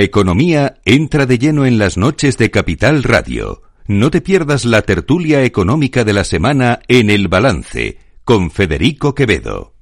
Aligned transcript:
Economía 0.00 0.76
entra 0.84 1.26
de 1.26 1.40
lleno 1.40 1.66
en 1.66 1.76
las 1.76 1.96
noches 1.96 2.38
de 2.38 2.52
Capital 2.52 3.02
Radio. 3.02 3.62
No 3.88 4.12
te 4.12 4.20
pierdas 4.20 4.64
la 4.64 4.82
tertulia 4.82 5.42
económica 5.42 6.04
de 6.04 6.12
la 6.12 6.22
semana 6.22 6.78
en 6.86 7.10
El 7.10 7.26
Balance 7.26 7.98
con 8.22 8.52
Federico 8.52 9.12
Quevedo. 9.12 9.74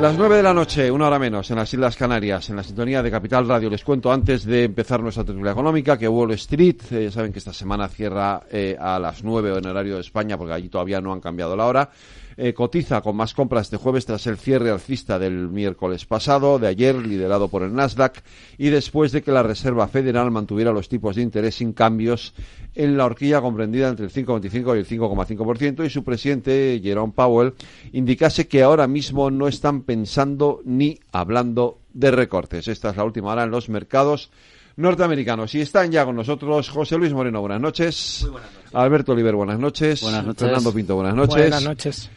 Las 0.00 0.16
nueve 0.16 0.36
de 0.36 0.42
la 0.44 0.54
noche, 0.54 0.88
una 0.88 1.08
hora 1.08 1.18
menos, 1.18 1.50
en 1.50 1.56
las 1.56 1.74
Islas 1.74 1.96
Canarias, 1.96 2.50
en 2.50 2.56
la 2.56 2.62
sintonía 2.62 3.02
de 3.02 3.10
Capital 3.10 3.48
Radio. 3.48 3.68
Les 3.68 3.82
cuento 3.82 4.12
antes 4.12 4.44
de 4.44 4.64
empezar 4.64 5.00
nuestra 5.00 5.24
tertulia 5.24 5.50
económica 5.50 5.98
que 5.98 6.06
Wall 6.06 6.32
Street, 6.32 6.82
eh, 6.92 7.10
saben 7.10 7.32
que 7.32 7.40
esta 7.40 7.52
semana 7.52 7.88
cierra 7.88 8.42
eh, 8.48 8.76
a 8.78 9.00
las 9.00 9.24
nueve 9.24 9.52
en 9.56 9.66
horario 9.66 9.96
de 9.96 10.02
España 10.02 10.38
porque 10.38 10.54
allí 10.54 10.68
todavía 10.68 11.00
no 11.00 11.12
han 11.12 11.20
cambiado 11.20 11.56
la 11.56 11.66
hora. 11.66 11.90
Eh, 12.36 12.54
cotiza 12.54 13.00
con 13.00 13.16
más 13.16 13.34
compras 13.34 13.66
este 13.66 13.76
jueves 13.76 14.06
tras 14.06 14.26
el 14.26 14.36
cierre 14.36 14.70
alcista 14.70 15.18
del 15.18 15.48
miércoles 15.48 16.06
pasado, 16.06 16.58
de 16.58 16.68
ayer, 16.68 16.94
liderado 16.94 17.48
por 17.48 17.62
el 17.62 17.74
Nasdaq, 17.74 18.22
y 18.58 18.70
después 18.70 19.12
de 19.12 19.22
que 19.22 19.32
la 19.32 19.42
Reserva 19.42 19.88
Federal 19.88 20.30
mantuviera 20.30 20.72
los 20.72 20.88
tipos 20.88 21.16
de 21.16 21.22
interés 21.22 21.56
sin 21.56 21.72
cambios 21.72 22.34
en 22.74 22.96
la 22.96 23.04
horquilla 23.04 23.40
comprendida 23.40 23.88
entre 23.88 24.06
el 24.06 24.12
5,25 24.12 24.76
y 24.76 24.78
el 24.78 24.86
5,5%, 24.86 25.84
y 25.84 25.90
su 25.90 26.04
presidente, 26.04 26.80
Jerome 26.82 27.12
Powell, 27.14 27.54
indicase 27.92 28.48
que 28.48 28.62
ahora 28.62 28.86
mismo 28.86 29.30
no 29.30 29.48
están 29.48 29.82
pensando 29.82 30.60
ni 30.64 30.98
hablando 31.12 31.78
de 31.92 32.10
recortes. 32.10 32.68
Esta 32.68 32.90
es 32.90 32.96
la 32.96 33.04
última 33.04 33.32
hora 33.32 33.44
en 33.44 33.50
los 33.50 33.68
mercados 33.68 34.30
norteamericanos. 34.76 35.54
Y 35.54 35.60
están 35.60 35.90
ya 35.90 36.04
con 36.04 36.16
nosotros 36.16 36.68
José 36.70 36.96
Luis 36.96 37.12
Moreno, 37.12 37.40
buenas 37.40 37.60
noches. 37.60 38.20
Muy 38.22 38.30
buenas 38.32 38.52
noches. 38.52 38.74
Alberto 38.74 39.12
Oliver, 39.12 39.34
buenas 39.34 39.58
noches. 39.58 40.00
Buenas 40.02 40.24
noches. 40.24 40.42
Fernando 40.42 40.72
Pinto, 40.72 40.94
buenas 40.94 41.14
noches. 41.14 41.36
Buenas 41.36 41.64
noches. 41.64 42.10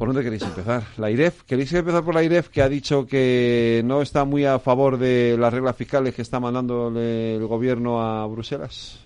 ¿Por 0.00 0.08
dónde 0.08 0.22
queréis 0.22 0.40
empezar? 0.44 0.82
¿La 0.96 1.10
IREF? 1.10 1.42
¿Queréis 1.42 1.70
empezar 1.74 2.02
por 2.02 2.14
la 2.14 2.22
IREF 2.22 2.48
que 2.48 2.62
ha 2.62 2.70
dicho 2.70 3.06
que 3.06 3.82
no 3.84 4.00
está 4.00 4.24
muy 4.24 4.46
a 4.46 4.58
favor 4.58 4.96
de 4.96 5.36
las 5.38 5.52
reglas 5.52 5.76
fiscales 5.76 6.14
que 6.14 6.22
está 6.22 6.40
mandando 6.40 6.90
el 6.98 7.46
gobierno 7.46 8.00
a 8.00 8.26
Bruselas? 8.26 9.00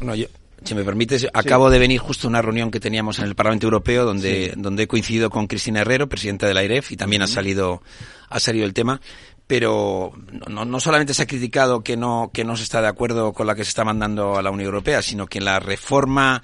Yo, 0.00 0.26
si 0.64 0.74
me 0.74 0.82
permites, 0.82 1.28
acabo 1.32 1.70
de 1.70 1.78
venir 1.78 2.00
justo 2.00 2.26
a 2.26 2.30
una 2.30 2.42
reunión 2.42 2.72
que 2.72 2.80
teníamos 2.80 3.20
en 3.20 3.26
el 3.26 3.36
Parlamento 3.36 3.68
Europeo 3.68 4.04
donde, 4.04 4.50
Sí. 4.52 4.60
donde 4.60 4.82
he 4.82 4.86
coincidido 4.88 5.30
con 5.30 5.46
Cristina 5.46 5.82
Herrero, 5.82 6.08
presidenta 6.08 6.48
de 6.48 6.54
la 6.54 6.64
IREF, 6.64 6.90
y 6.90 6.96
también 6.96 7.22
ha 7.22 7.28
salido, 7.28 7.80
ha 8.28 8.40
salido 8.40 8.66
el 8.66 8.74
tema. 8.74 9.00
Pero 9.46 10.10
no, 10.48 10.64
no 10.64 10.80
solamente 10.80 11.14
se 11.14 11.22
ha 11.22 11.26
criticado 11.28 11.84
que 11.84 11.96
no, 11.96 12.32
que 12.34 12.42
no 12.42 12.56
se 12.56 12.64
está 12.64 12.82
de 12.82 12.88
acuerdo 12.88 13.32
con 13.32 13.46
la 13.46 13.54
que 13.54 13.62
se 13.62 13.68
está 13.68 13.84
mandando 13.84 14.36
a 14.36 14.42
la 14.42 14.50
Unión 14.50 14.66
Europea, 14.66 15.00
sino 15.00 15.28
que 15.28 15.40
la 15.40 15.60
reforma 15.60 16.42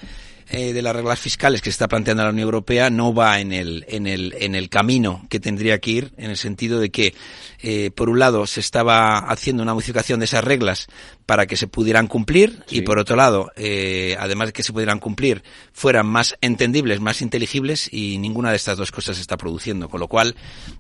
eh, 0.48 0.72
de 0.72 0.82
las 0.82 0.94
reglas 0.94 1.18
fiscales 1.18 1.60
que 1.60 1.70
se 1.70 1.74
está 1.74 1.88
planteando 1.88 2.22
la 2.22 2.30
Unión 2.30 2.44
Europea 2.46 2.90
no 2.90 3.12
va 3.12 3.40
en 3.40 3.52
el, 3.52 3.84
en 3.88 4.06
el, 4.06 4.34
en 4.38 4.54
el 4.54 4.68
camino 4.68 5.26
que 5.28 5.40
tendría 5.40 5.78
que 5.78 5.90
ir, 5.90 6.12
en 6.16 6.30
el 6.30 6.36
sentido 6.36 6.78
de 6.78 6.90
que, 6.90 7.14
eh, 7.60 7.90
por 7.94 8.08
un 8.08 8.18
lado, 8.18 8.46
se 8.46 8.60
estaba 8.60 9.18
haciendo 9.18 9.62
una 9.62 9.74
modificación 9.74 10.20
de 10.20 10.26
esas 10.26 10.44
reglas 10.44 10.86
para 11.26 11.46
que 11.46 11.56
se 11.56 11.66
pudieran 11.66 12.06
cumplir 12.06 12.62
Sí. 12.66 12.78
y, 12.78 12.80
por 12.82 12.98
otro 12.98 13.16
lado, 13.16 13.50
eh, 13.56 14.16
además 14.20 14.48
de 14.48 14.52
que 14.52 14.62
se 14.62 14.72
pudieran 14.72 15.00
cumplir, 15.00 15.42
fueran 15.72 16.06
más 16.06 16.36
entendibles, 16.40 17.00
más 17.00 17.22
inteligibles 17.22 17.92
y 17.92 18.18
ninguna 18.18 18.50
de 18.50 18.56
estas 18.56 18.78
dos 18.78 18.92
cosas 18.92 19.16
se 19.16 19.22
está 19.22 19.36
produciendo. 19.36 19.88
Con 19.88 20.00
lo 20.00 20.08
cual, 20.08 20.36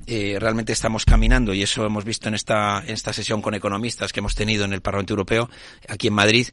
eh, 0.06 0.36
realmente 0.38 0.72
estamos 0.72 1.04
caminando 1.04 1.52
y 1.54 1.62
eso 1.62 1.84
hemos 1.84 2.04
visto 2.04 2.28
en 2.28 2.34
esta, 2.34 2.82
en 2.84 2.90
esta 2.90 3.12
sesión 3.12 3.42
con 3.42 3.54
economistas 3.54 4.12
que 4.12 4.20
hemos 4.20 4.34
tenido 4.34 4.64
en 4.64 4.72
el 4.72 4.80
Parlamento 4.80 5.12
Europeo, 5.12 5.50
aquí 5.88 6.08
en 6.08 6.14
Madrid, 6.14 6.46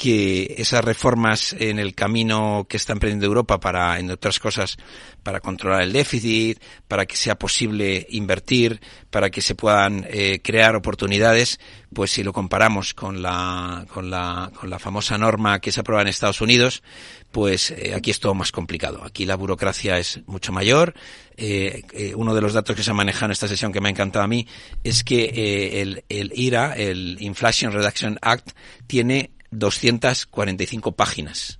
que 0.00 0.54
esas 0.56 0.82
reformas 0.82 1.54
en 1.58 1.78
el 1.78 1.94
camino 1.94 2.64
que 2.66 2.78
está 2.78 2.94
emprendiendo 2.94 3.26
Europa 3.26 3.60
para, 3.60 3.98
entre 3.98 4.14
otras 4.14 4.38
cosas, 4.38 4.78
para 5.22 5.40
controlar 5.40 5.82
el 5.82 5.92
déficit, 5.92 6.58
para 6.88 7.04
que 7.04 7.16
sea 7.16 7.38
posible 7.38 8.06
invertir, 8.08 8.80
para 9.10 9.28
que 9.28 9.42
se 9.42 9.54
puedan 9.54 10.06
eh, 10.08 10.40
crear 10.42 10.74
oportunidades, 10.74 11.60
pues 11.92 12.12
si 12.12 12.22
lo 12.22 12.32
comparamos 12.32 12.94
con 12.94 13.20
la, 13.20 13.84
con 13.92 14.08
la, 14.08 14.50
con 14.58 14.70
la 14.70 14.78
famosa 14.78 15.18
norma 15.18 15.60
que 15.60 15.70
se 15.70 15.80
aprueba 15.80 16.00
en 16.00 16.08
Estados 16.08 16.40
Unidos, 16.40 16.82
pues 17.30 17.70
eh, 17.70 17.92
aquí 17.94 18.10
es 18.10 18.20
todo 18.20 18.32
más 18.32 18.52
complicado. 18.52 19.04
Aquí 19.04 19.26
la 19.26 19.34
burocracia 19.34 19.98
es 19.98 20.22
mucho 20.24 20.50
mayor. 20.50 20.94
Eh, 21.36 21.82
eh, 21.92 22.14
uno 22.14 22.34
de 22.34 22.40
los 22.40 22.54
datos 22.54 22.74
que 22.74 22.82
se 22.82 22.90
ha 22.90 22.94
manejado 22.94 23.26
en 23.26 23.32
esta 23.32 23.48
sesión 23.48 23.70
que 23.70 23.82
me 23.82 23.90
ha 23.90 23.92
encantado 23.92 24.24
a 24.24 24.28
mí 24.28 24.46
es 24.82 25.04
que 25.04 25.82
el, 25.82 26.04
el 26.08 26.32
IRA, 26.34 26.72
el 26.72 27.18
Inflation 27.20 27.70
Reduction 27.70 28.18
Act, 28.22 28.52
tiene 28.86 29.32
245 29.50 30.92
páginas. 30.92 31.58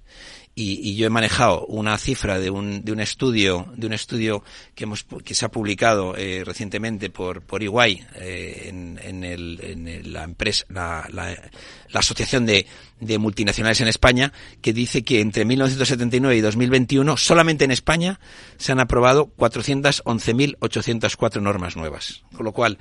Y, 0.53 0.81
y 0.87 0.97
yo 0.97 1.07
he 1.07 1.11
manejado 1.11 1.65
una 1.67 1.97
cifra 1.97 2.41
de 2.41 2.51
un, 2.51 2.85
de 2.85 2.91
un 2.91 2.99
estudio 2.99 3.73
de 3.77 3.87
un 3.87 3.93
estudio 3.93 4.43
que 4.75 4.83
hemos 4.83 5.07
que 5.25 5.35
se 5.37 5.45
ha 5.45 5.49
publicado 5.51 6.17
eh, 6.17 6.43
recientemente 6.45 7.09
por 7.09 7.43
por 7.43 7.63
EY 7.63 8.05
eh, 8.17 8.65
en, 8.67 8.99
en, 9.01 9.23
el, 9.23 9.61
en 9.63 9.87
el- 9.87 10.13
la 10.13 10.25
empresa 10.25 10.65
la, 10.69 11.07
la, 11.13 11.31
la 11.89 12.01
asociación 12.01 12.47
de, 12.47 12.67
de 12.99 13.19
multinacionales 13.19 13.81
en 13.81 13.87
España 13.89 14.33
que 14.61 14.73
dice 14.73 15.03
que 15.05 15.21
entre 15.21 15.45
1979 15.45 16.37
y 16.37 16.41
2021 16.41 17.17
solamente 17.17 17.65
en 17.65 17.71
España 17.71 18.19
se 18.59 18.73
han 18.73 18.81
aprobado 18.81 19.33
411.804 19.39 21.41
normas 21.41 21.77
nuevas 21.77 22.25
con 22.35 22.45
lo 22.45 22.51
cual 22.53 22.77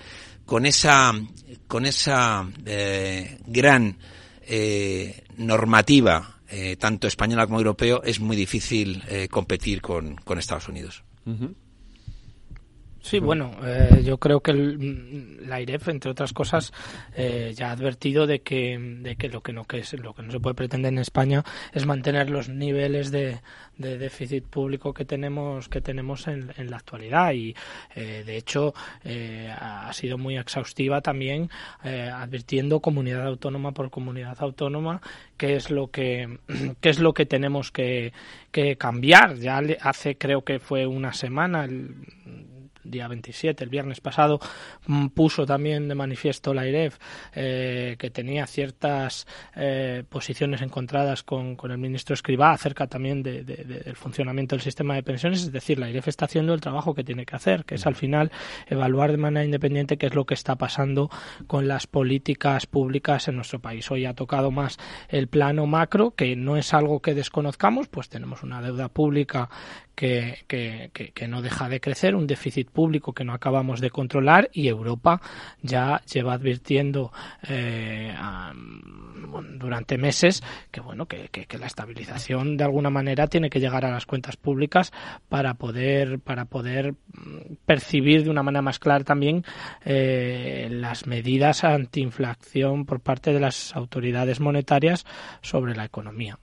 con 0.46 0.66
esa 0.66 1.14
con 1.68 1.86
esa 1.86 2.50
eh, 2.66 3.38
gran 3.46 4.00
eh, 4.50 5.24
normativa, 5.38 6.42
eh, 6.50 6.76
tanto 6.78 7.08
española 7.08 7.46
como 7.46 7.60
europeo, 7.60 8.02
es 8.04 8.20
muy 8.20 8.36
difícil 8.36 9.04
eh, 9.08 9.28
competir 9.30 9.82
con, 9.82 10.16
con 10.16 10.40
Estados 10.40 10.68
Unidos. 10.68 11.04
Sí, 13.02 13.20
bueno, 13.20 13.52
eh, 13.64 14.02
yo 14.04 14.18
creo 14.18 14.42
que 14.42 14.52
el, 14.52 15.48
la 15.48 15.62
IREF, 15.62 15.88
entre 15.88 16.12
otras 16.12 16.34
cosas, 16.34 16.74
eh, 17.16 17.54
ya 17.56 17.70
ha 17.70 17.72
advertido 17.72 18.28
de 18.28 18.42
que, 18.42 18.78
de 18.78 19.16
que 19.16 19.30
lo 19.30 19.42
que 19.42 19.54
no 19.54 19.64
que 19.64 19.78
es, 19.80 19.94
lo 19.94 20.14
que 20.14 20.22
no 20.22 20.32
se 20.32 20.40
puede 20.42 20.54
pretender 20.54 20.92
en 20.92 21.00
España 21.00 21.44
es 21.74 21.86
mantener 21.86 22.30
los 22.30 22.50
niveles 22.50 23.10
de, 23.12 23.40
de 23.78 23.98
déficit 23.98 24.44
público 24.46 24.94
que 24.94 25.06
tenemos 25.06 25.70
que 25.70 25.80
tenemos 25.80 26.28
en, 26.28 26.52
en 26.58 26.70
la 26.70 26.76
actualidad. 26.76 27.32
Y 27.32 27.56
eh, 27.96 28.24
de 28.26 28.36
hecho 28.36 28.74
eh, 29.06 29.50
ha 29.58 29.92
sido 29.94 30.18
muy 30.18 30.38
exhaustiva 30.38 31.00
también 31.02 31.50
advirtiendo 31.81 32.81
comunidad 32.81 33.26
autónoma 33.28 33.72
por 33.72 33.90
comunidad 33.92 34.36
autónoma 34.42 35.02
qué 35.38 35.56
es 35.56 35.72
lo 35.72 35.88
que 35.88 36.38
qué 36.81 36.90
es 36.90 37.00
lo 37.00 37.14
que 37.14 37.26
tenemos 37.26 37.72
que, 37.72 38.12
que 38.52 38.76
cambiar. 38.76 39.36
Ya 39.38 39.62
le- 39.62 39.78
hace 39.81 40.18
creo 40.18 40.44
que 40.44 40.60
fue 40.60 40.86
una 40.86 41.14
semana 41.14 41.64
el, 41.64 41.96
día 42.89 43.07
27, 43.07 43.63
el 43.63 43.69
viernes 43.69 44.01
pasado, 44.01 44.39
mm, 44.88 45.07
puso 45.07 45.45
también 45.45 45.88
de 45.88 45.95
manifiesto 45.95 46.53
la 46.53 46.67
IREF 46.67 46.97
eh, 47.35 47.95
que 48.00 48.09
tenía 48.09 48.45
ciertas 48.47 49.27
eh, 49.55 50.03
posiciones 50.09 50.61
encontradas 50.61 51.23
con, 51.23 51.55
con 51.55 51.72
el 51.72 51.77
ministro 51.77 52.13
Escribá 52.13 52.51
acerca 52.51 52.88
también 52.88 53.23
de- 53.23 53.44
de- 53.44 53.63
de- 53.63 53.79
del 53.79 53.95
funcionamiento 53.95 54.55
del 54.55 54.61
sistema 54.63 54.95
de 54.95 55.03
pensiones. 55.03 55.41
Es 55.44 55.51
decir, 55.51 55.79
la 55.79 55.89
IREF 55.89 56.07
está 56.07 56.25
haciendo 56.25 56.53
el 56.53 56.61
trabajo 56.61 56.94
que 56.94 57.03
tiene 57.03 57.25
que 57.25 57.35
hacer, 57.35 57.66
que 57.66 57.75
es 57.75 57.85
al 57.85 57.95
final 57.95 58.31
evaluar 58.67 59.11
de 59.11 59.17
manera 59.17 59.45
independiente 59.45 59.97
qué 59.97 60.07
es 60.07 60.16
lo 60.16 60.25
que 60.25 60.33
está 60.33 60.56
pasando 60.56 61.09
con 61.47 61.67
las 61.67 61.88
políticas 61.88 62.66
públicas 62.66 63.27
en 63.27 63.35
nuestro 63.35 63.59
país. 63.59 63.89
Hoy 63.91 64.06
ha 64.06 64.13
tocado 64.13 64.51
más 64.51 64.77
el 65.09 65.27
plano 65.27 65.66
macro, 65.66 66.11
que 66.11 66.35
no 66.35 66.57
es 66.57 66.73
algo 66.73 67.01
que 67.01 67.13
desconozcamos, 67.13 67.88
pues 67.88 68.09
tenemos 68.09 68.44
una 68.44 68.61
deuda 68.61 68.89
pública 68.89 69.50
que, 70.00 70.46
que, 70.48 70.92
que, 70.94 71.12
que 71.12 71.28
no 71.28 71.42
deja 71.42 71.68
de 71.68 71.82
crecer, 71.82 72.16
un 72.16 72.26
déficit 72.26 72.70
público 72.70 73.12
que 73.12 73.26
no 73.26 73.34
acabamos 73.34 73.82
de 73.82 73.90
controlar 73.90 74.50
y 74.54 74.70
Europa 74.70 75.20
ya 75.62 76.02
lleva 76.06 76.36
advirtiendo 76.36 77.12
eh, 77.50 78.16
durante 79.56 79.98
meses 79.98 80.42
que 80.72 80.80
bueno 80.80 81.06
que 81.06 81.58
la 81.60 81.68
estabilización 81.68 82.56
de 82.56 82.64
alguna 82.64 82.90
manera 82.90 83.28
tiene 83.28 83.50
que 83.50 83.60
llegar 83.60 83.84
a 83.84 83.92
las 83.92 84.06
cuentas 84.06 84.38
públicas 84.38 84.94
para 85.28 85.56
poder 85.56 86.20
para 86.20 86.46
poder 86.46 86.94
mm, 86.94 87.56
percibir 87.66 88.24
de 88.24 88.30
una 88.30 88.42
manera 88.42 88.62
más 88.62 88.80
clara 88.80 89.04
también 89.04 89.44
eh, 89.84 90.69
las 90.72 91.07
medidas 91.07 91.66
antiinflación 91.66 92.86
por 92.86 93.02
parte 93.02 93.34
de 93.34 93.42
las 93.42 93.75
autoridades 93.75 94.40
monetarias 94.40 95.06
sobre 95.42 95.75
la 95.75 95.84
economía. 95.84 96.40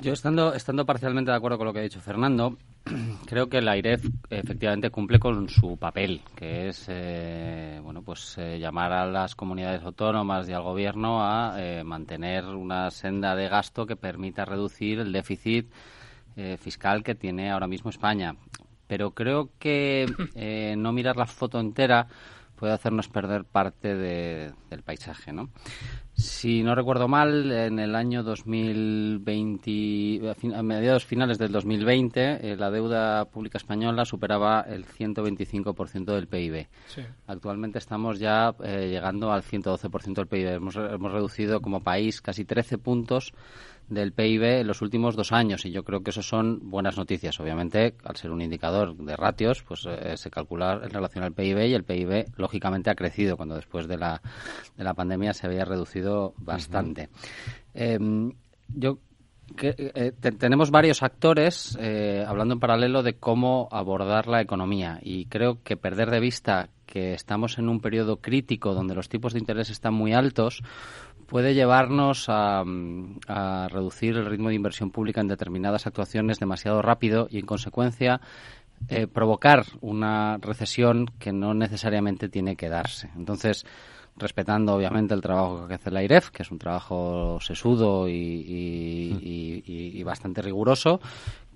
Yo 0.00 0.12
estando, 0.12 0.54
estando 0.54 0.86
parcialmente 0.86 1.32
de 1.32 1.36
acuerdo 1.36 1.58
con 1.58 1.66
lo 1.66 1.72
que 1.72 1.80
ha 1.80 1.82
dicho 1.82 2.00
Fernando, 2.00 2.56
creo 3.26 3.48
que 3.48 3.60
la 3.60 3.76
IREF 3.76 4.04
efectivamente 4.30 4.90
cumple 4.90 5.18
con 5.18 5.48
su 5.48 5.76
papel, 5.76 6.22
que 6.36 6.68
es 6.68 6.86
eh, 6.88 7.80
bueno 7.82 8.02
pues 8.02 8.38
eh, 8.38 8.60
llamar 8.60 8.92
a 8.92 9.06
las 9.06 9.34
comunidades 9.34 9.82
autónomas 9.82 10.48
y 10.48 10.52
al 10.52 10.62
gobierno 10.62 11.24
a 11.24 11.56
eh, 11.58 11.82
mantener 11.82 12.44
una 12.44 12.92
senda 12.92 13.34
de 13.34 13.48
gasto 13.48 13.86
que 13.86 13.96
permita 13.96 14.44
reducir 14.44 15.00
el 15.00 15.12
déficit 15.12 15.70
fiscal 16.60 17.02
que 17.02 17.16
tiene 17.16 17.50
ahora 17.50 17.66
mismo 17.66 17.90
España. 17.90 18.36
Pero 18.86 19.10
creo 19.10 19.50
que 19.58 20.06
no 20.78 20.92
mirar 20.92 21.16
la 21.16 21.26
foto 21.26 21.58
entera 21.58 22.06
puede 22.58 22.72
hacernos 22.72 23.08
perder 23.08 23.44
parte 23.44 23.94
de- 23.94 24.52
del 24.70 24.82
paisaje, 24.82 25.32
¿no? 25.32 25.50
Si 26.14 26.64
no 26.64 26.74
recuerdo 26.74 27.06
mal, 27.06 27.52
en 27.52 27.78
el 27.78 27.94
año 27.94 28.24
2020, 28.24 30.34
a 30.54 30.62
mediados 30.62 31.04
finales 31.04 31.38
del 31.38 31.52
2020, 31.52 32.52
eh, 32.52 32.56
la 32.56 32.70
deuda 32.70 33.24
pública 33.26 33.58
española 33.58 34.04
superaba 34.04 34.62
el 34.68 34.84
125% 34.84 36.14
del 36.14 36.26
PIB. 36.26 36.66
Actualmente 37.26 37.78
estamos 37.78 38.18
ya 38.18 38.54
eh, 38.64 38.88
llegando 38.90 39.32
al 39.32 39.42
112% 39.42 40.14
del 40.14 40.26
PIB. 40.26 40.48
Hemos, 40.54 40.76
hemos 40.76 41.12
reducido 41.12 41.60
como 41.60 41.80
país 41.82 42.20
casi 42.20 42.44
13 42.44 42.78
puntos 42.78 43.32
del 43.88 44.12
PIB 44.12 44.60
en 44.60 44.66
los 44.66 44.82
últimos 44.82 45.16
dos 45.16 45.32
años 45.32 45.64
y 45.64 45.70
yo 45.70 45.84
creo 45.84 46.02
que 46.02 46.10
eso 46.10 46.22
son 46.22 46.70
buenas 46.70 46.96
noticias. 46.96 47.38
Obviamente, 47.40 47.94
al 48.04 48.16
ser 48.16 48.30
un 48.30 48.42
indicador 48.42 48.96
de 48.96 49.16
ratios, 49.16 49.62
pues 49.62 49.86
eh, 49.86 50.16
se 50.16 50.30
calcula 50.30 50.80
en 50.82 50.90
relación 50.90 51.24
al 51.24 51.32
PIB 51.32 51.66
y 51.66 51.74
el 51.74 51.84
PIB 51.84 52.26
lógicamente 52.36 52.90
ha 52.90 52.94
crecido 52.94 53.36
cuando 53.36 53.56
después 53.56 53.88
de 53.88 53.96
la, 53.96 54.20
de 54.76 54.84
la 54.84 54.94
pandemia 54.94 55.32
se 55.32 55.46
había 55.46 55.64
reducido 55.64 56.34
bastante. 56.36 57.08
Em, 57.74 58.32
yo 58.68 58.98
que, 59.56 59.74
eh, 59.78 60.12
tenemos 60.38 60.70
varios 60.70 61.02
actores 61.02 61.76
eh, 61.80 62.24
hablando 62.26 62.54
en 62.54 62.60
paralelo 62.60 63.02
de 63.02 63.14
cómo 63.14 63.68
abordar 63.70 64.26
la 64.26 64.40
economía 64.40 64.98
y 65.02 65.26
creo 65.26 65.62
que 65.62 65.76
perder 65.76 66.10
de 66.10 66.20
vista 66.20 66.68
que 66.86 67.14
estamos 67.14 67.58
en 67.58 67.68
un 67.68 67.80
periodo 67.80 68.16
crítico 68.16 68.74
donde 68.74 68.94
los 68.94 69.08
tipos 69.08 69.32
de 69.32 69.38
interés 69.38 69.70
están 69.70 69.94
muy 69.94 70.12
altos 70.12 70.62
puede 71.28 71.54
llevarnos 71.54 72.24
a, 72.28 72.64
reducir 73.70 74.16
el 74.16 74.26
ritmo 74.26 74.48
de 74.48 74.54
inversión 74.54 74.90
pública 74.90 75.20
en 75.20 75.28
determinadas 75.28 75.86
actuaciones 75.86 76.40
demasiado 76.40 76.82
rápido 76.82 77.28
y, 77.30 77.38
en 77.38 77.46
consecuencia, 77.46 78.20
eh, 78.88 79.06
provocar 79.06 79.66
una 79.80 80.38
recesión 80.38 81.06
que 81.18 81.32
no 81.32 81.52
necesariamente 81.52 82.28
tiene 82.28 82.56
que 82.56 82.70
darse. 82.70 83.10
Entonces, 83.14 83.66
respetando 84.16 84.74
obviamente 84.74 85.14
el 85.14 85.20
trabajo 85.20 85.68
que 85.68 85.74
hace 85.74 85.90
la 85.90 86.02
IREF, 86.02 86.30
que 86.30 86.42
es 86.42 86.50
un 86.50 86.58
trabajo 86.58 87.38
sesudo 87.40 88.08
y, 88.08 90.02
bastante 90.02 90.40
riguroso, 90.40 91.00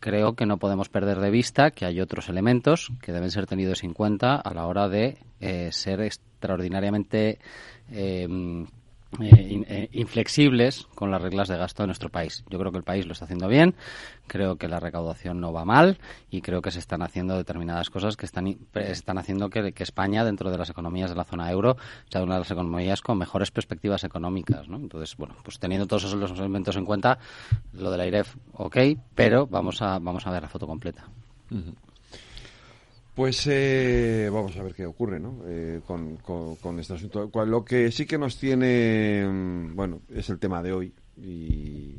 creo 0.01 0.35
que 0.35 0.45
no 0.45 0.59
podemos 0.59 0.91
perder 0.91 1.19
de 1.19 1.31
vista 1.31 1.71
que 1.71 1.87
hay 1.87 2.01
otros 2.01 2.29
elementos 2.29 2.93
que 3.01 3.13
deben 3.13 3.31
ser 3.31 3.47
tenidos 3.47 3.83
en 3.85 3.95
cuenta 3.95 4.37
a 4.37 4.53
la 4.53 4.67
hora 4.67 4.91
de 4.91 5.17
eh, 5.41 5.71
ser 5.73 6.03
extraordinariamente 6.03 7.39
eh, 7.91 8.29
eh, 9.21 9.63
eh, 9.69 9.89
inflexibles 9.93 10.87
con 10.95 11.11
las 11.11 11.21
reglas 11.21 11.49
de 11.49 11.59
gasto 11.59 11.83
de 11.83 11.89
nuestro 11.89 12.09
país. 12.09 12.45
Yo 12.49 12.59
creo 12.59 12.73
que 12.73 12.79
el 12.79 12.85
país 12.85 13.07
lo 13.07 13.13
está 13.13 13.27
haciendo 13.27 13.47
bien, 13.47 13.75
creo 14.27 14.57
que 14.57 14.69
la 14.69 14.81
recaudación 14.81 15.39
no 15.39 15.53
va 15.53 15.67
mal 15.67 15.99
y 16.31 16.41
creo 16.41 16.63
que 16.63 16.71
se 16.71 16.79
están 16.79 17.03
haciendo 17.03 17.37
determinadas 17.37 17.91
cosas 17.91 18.17
que 18.17 18.25
están, 18.25 18.57
están 18.75 19.19
haciendo 19.19 19.51
que, 19.51 19.75
España, 19.79 20.25
dentro 20.25 20.51
de 20.51 20.57
las 20.57 20.71
economías 20.71 21.11
de 21.11 21.17
la 21.17 21.25
zona 21.25 21.51
euro, 21.51 21.77
sea 22.09 22.23
una 22.23 22.35
de 22.35 22.41
las 22.41 22.51
economías 22.51 23.03
con 23.03 23.19
mejores 23.19 23.51
perspectivas 23.51 24.05
económicas. 24.05 24.69
¿no? 24.69 24.77
Entonces, 24.77 25.15
bueno, 25.17 25.37
pues 25.43 25.59
teniendo 25.59 25.87
todos 25.87 26.05
esos 26.05 26.39
elementos 26.39 26.77
en 26.77 26.87
cuenta, 26.87 27.19
lo 27.75 27.91
de 27.91 27.99
la 27.99 28.07
IREF, 28.07 28.37
ok, 28.55 28.77
pero 29.15 29.47
vamos 29.47 29.83
a, 29.83 29.99
vamos 29.99 30.27
a 30.27 30.31
ver 30.31 30.43
la 30.43 30.49
foto 30.49 30.67
completa. 30.67 31.05
Pues 33.15 33.47
eh, 33.47 34.31
vamos 34.33 34.57
a 34.57 34.63
ver 34.63 34.75
qué 34.75 34.87
ocurre 34.87 35.21
¿no? 35.21 35.43
Eh, 35.47 35.81
con, 35.87 36.17
con, 36.17 36.79
este 36.79 36.95
asunto. 36.95 37.31
Lo 37.45 37.65
que 37.65 37.91
sí 37.93 38.07
que 38.07 38.17
nos 38.17 38.39
tiene, 38.39 39.27
mm, 39.29 39.77
bueno, 39.77 40.01
es 40.15 40.31
el 40.31 40.39
tema 40.39 40.63
de 40.63 40.73
hoy 40.73 40.93
y, 41.19 41.95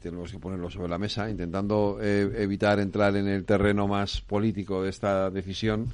tenemos 0.00 0.30
que 0.30 0.38
ponerlo 0.38 0.68
sobre 0.70 0.88
la 0.88 0.98
mesa, 0.98 1.30
intentando 1.30 1.98
eh, 2.00 2.30
evitar 2.38 2.78
entrar 2.78 3.16
en 3.16 3.26
el 3.26 3.44
terreno 3.44 3.88
más 3.88 4.20
político 4.20 4.82
de 4.82 4.90
esta 4.90 5.30
decisión. 5.30 5.86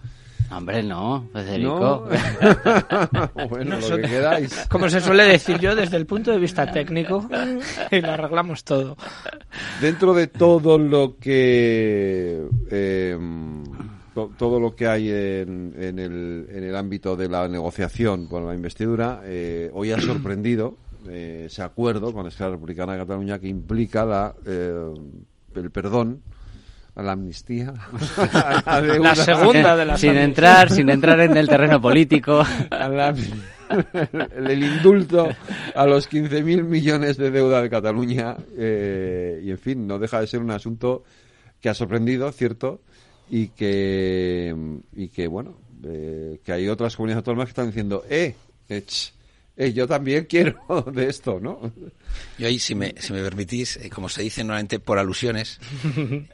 Hombre, 0.50 0.82
no, 0.82 1.28
Federico. 1.32 2.08
bueno, 3.50 3.78
lo 3.78 3.96
que 3.96 4.02
queráis. 4.02 4.66
Como 4.68 4.88
se 4.88 5.00
suele 5.00 5.24
decir 5.24 5.58
yo, 5.60 5.76
desde 5.76 5.96
el 5.96 6.06
punto 6.06 6.32
de 6.32 6.38
vista 6.38 6.70
técnico, 6.72 7.28
y 7.90 8.00
lo 8.00 8.10
arreglamos 8.10 8.64
todo. 8.64 8.96
Dentro 9.80 10.12
de 10.12 10.26
todo 10.26 10.76
lo 10.76 11.16
que 11.18 12.48
todo 14.14 14.60
lo 14.60 14.74
que 14.74 14.86
hay 14.86 15.10
en, 15.10 15.74
en, 15.76 15.98
el, 15.98 16.46
en, 16.50 16.64
el, 16.64 16.76
ámbito 16.76 17.16
de 17.16 17.28
la 17.28 17.48
negociación 17.48 18.26
con 18.26 18.46
la 18.46 18.54
investidura, 18.54 19.20
eh, 19.24 19.70
hoy 19.72 19.92
ha 19.92 20.00
sorprendido 20.00 20.76
eh, 21.08 21.44
ese 21.46 21.62
acuerdo 21.62 22.12
con 22.12 22.24
la 22.24 22.28
Escala 22.28 22.52
Republicana 22.52 22.92
de 22.92 22.98
Cataluña 22.98 23.38
que 23.38 23.48
implica 23.48 24.04
la, 24.04 24.34
eh, 24.46 24.92
el 25.54 25.70
perdón 25.70 26.22
la 26.96 27.12
amnistía. 27.12 27.72
la 28.66 29.14
segunda 29.14 29.74
de 29.74 29.86
las 29.86 30.00
Sin 30.00 30.18
entrar, 30.18 30.68
sin 30.70 30.90
entrar 30.90 31.18
en 31.20 31.34
el 31.34 31.48
terreno 31.48 31.80
político. 31.82 32.44
el, 34.36 34.62
indulto 34.62 35.26
a 35.74 35.86
los 35.86 36.10
15.000 36.10 36.62
millones 36.62 37.16
de 37.16 37.30
deuda 37.30 37.62
de 37.62 37.70
Cataluña. 37.70 38.36
y 38.54 39.50
en 39.50 39.58
fin, 39.58 39.86
no 39.86 39.98
deja 39.98 40.20
de 40.20 40.26
ser 40.26 40.40
un 40.40 40.50
asunto 40.50 41.04
que 41.58 41.70
ha 41.70 41.74
sorprendido, 41.74 42.30
¿cierto? 42.32 42.82
Y 43.30 43.48
que, 43.48 44.54
y 44.94 45.08
que 45.08 45.26
bueno, 45.28 45.56
eh, 45.84 46.40
que 46.44 46.52
hay 46.52 46.68
otras 46.68 46.96
comunidades 46.96 47.18
autónomas 47.18 47.46
que 47.46 47.50
están 47.50 47.66
diciendo, 47.66 48.04
eh, 48.08 48.34
eh, 49.56 49.72
yo 49.72 49.86
también 49.86 50.24
quiero 50.24 50.58
de 50.92 51.08
esto, 51.08 51.38
¿no? 51.40 51.72
Yo 52.38 52.46
ahí, 52.48 52.58
si 52.58 52.74
me, 52.74 52.94
si 52.98 53.12
me 53.12 53.22
permitís, 53.22 53.76
eh, 53.76 53.88
como 53.88 54.08
se 54.08 54.22
dice 54.22 54.42
normalmente 54.42 54.80
por 54.80 54.98
alusiones, 54.98 55.60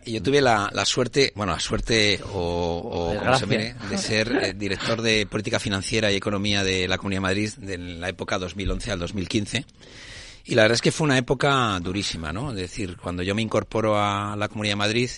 yo 0.06 0.22
tuve 0.22 0.40
la, 0.40 0.70
la 0.72 0.84
suerte, 0.86 1.32
bueno, 1.34 1.52
la 1.52 1.60
suerte 1.60 2.18
o, 2.32 3.14
como 3.18 3.38
se 3.38 3.46
mire, 3.46 3.74
de 3.90 3.98
ser 3.98 4.56
director 4.56 5.02
de 5.02 5.26
política 5.26 5.58
financiera 5.58 6.10
y 6.10 6.16
economía 6.16 6.64
de 6.64 6.88
la 6.88 6.98
Comunidad 6.98 7.18
de 7.18 7.22
Madrid 7.22 7.50
de 7.58 7.78
la 7.78 8.08
época 8.08 8.38
2011 8.38 8.92
al 8.92 8.98
2015. 9.00 9.66
Y 10.48 10.54
la 10.54 10.62
verdad 10.62 10.76
es 10.76 10.82
que 10.82 10.92
fue 10.92 11.06
una 11.06 11.18
época 11.18 11.78
durísima, 11.80 12.32
¿no? 12.32 12.50
Es 12.50 12.56
decir, 12.56 12.96
cuando 12.96 13.24
yo 13.24 13.34
me 13.34 13.42
incorporo 13.42 13.98
a 13.98 14.36
la 14.36 14.48
Comunidad 14.48 14.72
de 14.72 14.76
Madrid, 14.76 15.10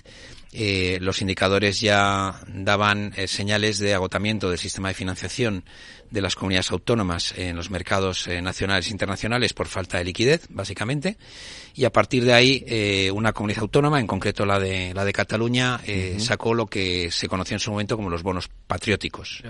eh, 0.52 0.96
los 1.02 1.20
indicadores 1.20 1.78
ya 1.80 2.40
daban 2.46 3.12
eh, 3.14 3.28
señales 3.28 3.78
de 3.78 3.92
agotamiento 3.92 4.48
del 4.48 4.58
sistema 4.58 4.88
de 4.88 4.94
financiación 4.94 5.64
de 6.10 6.22
las 6.22 6.34
comunidades 6.34 6.70
autónomas 6.70 7.34
en 7.36 7.54
los 7.54 7.68
mercados 7.68 8.26
eh, 8.26 8.40
nacionales 8.40 8.88
e 8.88 8.92
internacionales 8.92 9.52
por 9.52 9.66
falta 9.66 9.98
de 9.98 10.04
liquidez, 10.04 10.46
básicamente. 10.48 11.18
Y 11.74 11.84
a 11.84 11.92
partir 11.92 12.24
de 12.24 12.32
ahí, 12.32 13.10
una 13.12 13.32
comunidad 13.32 13.62
autónoma, 13.62 14.00
en 14.00 14.06
concreto 14.06 14.46
la 14.46 14.58
de, 14.58 14.94
la 14.94 15.04
de 15.04 15.12
Cataluña, 15.12 15.80
sacó 16.18 16.52
lo 16.52 16.66
que 16.66 17.10
se 17.12 17.28
conoció 17.28 17.54
en 17.54 17.60
su 17.60 17.70
momento 17.70 17.96
como 17.96 18.10
los 18.10 18.24
bonos 18.24 18.48
patrióticos. 18.66 19.44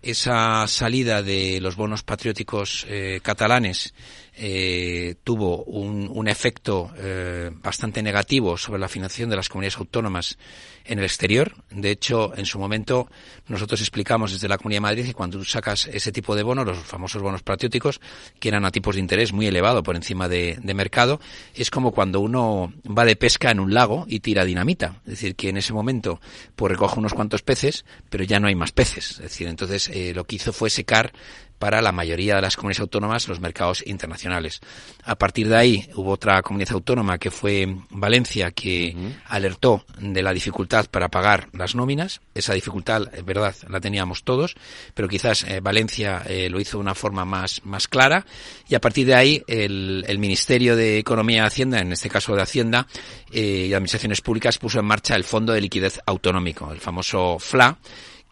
Esa 0.00 0.66
salida 0.66 1.22
de 1.22 1.60
los 1.60 1.76
bonos 1.76 2.02
patrióticos 2.02 2.84
catalanes 3.22 3.94
eh, 4.34 5.16
tuvo 5.24 5.62
un, 5.64 6.10
un 6.10 6.28
efecto 6.28 6.90
eh, 6.96 7.50
bastante 7.54 8.02
negativo 8.02 8.56
sobre 8.56 8.80
la 8.80 8.88
financiación 8.88 9.28
de 9.28 9.36
las 9.36 9.48
comunidades 9.48 9.78
autónomas 9.78 10.38
en 10.84 10.98
el 10.98 11.04
exterior. 11.04 11.54
De 11.70 11.90
hecho, 11.90 12.32
en 12.36 12.46
su 12.46 12.58
momento 12.58 13.08
nosotros 13.46 13.80
explicamos 13.80 14.32
desde 14.32 14.48
la 14.48 14.56
Comunidad 14.56 14.78
de 14.78 14.80
Madrid 14.80 15.04
que 15.04 15.14
cuando 15.14 15.38
tú 15.38 15.44
sacas 15.44 15.86
ese 15.86 16.12
tipo 16.12 16.34
de 16.34 16.42
bonos, 16.42 16.66
los 16.66 16.78
famosos 16.78 17.22
bonos 17.22 17.42
patrióticos, 17.42 18.00
que 18.40 18.48
eran 18.48 18.64
a 18.64 18.70
tipos 18.70 18.94
de 18.94 19.00
interés 19.00 19.32
muy 19.32 19.46
elevado 19.46 19.82
por 19.82 19.96
encima 19.96 20.28
de, 20.28 20.58
de 20.62 20.74
mercado, 20.74 21.20
es 21.54 21.70
como 21.70 21.92
cuando 21.92 22.20
uno 22.20 22.72
va 22.86 23.04
de 23.04 23.16
pesca 23.16 23.50
en 23.50 23.60
un 23.60 23.74
lago 23.74 24.06
y 24.08 24.20
tira 24.20 24.44
dinamita. 24.44 25.00
Es 25.04 25.10
decir, 25.10 25.36
que 25.36 25.50
en 25.50 25.58
ese 25.58 25.72
momento 25.72 26.20
pues 26.56 26.72
recoge 26.72 26.98
unos 26.98 27.14
cuantos 27.14 27.42
peces, 27.42 27.84
pero 28.08 28.24
ya 28.24 28.40
no 28.40 28.48
hay 28.48 28.54
más 28.54 28.72
peces. 28.72 29.12
Es 29.12 29.18
decir, 29.18 29.46
entonces 29.46 29.90
eh, 29.92 30.12
lo 30.14 30.24
que 30.24 30.36
hizo 30.36 30.52
fue 30.52 30.70
secar 30.70 31.12
para 31.62 31.80
la 31.80 31.92
mayoría 31.92 32.34
de 32.34 32.42
las 32.42 32.56
comunidades 32.56 32.80
autónomas 32.80 33.28
los 33.28 33.38
mercados 33.38 33.86
internacionales. 33.86 34.60
A 35.04 35.14
partir 35.14 35.48
de 35.48 35.56
ahí 35.56 35.88
hubo 35.94 36.10
otra 36.10 36.42
comunidad 36.42 36.72
autónoma 36.72 37.18
que 37.18 37.30
fue 37.30 37.76
Valencia 37.90 38.50
que 38.50 38.96
alertó 39.26 39.84
de 40.00 40.24
la 40.24 40.32
dificultad 40.32 40.86
para 40.90 41.08
pagar 41.08 41.50
las 41.52 41.76
nóminas. 41.76 42.20
Esa 42.34 42.54
dificultad, 42.54 43.14
es 43.14 43.24
verdad, 43.24 43.54
la 43.68 43.78
teníamos 43.78 44.24
todos, 44.24 44.56
pero 44.92 45.06
quizás 45.06 45.44
eh, 45.44 45.60
Valencia 45.60 46.24
eh, 46.26 46.50
lo 46.50 46.58
hizo 46.58 46.78
de 46.78 46.80
una 46.80 46.96
forma 46.96 47.24
más, 47.24 47.60
más 47.62 47.86
clara 47.86 48.26
y 48.68 48.74
a 48.74 48.80
partir 48.80 49.06
de 49.06 49.14
ahí 49.14 49.44
el, 49.46 50.18
Ministerio 50.18 50.74
de 50.74 50.98
Economía 50.98 51.44
y 51.44 51.46
Hacienda, 51.46 51.78
en 51.78 51.92
este 51.92 52.08
caso 52.10 52.34
de 52.34 52.42
Hacienda 52.42 52.88
eh, 53.30 53.66
y 53.68 53.72
Administraciones 53.72 54.20
Públicas, 54.20 54.58
puso 54.58 54.80
en 54.80 54.86
marcha 54.86 55.14
el 55.14 55.22
Fondo 55.22 55.52
de 55.52 55.60
Liquidez 55.60 56.00
Autonómico, 56.06 56.72
el 56.72 56.80
famoso 56.80 57.38
FLA, 57.38 57.78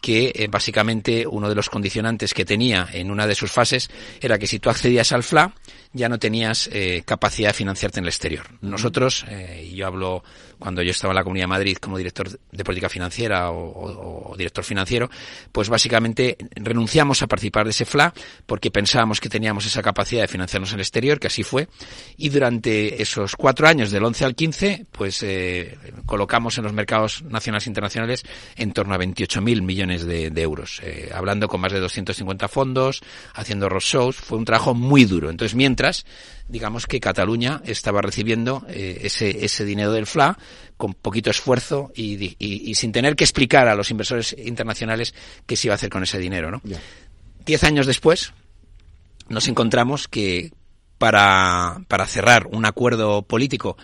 que 0.01 0.33
eh, 0.35 0.47
básicamente 0.49 1.25
uno 1.27 1.47
de 1.47 1.55
los 1.55 1.69
condicionantes 1.69 2.33
que 2.33 2.43
tenía 2.43 2.89
en 2.91 3.11
una 3.11 3.27
de 3.27 3.35
sus 3.35 3.51
fases 3.51 3.89
era 4.19 4.39
que 4.39 4.47
si 4.47 4.59
tú 4.59 4.69
accedías 4.69 5.11
al 5.11 5.23
FLA 5.23 5.53
ya 5.93 6.09
no 6.09 6.19
tenías 6.19 6.69
eh, 6.71 7.03
capacidad 7.05 7.49
de 7.49 7.53
financiarte 7.53 7.99
en 7.99 8.05
el 8.05 8.09
exterior. 8.09 8.45
Nosotros, 8.61 9.25
eh, 9.27 9.67
y 9.69 9.75
yo 9.75 9.87
hablo 9.87 10.23
cuando 10.57 10.81
yo 10.81 10.91
estaba 10.91 11.11
en 11.11 11.15
la 11.15 11.23
Comunidad 11.23 11.45
de 11.45 11.49
Madrid 11.49 11.77
como 11.77 11.97
director 11.97 12.29
de 12.29 12.63
política 12.63 12.87
financiera 12.87 13.51
o, 13.51 14.33
director 14.37 14.63
financiero, 14.63 15.09
pues 15.51 15.69
básicamente 15.69 16.37
renunciamos 16.55 17.21
a 17.21 17.27
participar 17.27 17.65
de 17.65 17.71
ese 17.71 17.85
FLA 17.85 18.13
porque 18.45 18.71
pensábamos 18.71 19.19
que 19.19 19.27
teníamos 19.27 19.65
esa 19.65 19.81
capacidad 19.81 20.21
de 20.21 20.27
financiarnos 20.27 20.69
en 20.69 20.75
el 20.75 20.81
exterior, 20.81 21.19
que 21.19 21.27
así 21.27 21.43
fue, 21.43 21.67
y 22.15 22.29
durante 22.29 23.01
esos 23.01 23.35
cuatro 23.35 23.67
años, 23.67 23.91
del 23.91 24.03
11 24.03 24.25
al 24.25 24.35
15, 24.35 24.85
pues 24.91 25.23
eh, 25.23 25.77
colocamos 26.05 26.57
en 26.57 26.63
los 26.63 26.73
mercados 26.73 27.23
nacionales 27.23 27.65
e 27.65 27.69
internacionales 27.69 28.23
en 28.55 28.71
torno 28.71 28.93
a 28.93 28.99
28.000 28.99 29.61
millones 29.63 29.90
de, 29.99 30.31
euros, 30.41 30.81
hablando 31.13 31.47
con 31.47 31.59
más 31.61 31.71
de 31.71 31.79
250 31.79 32.47
fondos, 32.47 33.01
haciendo 33.33 33.69
roadshows, 33.69 34.15
fue 34.15 34.37
un 34.37 34.45
trabajo 34.45 34.73
muy 34.73 35.05
duro. 35.05 35.29
Entonces, 35.29 35.55
mientras 35.55 35.71
mientras, 35.71 36.05
digamos 36.49 36.85
que 36.85 36.99
Cataluña 36.99 37.61
estaba 37.65 38.01
recibiendo 38.01 38.65
eh, 38.67 38.99
ese, 39.03 39.45
ese 39.45 39.63
dinero 39.63 39.93
del 39.93 40.05
FLA 40.05 40.37
con 40.75 40.93
poquito 40.93 41.29
esfuerzo 41.29 41.91
y, 41.95 42.75
sin 42.75 42.91
tener 42.91 43.15
que 43.15 43.23
explicar 43.23 43.69
a 43.69 43.75
los 43.75 43.89
inversores 43.89 44.35
internacionales 44.37 45.13
qué 45.45 45.55
se 45.55 45.67
iba 45.67 45.73
a 45.73 45.75
hacer 45.75 45.89
con 45.89 46.03
ese 46.03 46.19
dinero. 46.19 46.51
¿no? 46.51 46.61
Diez 47.45 47.63
años 47.63 47.87
después 47.87 48.33
nos 49.29 49.47
encontramos 49.47 50.09
que 50.09 50.51
para, 50.97 51.81
para 51.87 52.05
cerrar 52.05 52.47
un 52.51 52.65
acuerdo 52.65 53.21
político 53.21 53.77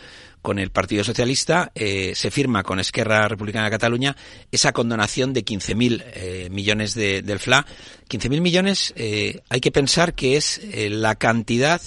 con 0.47 0.59
el 0.59 0.69
Partido 0.71 1.03
Socialista, 1.03 1.73
eh, 1.75 2.13
se 2.15 2.31
firma 2.31 2.63
con 2.63 2.79
Esquerra 2.79 3.27
Republicana 3.27 3.65
de 3.65 3.71
Cataluña 3.71 4.15
esa 4.49 4.71
condonación 4.71 5.33
de 5.33 5.43
15.000 5.43 6.03
eh, 6.05 6.47
millones 6.49 6.93
de, 6.93 7.21
del 7.21 7.39
FLA. 7.39 7.65
15.000 8.07 8.39
millones, 8.39 8.93
eh, 8.95 9.41
hay 9.49 9.59
que 9.59 9.73
pensar 9.73 10.13
que 10.13 10.37
es 10.37 10.61
la 10.73 11.15
cantidad, 11.15 11.81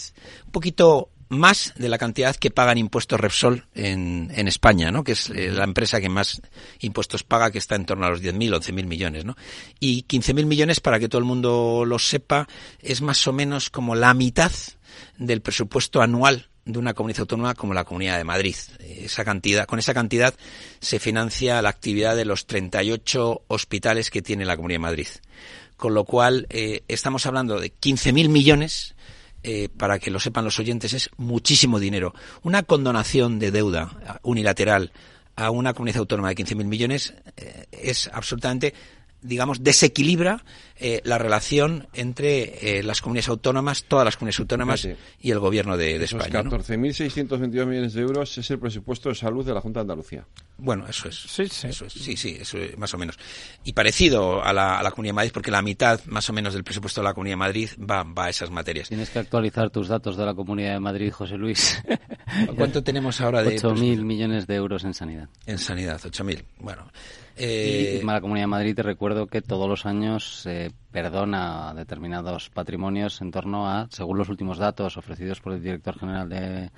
un 0.44 0.52
poquito 0.52 1.08
más 1.30 1.72
de 1.78 1.88
la 1.88 1.96
cantidad 1.96 2.36
que 2.36 2.50
pagan 2.50 2.76
impuestos 2.76 3.18
Repsol 3.18 3.64
en, 3.74 4.30
en 4.34 4.46
España, 4.46 4.90
¿no? 4.90 5.04
que 5.04 5.12
es 5.12 5.30
la 5.30 5.64
empresa 5.64 5.98
que 5.98 6.10
más 6.10 6.42
impuestos 6.80 7.24
paga, 7.24 7.50
que 7.50 7.56
está 7.56 7.76
en 7.76 7.86
torno 7.86 8.04
a 8.04 8.10
los 8.10 8.22
10.000, 8.22 8.60
11.000 8.60 8.84
millones. 8.84 9.24
¿no? 9.24 9.36
Y 9.78 10.04
15.000 10.04 10.44
millones, 10.44 10.80
para 10.80 10.98
que 10.98 11.08
todo 11.08 11.20
el 11.20 11.24
mundo 11.24 11.84
lo 11.86 11.98
sepa, 11.98 12.46
es 12.78 13.00
más 13.00 13.26
o 13.26 13.32
menos 13.32 13.70
como 13.70 13.94
la 13.94 14.12
mitad 14.12 14.52
del 15.16 15.40
presupuesto 15.40 16.02
anual 16.02 16.50
de 16.72 16.78
una 16.78 16.94
comunidad 16.94 17.20
autónoma 17.20 17.54
como 17.54 17.74
la 17.74 17.84
Comunidad 17.84 18.18
de 18.18 18.24
Madrid. 18.24 18.56
Esa 18.80 19.24
cantidad, 19.24 19.66
con 19.66 19.78
esa 19.78 19.94
cantidad 19.94 20.34
se 20.80 20.98
financia 20.98 21.60
la 21.62 21.68
actividad 21.68 22.16
de 22.16 22.24
los 22.24 22.46
38 22.46 23.42
hospitales 23.48 24.10
que 24.10 24.22
tiene 24.22 24.44
la 24.44 24.56
Comunidad 24.56 24.76
de 24.76 24.82
Madrid. 24.82 25.08
Con 25.76 25.94
lo 25.94 26.04
cual, 26.04 26.46
eh, 26.50 26.82
estamos 26.88 27.26
hablando 27.26 27.58
de 27.58 27.72
15.000 27.72 28.28
millones, 28.28 28.94
eh, 29.42 29.68
para 29.74 29.98
que 29.98 30.10
lo 30.10 30.20
sepan 30.20 30.44
los 30.44 30.58
oyentes, 30.58 30.92
es 30.92 31.10
muchísimo 31.16 31.78
dinero. 31.78 32.14
Una 32.42 32.62
condonación 32.62 33.38
de 33.38 33.50
deuda 33.50 34.20
unilateral 34.22 34.92
a 35.36 35.50
una 35.50 35.72
comunidad 35.72 36.00
autónoma 36.00 36.28
de 36.28 36.36
15.000 36.36 36.64
millones 36.64 37.14
eh, 37.36 37.66
es 37.72 38.10
absolutamente 38.12 38.74
digamos, 39.22 39.62
desequilibra 39.62 40.44
eh, 40.80 41.00
la 41.04 41.18
relación 41.18 41.88
entre 41.92 42.78
eh, 42.78 42.82
las 42.82 43.02
comunidades 43.02 43.28
autónomas, 43.28 43.84
todas 43.84 44.04
las 44.04 44.16
comunidades 44.16 44.40
autónomas 44.40 44.88
y 45.20 45.30
el 45.30 45.38
gobierno 45.38 45.76
de, 45.76 45.98
de 45.98 46.04
España. 46.06 46.42
14.622 46.42 47.66
millones 47.66 47.92
de 47.92 48.00
euros 48.00 48.38
es 48.38 48.50
el 48.50 48.58
presupuesto 48.58 49.10
de 49.10 49.14
salud 49.14 49.44
de 49.44 49.52
la 49.52 49.60
Junta 49.60 49.80
de 49.80 49.82
Andalucía. 49.82 50.26
Bueno, 50.58 50.86
eso 50.88 51.08
es. 51.08 51.16
Sí, 51.16 51.46
sí. 51.48 51.68
Eso 51.68 51.86
es, 51.86 51.92
sí, 51.92 52.16
sí, 52.16 52.36
eso 52.40 52.58
es, 52.58 52.76
más 52.76 52.92
o 52.94 52.98
menos. 52.98 53.18
Y 53.64 53.72
parecido 53.72 54.42
a 54.42 54.52
la, 54.52 54.78
a 54.78 54.82
la, 54.82 54.90
Comunidad 54.90 55.10
de 55.10 55.16
Madrid, 55.16 55.30
porque 55.32 55.50
la 55.50 55.62
mitad 55.62 56.00
más 56.06 56.28
o 56.28 56.32
menos 56.32 56.52
del 56.54 56.64
presupuesto 56.64 57.00
de 57.00 57.06
la 57.06 57.14
Comunidad 57.14 57.34
de 57.34 57.38
Madrid 57.38 57.70
va, 57.78 58.02
va 58.02 58.26
a 58.26 58.30
esas 58.30 58.50
materias. 58.50 58.88
Tienes 58.88 59.10
que 59.10 59.18
actualizar 59.18 59.70
tus 59.70 59.88
datos 59.88 60.16
de 60.16 60.26
la 60.26 60.34
Comunidad 60.34 60.74
de 60.74 60.80
Madrid, 60.80 61.12
José 61.12 61.36
Luis. 61.36 61.82
¿Cuánto 62.56 62.82
tenemos 62.82 63.20
ahora 63.20 63.42
de...? 63.42 63.58
8.000 63.60 64.02
millones 64.02 64.46
de 64.46 64.54
euros 64.54 64.84
en 64.84 64.94
sanidad. 64.94 65.28
En 65.46 65.58
sanidad, 65.58 66.00
8.000. 66.00 66.44
Bueno. 66.58 66.90
Eh... 67.36 68.00
Y 68.02 68.06
la 68.06 68.20
Comunidad 68.20 68.44
de 68.44 68.48
Madrid 68.48 68.74
te 68.74 68.82
recuerdo 68.82 69.26
que 69.26 69.40
todos 69.40 69.68
los 69.68 69.86
años 69.86 70.46
perdona 70.90 71.72
determinados 71.74 72.50
patrimonios 72.50 73.20
en 73.20 73.30
torno 73.30 73.68
a, 73.68 73.88
según 73.90 74.18
los 74.18 74.28
últimos 74.28 74.58
datos 74.58 74.96
ofrecidos 74.96 75.40
por 75.40 75.52
el 75.52 75.62
director 75.62 75.98
general 75.98 76.28
de, 76.28 76.70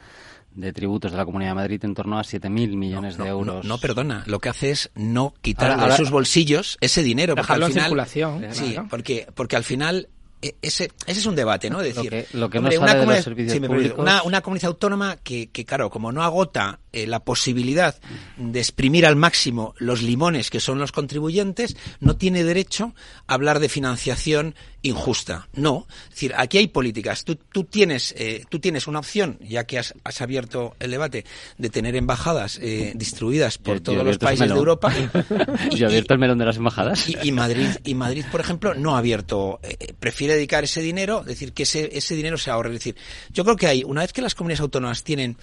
de 0.54 0.72
tributos 0.72 1.12
de 1.12 1.16
la 1.16 1.25
Comunidad 1.25 1.50
de 1.50 1.54
Madrid 1.54 1.84
en 1.84 1.94
torno 1.94 2.18
a 2.18 2.22
7.000 2.22 2.76
millones 2.76 3.16
de 3.16 3.26
euros. 3.26 3.64
No, 3.64 3.78
perdona, 3.78 4.22
lo 4.26 4.38
que 4.38 4.49
hace 4.49 4.70
es 4.70 4.90
no 4.94 5.34
quitar 5.40 5.78
de 5.88 5.96
sus 5.96 6.11
bolsillos 6.11 6.78
ese 6.80 7.02
dinero. 7.02 7.34
Porque 7.34 7.52
al 7.52 7.64
final, 7.64 7.82
circulación. 7.84 8.46
Sí, 8.50 8.76
porque, 8.90 9.26
porque 9.34 9.56
al 9.56 9.64
final 9.64 10.08
e, 10.42 10.56
ese, 10.61 10.90
ese 11.06 11.20
es 11.20 11.26
un 11.26 11.37
debate, 11.37 11.70
¿no? 11.70 11.80
decir, 11.80 12.26
lo 12.32 12.50
que, 12.50 12.61
no 12.61 12.68
una, 12.68 12.99
comunidad, 12.99 13.99
una, 13.99 14.22
una, 14.25 14.40
comunidad 14.40 14.68
autónoma 14.68 15.16
que, 15.16 15.50
que, 15.50 15.64
claro, 15.64 15.88
como 15.88 16.11
no 16.12 16.22
agota 16.22 16.80
eh, 16.92 17.06
la 17.06 17.20
posibilidad 17.20 17.99
de 18.37 18.58
exprimir 18.58 19.06
al 19.06 19.16
máximo 19.16 19.75
los 19.78 20.02
limones 20.02 20.50
que 20.50 20.61
son 20.61 20.78
los 20.78 20.92
contribuyentes, 20.92 21.76
no 22.00 22.16
tiene 22.16 22.44
derecho 22.44 22.94
a 23.26 23.34
hablar 23.34 23.61
de 23.61 23.68
financiación 23.68 24.54
injusta. 24.82 25.49
No. 25.54 25.87
Es 26.08 26.11
decir, 26.11 26.34
aquí 26.37 26.58
hay 26.58 26.66
políticas. 26.66 27.25
Tú, 27.25 27.37
tú 27.37 27.64
tienes, 27.64 28.14
eh, 28.18 28.44
tú 28.49 28.58
tienes 28.58 28.87
una 28.87 28.99
opción, 28.99 29.38
ya 29.40 29.64
que 29.64 29.78
has, 29.78 29.94
has, 30.04 30.20
abierto 30.20 30.75
el 30.80 30.90
debate, 30.90 31.25
de 31.56 31.70
tener 31.70 31.94
embajadas 31.96 32.58
eh, 32.61 32.92
distribuidas 32.94 33.58
por 33.58 33.80
todos 33.80 34.04
los 34.04 34.18
países 34.18 34.49
de 34.49 34.54
Europa. 34.54 34.92
y, 35.70 35.84
abierto 35.84 36.14
el 36.14 36.20
melón 36.20 36.38
de 36.38 36.44
las 36.46 36.56
embajadas. 36.56 37.08
Y, 37.08 37.16
y, 37.22 37.32
Madrid, 37.32 37.68
y 37.84 37.94
Madrid, 37.94 38.25
por 38.30 38.40
ejemplo, 38.40 38.75
no 38.75 38.96
ha 38.96 38.99
abierto, 38.99 39.61
prefiere 40.00 40.34
dedicar 40.34 40.64
ese 40.64 40.82
dinero, 40.82 41.22
decir, 41.25 41.52
que 41.52 41.62
ese, 41.62 41.96
ese 41.96 42.14
dinero 42.16 42.37
se 42.37 42.50
ahorre. 42.50 42.70
Es 42.70 42.80
decir, 42.80 42.96
yo 43.30 43.44
creo 43.44 43.56
que 43.56 43.66
hay, 43.66 43.84
una 43.84 44.02
vez 44.02 44.12
que 44.12 44.22
las 44.22 44.34
comunidades 44.34 44.61
autónomas 44.61 45.04
tienen 45.04 45.37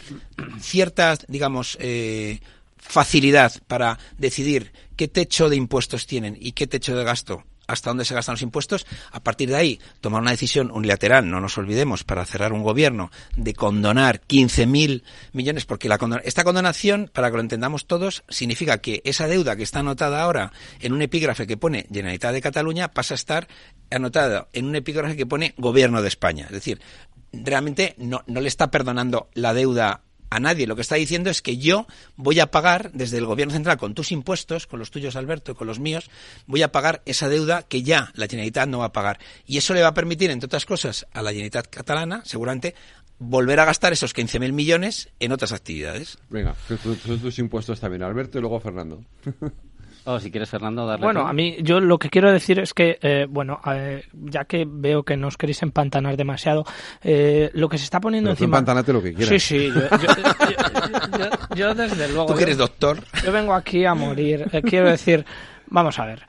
ciertas, 0.60 1.26
digamos, 1.28 1.39
eh, 1.80 2.40
facilidad 2.78 3.54
para 3.68 4.00
decidir 4.18 4.72
qué 4.96 5.08
techo 5.08 5.50
de 5.50 5.56
impuestos 5.56 6.08
tienen 6.08 6.38
y 6.40 6.54
qué 6.54 6.68
techo 6.68 6.96
de 6.96 7.04
gasto 7.04 7.44
hasta 7.70 7.92
dónde 7.92 8.04
se 8.04 8.16
gastan 8.16 8.34
los 8.34 8.42
impuestos, 8.42 8.88
a 9.12 9.20
partir 9.20 9.50
de 9.50 9.56
ahí 9.56 9.80
tomar 10.02 10.22
una 10.22 10.32
decisión 10.32 10.72
unilateral, 10.72 11.30
no 11.30 11.40
nos 11.40 11.58
olvidemos, 11.58 12.04
para 12.04 12.26
cerrar 12.26 12.52
un 12.52 12.64
gobierno, 12.64 13.12
de 13.38 13.54
condonar 13.54 14.22
15.000 14.28 15.04
millones, 15.34 15.66
porque 15.66 15.88
la 15.88 16.00
esta 16.24 16.44
condonación, 16.44 17.12
para 17.14 17.30
que 17.30 17.36
lo 17.36 17.42
entendamos 17.42 17.86
todos, 17.86 18.24
significa 18.28 18.80
que 18.80 19.02
esa 19.06 19.28
deuda 19.28 19.56
que 19.56 19.64
está 19.64 19.80
anotada 19.80 20.22
ahora 20.22 20.52
en 20.80 20.94
un 20.94 21.02
epígrafe 21.04 21.46
que 21.46 21.58
pone 21.58 21.86
Generalitat 21.90 22.34
de 22.34 22.42
Cataluña 22.42 22.92
pasa 22.92 23.14
a 23.14 23.16
estar 23.16 23.48
anotada 23.92 24.48
en 24.54 24.66
un 24.66 24.76
epígrafe 24.76 25.16
que 25.16 25.28
pone 25.28 25.54
Gobierno 25.58 26.02
de 26.02 26.08
España. 26.08 26.46
Es 26.46 26.54
decir, 26.54 26.82
realmente 27.32 27.94
no, 27.98 28.24
no 28.26 28.42
le 28.42 28.48
está 28.48 28.72
perdonando 28.72 29.30
la 29.36 29.54
deuda 29.54 30.02
a 30.30 30.40
nadie. 30.40 30.68
Lo 30.68 30.76
que 30.76 30.82
está 30.82 30.96
diciendo 30.96 31.30
es 31.30 31.42
que 31.42 31.58
yo 31.58 31.88
voy 32.16 32.40
a 32.40 32.52
pagar 32.52 32.92
desde 32.94 33.18
el 33.18 33.26
gobierno 33.26 33.54
central 33.54 33.78
con 33.78 33.94
tus 33.94 34.12
impuestos, 34.12 34.68
con 34.68 34.80
los 34.80 34.92
tuyos 34.92 35.16
Alberto, 35.16 35.56
con 35.56 35.68
los 35.68 35.80
míos, 35.80 36.10
voy 36.48 36.62
a 36.62 36.72
pagar 36.72 37.02
esa 37.06 37.30
deuda 37.30 37.64
que 37.64 37.84
ya 37.84 38.12
la 38.16 38.28
Generalitat 38.28 38.68
no 38.68 38.80
va 38.80 38.86
a 38.86 38.94
pagar. 38.94 39.20
Y 39.46 39.58
eso 39.58 39.74
le 39.74 39.82
va 39.82 39.90
a 39.90 39.94
permitir, 39.94 40.32
entre 40.32 40.48
otras 40.48 40.66
cosas, 40.66 41.08
a 41.14 41.22
la 41.22 41.32
Generalitat 41.32 41.68
catalana, 41.68 42.22
seguramente, 42.26 42.76
volver 43.20 43.60
a 43.60 43.66
gastar 43.66 43.94
esos 43.94 44.16
15.000 44.16 44.52
millones 44.54 45.10
en 45.20 45.32
otras 45.32 45.52
actividades. 45.52 46.18
Venga, 46.30 46.56
tus 47.04 47.40
impuestos 47.40 47.80
también, 47.80 48.04
Alberto, 48.04 48.38
y 48.38 48.42
luego 48.42 48.60
Fernando. 48.60 49.04
Oh, 50.06 50.20
si 50.20 50.32
quieres, 50.32 50.50
Fernando, 50.50 50.86
darle. 50.86 51.06
Bueno, 51.06 51.28
a 51.28 51.34
mí, 51.34 51.58
yo 51.62 51.80
lo 51.80 52.00
que 52.00 52.10
quiero 52.10 52.32
decir 52.32 52.60
es 52.60 52.74
que, 52.74 52.98
eh, 53.02 53.28
bueno, 53.30 53.60
eh, 53.72 54.04
ya 54.14 54.46
que 54.46 54.66
veo 54.68 55.04
que 55.04 55.18
no 55.18 55.28
os 55.28 55.38
queréis 55.38 55.62
empantanar 55.62 56.18
demasiado, 56.18 56.66
eh, 57.04 57.50
lo 57.54 57.70
que 57.70 57.78
se 57.78 57.84
está 57.84 58.00
poniendo 58.00 58.30
Pero 58.30 58.34
encima. 58.34 58.84
Tú 58.84 58.94
lo 58.94 59.04
que 59.04 59.14
quieras. 59.14 59.30
Sí, 59.30 59.40
sí, 59.40 59.68
yo, 59.68 59.82
yo, 59.98 61.56
yo, 61.56 61.76
desde 61.76 62.08
luego. 62.14 62.28
Tú 62.28 62.36
que 62.36 62.44
eres 62.44 62.58
doctor. 62.58 63.00
Yo 63.24 63.32
vengo 63.32 63.54
aquí 63.54 63.86
a 63.86 63.94
morir. 63.94 64.50
quiero 64.64 64.90
decir, 64.90 65.26
vamos 65.68 66.00
a 66.00 66.06
ver. 66.06 66.26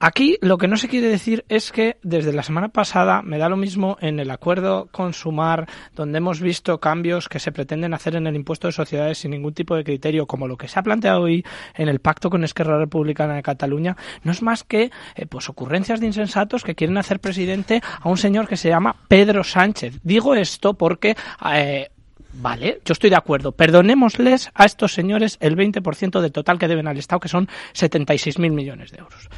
Aquí 0.00 0.38
lo 0.42 0.58
que 0.58 0.68
no 0.68 0.76
se 0.76 0.86
quiere 0.86 1.08
decir 1.08 1.44
es 1.48 1.72
que 1.72 1.96
desde 2.04 2.32
la 2.32 2.44
semana 2.44 2.68
pasada 2.68 3.20
me 3.20 3.36
da 3.36 3.48
lo 3.48 3.56
mismo 3.56 3.96
en 4.00 4.20
el 4.20 4.30
acuerdo 4.30 4.88
con 4.92 5.12
Sumar, 5.12 5.66
donde 5.96 6.18
hemos 6.18 6.40
visto 6.40 6.78
cambios 6.78 7.28
que 7.28 7.40
se 7.40 7.50
pretenden 7.50 7.92
hacer 7.94 8.14
en 8.14 8.28
el 8.28 8.36
impuesto 8.36 8.68
de 8.68 8.72
sociedades 8.72 9.18
sin 9.18 9.32
ningún 9.32 9.54
tipo 9.54 9.74
de 9.74 9.82
criterio, 9.82 10.26
como 10.26 10.46
lo 10.46 10.56
que 10.56 10.68
se 10.68 10.78
ha 10.78 10.84
planteado 10.84 11.22
hoy 11.22 11.44
en 11.74 11.88
el 11.88 11.98
pacto 11.98 12.30
con 12.30 12.44
Esquerra 12.44 12.78
Republicana 12.78 13.34
de 13.34 13.42
Cataluña, 13.42 13.96
no 14.22 14.30
es 14.30 14.40
más 14.40 14.62
que 14.62 14.92
eh, 15.16 15.26
pues 15.26 15.48
ocurrencias 15.48 15.98
de 15.98 16.06
insensatos 16.06 16.62
que 16.62 16.76
quieren 16.76 16.96
hacer 16.96 17.18
presidente 17.18 17.82
a 18.00 18.08
un 18.08 18.18
señor 18.18 18.46
que 18.46 18.56
se 18.56 18.68
llama 18.68 18.94
Pedro 19.08 19.42
Sánchez. 19.42 19.98
Digo 20.04 20.36
esto 20.36 20.74
porque 20.74 21.16
eh, 21.52 21.88
Vale, 22.40 22.80
yo 22.84 22.92
estoy 22.92 23.10
de 23.10 23.16
acuerdo. 23.16 23.50
Perdonémosles 23.50 24.50
a 24.54 24.64
estos 24.64 24.92
señores 24.92 25.38
el 25.40 25.56
20% 25.56 26.20
del 26.20 26.30
total 26.30 26.58
que 26.58 26.68
deben 26.68 26.86
al 26.86 26.98
Estado, 26.98 27.18
que 27.18 27.28
son 27.28 27.48
76.000 27.74 28.52
millones 28.52 28.92
de 28.92 28.98
euros 28.98 29.28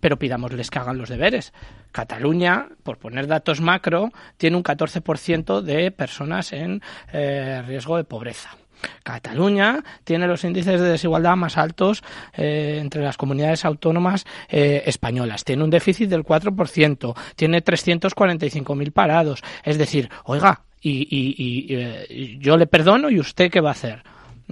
pero 0.00 0.18
pidámosles 0.18 0.70
que 0.70 0.78
hagan 0.78 0.98
los 0.98 1.08
deberes. 1.08 1.52
Cataluña, 1.92 2.68
por 2.82 2.98
poner 2.98 3.26
datos 3.26 3.60
macro, 3.60 4.10
tiene 4.36 4.56
un 4.56 4.64
14% 4.64 5.60
de 5.60 5.90
personas 5.90 6.52
en 6.52 6.82
eh, 7.12 7.62
riesgo 7.66 7.96
de 7.96 8.04
pobreza. 8.04 8.56
Cataluña 9.02 9.84
tiene 10.04 10.26
los 10.26 10.42
índices 10.42 10.80
de 10.80 10.88
desigualdad 10.88 11.36
más 11.36 11.58
altos 11.58 12.02
eh, 12.32 12.78
entre 12.80 13.02
las 13.02 13.18
comunidades 13.18 13.66
autónomas 13.66 14.24
eh, 14.48 14.82
españolas. 14.86 15.44
Tiene 15.44 15.64
un 15.64 15.70
déficit 15.70 16.08
del 16.08 16.24
4%, 16.24 17.14
tiene 17.36 17.62
345.000 17.62 18.92
parados. 18.92 19.42
Es 19.64 19.76
decir, 19.76 20.08
oiga, 20.24 20.62
y, 20.80 21.06
y 21.10 22.38
yo 22.38 22.56
le 22.56 22.66
perdono 22.66 23.10
y 23.10 23.20
usted 23.20 23.50
qué 23.50 23.60
va 23.60 23.68
a 23.68 23.72
hacer. 23.72 24.02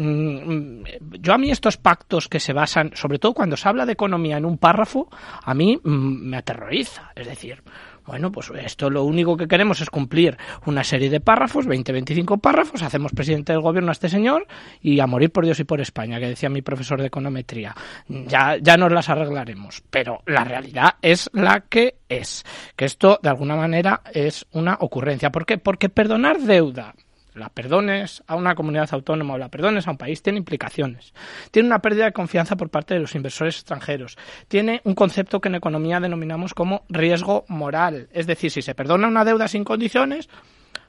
Mm, 0.00 0.84
yo 1.20 1.34
a 1.34 1.38
mí 1.38 1.50
estos 1.50 1.76
pactos 1.76 2.28
que 2.28 2.38
se 2.38 2.52
basan, 2.52 2.92
sobre 2.94 3.18
todo 3.18 3.34
cuando 3.34 3.56
se 3.56 3.68
habla 3.68 3.84
de 3.84 3.94
economía 3.94 4.36
en 4.36 4.44
un 4.44 4.56
párrafo, 4.56 5.08
a 5.42 5.54
mí 5.54 5.76
mm, 5.82 6.28
me 6.30 6.36
aterroriza. 6.36 7.10
Es 7.16 7.26
decir, 7.26 7.62
Bueno, 8.06 8.32
pues 8.32 8.50
esto 8.64 8.88
lo 8.88 9.04
único 9.04 9.36
que 9.36 9.46
queremos 9.46 9.82
es 9.82 9.90
cumplir 9.90 10.38
una 10.64 10.82
serie 10.82 11.10
de 11.10 11.20
párrafos, 11.20 11.66
20, 11.66 11.92
25 11.92 12.38
párrafos, 12.38 12.80
hacemos 12.82 13.12
presidente 13.12 13.52
del 13.52 13.60
gobierno 13.60 13.90
a 13.90 13.92
este 13.92 14.08
señor 14.08 14.46
y 14.80 15.00
a 15.00 15.06
morir 15.06 15.30
por 15.30 15.44
Dios 15.44 15.60
y 15.60 15.64
por 15.64 15.80
España, 15.82 16.18
que 16.18 16.28
decía 16.28 16.48
mi 16.48 16.62
profesor 16.62 17.00
de 17.00 17.08
econometría. 17.08 17.74
Ya, 18.08 18.56
ya 18.56 18.78
nos 18.78 18.92
las 18.92 19.10
arreglaremos, 19.10 19.82
pero 19.90 20.22
la 20.24 20.44
realidad 20.44 20.94
es 21.02 21.28
la 21.34 21.60
que 21.68 21.96
es. 22.08 22.46
Que 22.76 22.86
esto, 22.86 23.18
de 23.22 23.28
alguna 23.28 23.56
manera, 23.56 24.00
es 24.14 24.46
una 24.52 24.78
ocurrencia. 24.80 25.30
¿Por 25.30 25.44
qué? 25.44 25.58
Porque 25.58 25.90
perdonar 25.90 26.38
deuda 26.38 26.94
la 27.38 27.48
perdones 27.48 28.22
a 28.26 28.36
una 28.36 28.54
comunidad 28.54 28.88
autónoma 28.92 29.34
o 29.34 29.38
la 29.38 29.48
perdones 29.48 29.86
a 29.86 29.90
un 29.90 29.98
país 29.98 30.22
tiene 30.22 30.38
implicaciones. 30.38 31.14
Tiene 31.50 31.68
una 31.68 31.80
pérdida 31.80 32.06
de 32.06 32.12
confianza 32.12 32.56
por 32.56 32.70
parte 32.70 32.94
de 32.94 33.00
los 33.00 33.14
inversores 33.14 33.56
extranjeros. 33.56 34.18
Tiene 34.48 34.80
un 34.84 34.94
concepto 34.94 35.40
que 35.40 35.48
en 35.48 35.54
economía 35.54 36.00
denominamos 36.00 36.54
como 36.54 36.84
riesgo 36.88 37.44
moral. 37.48 38.08
Es 38.12 38.26
decir, 38.26 38.50
si 38.50 38.62
se 38.62 38.74
perdona 38.74 39.08
una 39.08 39.24
deuda 39.24 39.48
sin 39.48 39.64
condiciones, 39.64 40.28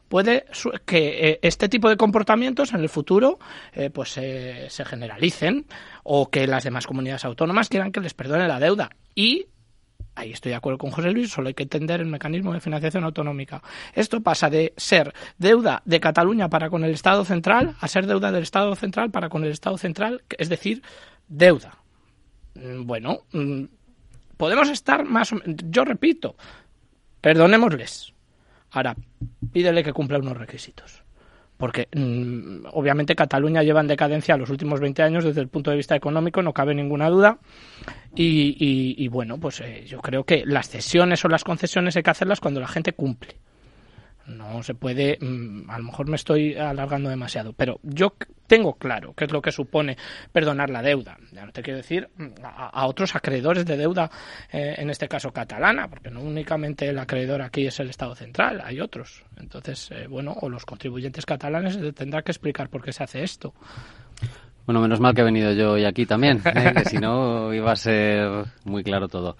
puede 0.07 0.45
que 0.85 1.29
eh, 1.29 1.39
este 1.41 1.69
tipo 1.69 1.89
de 1.89 1.97
comportamientos 1.97 2.73
en 2.73 2.81
el 2.81 2.89
futuro 2.89 3.39
eh, 3.73 3.89
pues 3.89 4.09
se 4.09 4.85
generalicen 4.85 5.65
o 6.03 6.29
que 6.29 6.47
las 6.47 6.63
demás 6.63 6.87
comunidades 6.87 7.25
autónomas 7.25 7.69
quieran 7.69 7.91
que 7.91 8.01
les 8.01 8.13
perdone 8.13 8.47
la 8.47 8.59
deuda 8.59 8.89
y 9.15 9.47
Ahí 10.19 10.33
estoy 10.33 10.49
de 10.49 10.57
acuerdo 10.57 10.77
con 10.77 10.91
José 10.91 11.11
Luis, 11.11 11.31
solo 11.31 11.47
hay 11.47 11.53
que 11.53 11.63
entender 11.63 12.01
el 12.01 12.07
mecanismo 12.07 12.51
de 12.51 12.59
financiación 12.59 13.05
autonómica. 13.05 13.63
Esto 13.93 14.19
pasa 14.19 14.49
de 14.49 14.73
ser 14.75 15.13
deuda 15.37 15.81
de 15.85 16.01
Cataluña 16.01 16.49
para 16.49 16.69
con 16.69 16.83
el 16.83 16.91
Estado 16.91 17.23
central 17.23 17.77
a 17.79 17.87
ser 17.87 18.05
deuda 18.05 18.29
del 18.29 18.43
Estado 18.43 18.75
central 18.75 19.11
para 19.11 19.29
con 19.29 19.45
el 19.45 19.51
Estado 19.51 19.77
central, 19.77 20.21
es 20.37 20.49
decir, 20.49 20.83
deuda. 21.29 21.77
Mm, 22.55 22.85
bueno, 22.85 23.19
mm, 23.31 23.63
podemos 24.35 24.67
estar 24.67 25.05
más 25.05 25.31
o 25.31 25.37
menos, 25.37 25.55
yo 25.69 25.85
repito, 25.85 26.35
perdonémosles. 27.21 28.13
Ahora, 28.71 28.97
pídele 29.53 29.85
que 29.85 29.93
cumpla 29.93 30.17
unos 30.17 30.35
requisitos 30.35 31.01
porque 31.59 31.89
mm, 31.93 32.67
obviamente 32.71 33.17
Cataluña 33.17 33.63
lleva 33.63 33.81
en 33.81 33.87
decadencia 33.87 34.37
los 34.37 34.49
últimos 34.49 34.79
20 34.79 35.03
años 35.03 35.25
desde 35.25 35.41
el 35.41 35.49
punto 35.49 35.69
de 35.69 35.75
vista 35.75 35.93
económico, 35.93 36.41
no 36.41 36.53
cabe 36.53 36.73
ninguna 36.73 37.09
duda. 37.09 37.37
Y, 38.15 39.07
bueno, 39.09 39.37
pues 39.37 39.59
eh, 39.59 39.83
yo 39.85 39.99
creo 39.99 40.23
que 40.23 40.43
las 40.45 40.69
cesiones 40.69 41.23
o 41.25 41.27
las 41.27 41.43
concesiones 41.43 41.97
hay 41.97 42.03
que 42.03 42.09
hacerlas 42.11 42.39
cuando 42.39 42.61
la 42.61 42.67
gente 42.69 42.93
cumple. 42.93 43.35
No 44.29 44.61
se 44.63 44.75
puede, 44.75 45.17
mm, 45.19 45.69
a 45.69 45.77
lo 45.77 45.85
mejor 45.85 46.07
me 46.07 46.15
estoy 46.15 46.55
alargando 46.55 47.09
demasiado, 47.09 47.53
pero 47.53 47.79
yo 47.83 48.13
tengo 48.47 48.73
claro 48.75 49.13
qué 49.13 49.25
es 49.25 49.31
lo 49.31 49.41
que 49.41 49.51
supone 49.51 49.97
perdonar 50.31 50.69
la 50.69 50.81
deuda. 50.81 51.17
Ya 51.31 51.45
no 51.45 51.51
te 51.51 51.61
quiero 51.61 51.77
decir 51.77 52.09
mm, 52.15 52.27
a, 52.43 52.85
otros 52.87 53.15
acreedores 53.15 53.65
de 53.65 53.77
deuda, 53.77 54.09
eh, 54.51 54.75
en 54.77 54.89
este 54.89 55.07
caso 55.07 55.31
catalana, 55.31 55.87
porque 55.87 56.09
no 56.09 56.21
únicamente 56.21 56.87
el 56.87 56.99
acreedor 56.99 57.41
aquí 57.41 57.67
es 57.67 57.79
el 57.79 57.89
Estado 57.89 58.15
central, 58.15 58.61
hay 58.63 58.79
otros. 58.79 59.23
Entonces, 59.37 59.89
eh, 59.91 60.07
bueno, 60.07 60.35
o 60.41 60.49
los 60.49 60.65
contribuyentes 60.65 61.25
catalanes 61.25 61.77
tendrán 61.95 62.23
que 62.23 62.31
explicar 62.31 62.69
por 62.69 62.83
qué 62.83 62.91
se 62.91 63.03
hace 63.03 63.23
esto. 63.23 63.53
Bueno, 64.65 64.81
menos 64.81 64.99
mal 64.99 65.15
que 65.15 65.21
he 65.21 65.23
venido 65.23 65.51
yo 65.53 65.71
hoy 65.71 65.85
aquí 65.85 66.05
también, 66.05 66.41
¿eh? 66.45 66.73
que 66.75 66.85
si 66.85 66.97
no 66.97 67.51
iba 67.53 67.71
a 67.71 67.75
ser 67.75 68.45
muy 68.65 68.83
claro 68.83 69.07
todo. 69.07 69.35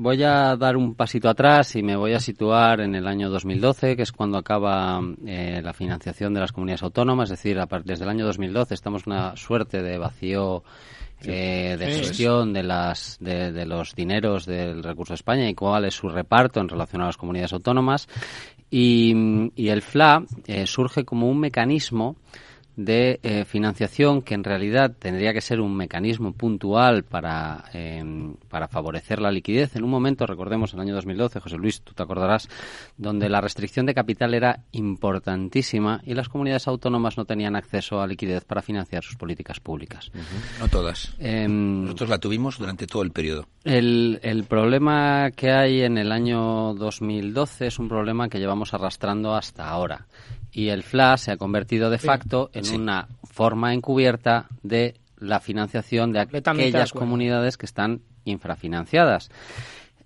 Voy 0.00 0.22
a 0.22 0.54
dar 0.54 0.76
un 0.76 0.94
pasito 0.94 1.28
atrás 1.28 1.74
y 1.74 1.82
me 1.82 1.96
voy 1.96 2.12
a 2.12 2.20
situar 2.20 2.82
en 2.82 2.94
el 2.94 3.08
año 3.08 3.28
2012, 3.30 3.96
que 3.96 4.02
es 4.02 4.12
cuando 4.12 4.38
acaba 4.38 5.00
eh, 5.26 5.60
la 5.60 5.72
financiación 5.72 6.32
de 6.32 6.38
las 6.38 6.52
comunidades 6.52 6.84
autónomas. 6.84 7.32
Es 7.32 7.38
decir, 7.42 7.58
desde 7.84 8.04
el 8.04 8.08
año 8.08 8.24
2012 8.24 8.74
estamos 8.74 9.02
en 9.04 9.14
una 9.14 9.36
suerte 9.36 9.82
de 9.82 9.98
vacío 9.98 10.62
eh, 11.24 11.74
de 11.76 11.86
gestión 11.86 12.52
de, 12.52 12.62
las, 12.62 13.16
de, 13.18 13.66
los 13.66 13.96
dineros 13.96 14.46
del 14.46 14.84
recurso 14.84 15.14
de 15.14 15.16
España 15.16 15.48
y 15.48 15.56
cuál 15.56 15.84
es 15.84 15.94
su 15.94 16.08
reparto 16.08 16.60
en 16.60 16.68
relación 16.68 17.02
a 17.02 17.06
las 17.06 17.16
comunidades 17.16 17.54
autónomas. 17.54 18.06
Y, 18.70 19.10
el 19.56 19.82
FLA 19.82 20.22
eh, 20.46 20.64
surge 20.68 21.04
como 21.04 21.28
un 21.28 21.40
mecanismo 21.40 22.14
de 22.78 23.18
eh, 23.24 23.44
financiación 23.44 24.22
que 24.22 24.34
en 24.34 24.44
realidad 24.44 24.94
tendría 24.96 25.32
que 25.32 25.40
ser 25.40 25.60
un 25.60 25.76
mecanismo 25.76 26.32
puntual 26.32 27.02
para, 27.02 27.64
em, 27.72 28.34
para 28.48 28.68
favorecer 28.68 29.20
la 29.20 29.32
liquidez. 29.32 29.74
En 29.74 29.82
un 29.82 29.90
momento, 29.90 30.28
recordemos, 30.28 30.74
el 30.74 30.80
año 30.80 30.94
2012, 30.94 31.40
José 31.40 31.56
Luis, 31.56 31.82
tú 31.82 31.92
te 31.92 32.04
acordarás, 32.04 32.48
donde 32.96 33.28
la 33.28 33.40
restricción 33.40 33.84
de 33.84 33.94
capital 33.94 34.32
era 34.32 34.60
importantísima 34.70 36.00
y 36.04 36.14
las 36.14 36.28
comunidades 36.28 36.68
autónomas 36.68 37.16
no 37.16 37.24
tenían 37.24 37.56
acceso 37.56 38.00
a 38.00 38.06
liquidez 38.06 38.44
para 38.44 38.62
financiar 38.62 39.02
sus 39.02 39.16
políticas 39.16 39.58
públicas. 39.58 40.12
No 40.60 40.68
todas. 40.68 41.16
Em, 41.18 41.82
Nosotros 41.82 42.10
la 42.10 42.18
tuvimos 42.18 42.58
durante 42.58 42.86
todo 42.86 43.02
el 43.02 43.10
periodo. 43.10 43.48
El, 43.64 44.20
el 44.22 44.44
problema 44.44 45.32
que 45.32 45.50
hay 45.50 45.82
en 45.82 45.98
el 45.98 46.12
año 46.12 46.74
2012 46.74 47.66
es 47.66 47.80
un 47.80 47.88
problema 47.88 48.28
que 48.28 48.38
llevamos 48.38 48.72
arrastrando 48.72 49.34
hasta 49.34 49.68
ahora 49.68 50.06
y 50.52 50.68
el 50.68 50.82
FLA 50.82 51.16
se 51.16 51.30
ha 51.30 51.36
convertido 51.36 51.90
de 51.90 51.98
facto 51.98 52.50
en 52.52 52.64
una 52.74 53.08
forma 53.24 53.74
encubierta 53.74 54.46
de 54.62 54.94
la 55.18 55.40
financiación 55.40 56.12
de 56.12 56.20
aquellas 56.20 56.92
comunidades 56.92 57.56
que 57.56 57.66
están 57.66 58.00
infrafinanciadas. 58.24 59.30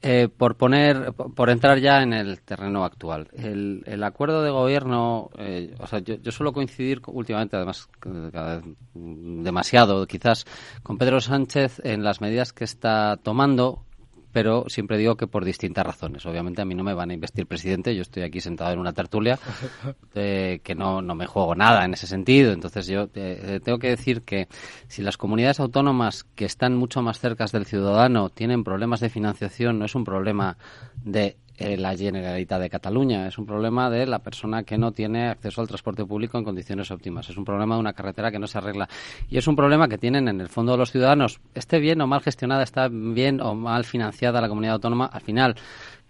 Eh, 0.04 0.28
por 0.36 0.56
poner, 0.56 1.12
por 1.12 1.48
entrar 1.48 1.78
ya 1.78 2.02
en 2.02 2.12
el 2.12 2.40
terreno 2.40 2.84
actual, 2.84 3.28
el, 3.34 3.84
el 3.86 4.02
acuerdo 4.02 4.42
de 4.42 4.50
gobierno, 4.50 5.30
eh, 5.38 5.76
o 5.78 5.86
sea, 5.86 6.00
yo, 6.00 6.16
yo, 6.16 6.32
suelo 6.32 6.52
coincidir 6.52 7.00
últimamente, 7.06 7.54
además, 7.54 7.88
vez 8.04 8.64
demasiado, 8.94 10.04
quizás, 10.08 10.44
con 10.82 10.98
Pedro 10.98 11.20
Sánchez 11.20 11.80
en 11.84 12.02
las 12.02 12.20
medidas 12.20 12.52
que 12.52 12.64
está 12.64 13.16
tomando 13.22 13.84
pero 14.32 14.64
siempre 14.68 14.98
digo 14.98 15.16
que 15.16 15.26
por 15.26 15.44
distintas 15.44 15.84
razones. 15.86 16.24
Obviamente 16.26 16.62
a 16.62 16.64
mí 16.64 16.74
no 16.74 16.82
me 16.82 16.94
van 16.94 17.10
a 17.10 17.14
investir 17.14 17.46
presidente, 17.46 17.94
yo 17.94 18.02
estoy 18.02 18.22
aquí 18.22 18.40
sentado 18.40 18.72
en 18.72 18.78
una 18.78 18.92
tertulia 18.92 19.38
eh, 20.14 20.60
que 20.64 20.74
no, 20.74 21.02
no 21.02 21.14
me 21.14 21.26
juego 21.26 21.54
nada 21.54 21.84
en 21.84 21.94
ese 21.94 22.06
sentido. 22.06 22.52
Entonces 22.52 22.86
yo 22.86 23.08
eh, 23.14 23.60
tengo 23.62 23.78
que 23.78 23.90
decir 23.90 24.22
que 24.22 24.48
si 24.88 25.02
las 25.02 25.16
comunidades 25.16 25.60
autónomas 25.60 26.24
que 26.24 26.44
están 26.44 26.76
mucho 26.76 27.02
más 27.02 27.20
cerca 27.20 27.42
del 27.52 27.66
ciudadano 27.66 28.30
tienen 28.30 28.64
problemas 28.64 29.00
de 29.00 29.10
financiación, 29.10 29.78
no 29.78 29.84
es 29.84 29.94
un 29.94 30.04
problema 30.04 30.56
de 31.04 31.36
la 31.78 31.96
Generalitat 31.96 32.60
de 32.60 32.70
Cataluña. 32.70 33.26
Es 33.26 33.38
un 33.38 33.46
problema 33.46 33.90
de 33.90 34.06
la 34.06 34.18
persona 34.18 34.62
que 34.62 34.78
no 34.78 34.92
tiene 34.92 35.28
acceso 35.28 35.60
al 35.60 35.68
transporte 35.68 36.04
público 36.04 36.38
en 36.38 36.44
condiciones 36.44 36.90
óptimas. 36.90 37.28
Es 37.28 37.36
un 37.36 37.44
problema 37.44 37.74
de 37.74 37.80
una 37.80 37.92
carretera 37.92 38.30
que 38.30 38.38
no 38.38 38.46
se 38.46 38.58
arregla. 38.58 38.88
Y 39.28 39.38
es 39.38 39.46
un 39.46 39.56
problema 39.56 39.88
que 39.88 39.98
tienen 39.98 40.28
en 40.28 40.40
el 40.40 40.48
fondo 40.48 40.76
los 40.76 40.90
ciudadanos. 40.90 41.40
Esté 41.54 41.78
bien 41.78 42.00
o 42.00 42.06
mal 42.06 42.20
gestionada, 42.20 42.62
está 42.62 42.88
bien 42.88 43.40
o 43.40 43.54
mal 43.54 43.84
financiada 43.84 44.40
la 44.40 44.48
comunidad 44.48 44.74
autónoma, 44.74 45.06
al 45.06 45.20
final 45.20 45.56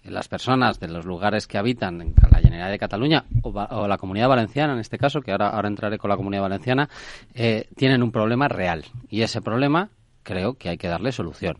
las 0.04 0.26
personas 0.26 0.80
de 0.80 0.88
los 0.88 1.04
lugares 1.04 1.46
que 1.46 1.58
habitan 1.58 2.00
en 2.00 2.14
la 2.30 2.38
Generalitat 2.38 2.70
de 2.72 2.78
Cataluña 2.78 3.24
o, 3.42 3.86
la 3.86 3.98
Comunidad 3.98 4.28
Valenciana, 4.28 4.72
en 4.72 4.80
este 4.80 4.98
caso, 4.98 5.20
que 5.20 5.30
ahora, 5.30 5.50
ahora 5.50 5.68
entraré 5.68 5.98
con 5.98 6.10
la 6.10 6.16
Comunidad 6.16 6.42
Valenciana, 6.42 6.88
eh, 7.34 7.68
tienen 7.76 8.02
un 8.02 8.10
problema 8.10 8.48
real. 8.48 8.84
Y 9.08 9.22
ese 9.22 9.40
problema 9.40 9.90
creo 10.24 10.54
que 10.54 10.70
hay 10.70 10.76
que 10.76 10.88
darle 10.88 11.12
solución 11.12 11.58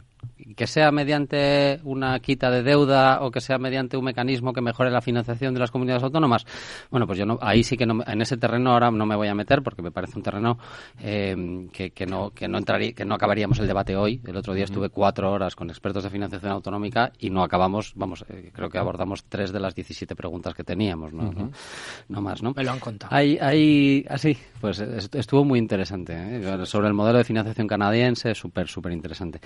que 0.55 0.67
sea 0.67 0.91
mediante 0.91 1.81
una 1.85 2.19
quita 2.21 2.51
de 2.51 2.63
deuda 2.63 3.21
o 3.23 3.31
que 3.31 3.41
sea 3.41 3.59
mediante 3.59 3.97
un 3.97 4.05
mecanismo 4.05 4.53
que 4.53 4.61
mejore 4.61 4.91
la 4.91 5.01
financiación 5.01 5.55
de 5.55 5.61
las 5.61 5.71
comunidades 5.71 6.03
autónomas, 6.03 6.45
bueno, 6.91 7.07
pues 7.07 7.19
yo 7.19 7.27
no, 7.27 7.39
ahí 7.41 7.63
sí 7.63 7.77
que 7.77 7.87
no, 7.87 8.03
en 8.07 8.21
ese 8.21 8.37
terreno 8.37 8.73
ahora 8.73 8.91
no 8.91 9.07
me 9.07 9.17
voy 9.17 9.29
a 9.29 9.35
meter 9.35 9.63
porque 9.63 9.83
me 9.83 9.91
parece 9.91 10.17
un 10.17 10.23
terreno 10.23 10.59
eh, 11.01 11.69
que, 11.73 11.91
que, 11.91 12.07
no 12.07 12.31
que 12.31 12.49
no 12.49 12.59
entraría, 12.59 12.93
que 12.93 13.05
no 13.05 13.15
acabaríamos 13.15 13.59
el 13.59 13.67
debate 13.67 13.97
hoy. 13.97 14.21
El 14.27 14.37
otro 14.37 14.55
día 14.55 14.65
estuve 14.65 14.89
cuatro 14.89 15.33
horas 15.33 15.57
con 15.57 15.71
expertos 15.71 16.05
de 16.05 16.11
financiación 16.11 16.53
autonómica 16.53 17.13
y 17.19 17.31
no 17.31 17.43
acabamos, 17.43 17.93
vamos, 17.97 18.25
eh, 18.29 18.51
creo 18.53 18.69
que 18.69 18.79
abordamos 18.79 19.25
tres 19.25 19.53
de 19.53 19.61
las 19.61 19.75
17 19.75 20.15
preguntas 20.15 20.55
que 20.55 20.65
teníamos, 20.65 21.13
¿no? 21.13 21.33
¿no? 22.09 22.21
más, 22.21 22.43
¿no? 22.43 22.53
Me 22.55 22.65
lo 22.65 22.73
han 22.73 22.81
contado. 22.81 23.15
Hay, 23.15 23.39
hay, 23.41 24.05
así, 24.09 24.37
pues 24.61 24.81
estuvo 24.81 25.45
muy 25.45 25.59
interesante 25.59 26.13
¿eh? 26.15 26.67
sobre 26.67 26.89
el 26.89 26.95
modelo 26.95 27.19
de 27.19 27.25
financiación 27.25 27.67
canadiense, 27.67 28.35
súper, 28.35 28.69
súper 28.69 28.93
interesante. 28.93 29.41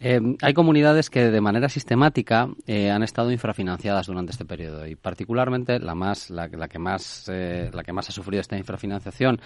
Hay 0.00 0.54
comunidades 0.54 1.10
que 1.10 1.28
de 1.28 1.40
manera 1.40 1.68
sistemática 1.68 2.48
eh, 2.66 2.90
han 2.90 3.02
estado 3.02 3.32
infrafinanciadas 3.32 4.06
durante 4.06 4.30
este 4.30 4.44
periodo 4.44 4.86
y 4.86 4.94
particularmente 4.94 5.80
la 5.80 5.94
más 5.94 6.30
la, 6.30 6.48
que 6.48 6.78
más 6.78 7.28
eh, 7.28 7.70
la 7.72 7.82
que 7.82 7.92
más 7.92 8.08
ha 8.08 8.12
sufrido 8.12 8.40
esta 8.40 8.56
infrafinanciación 8.56 9.40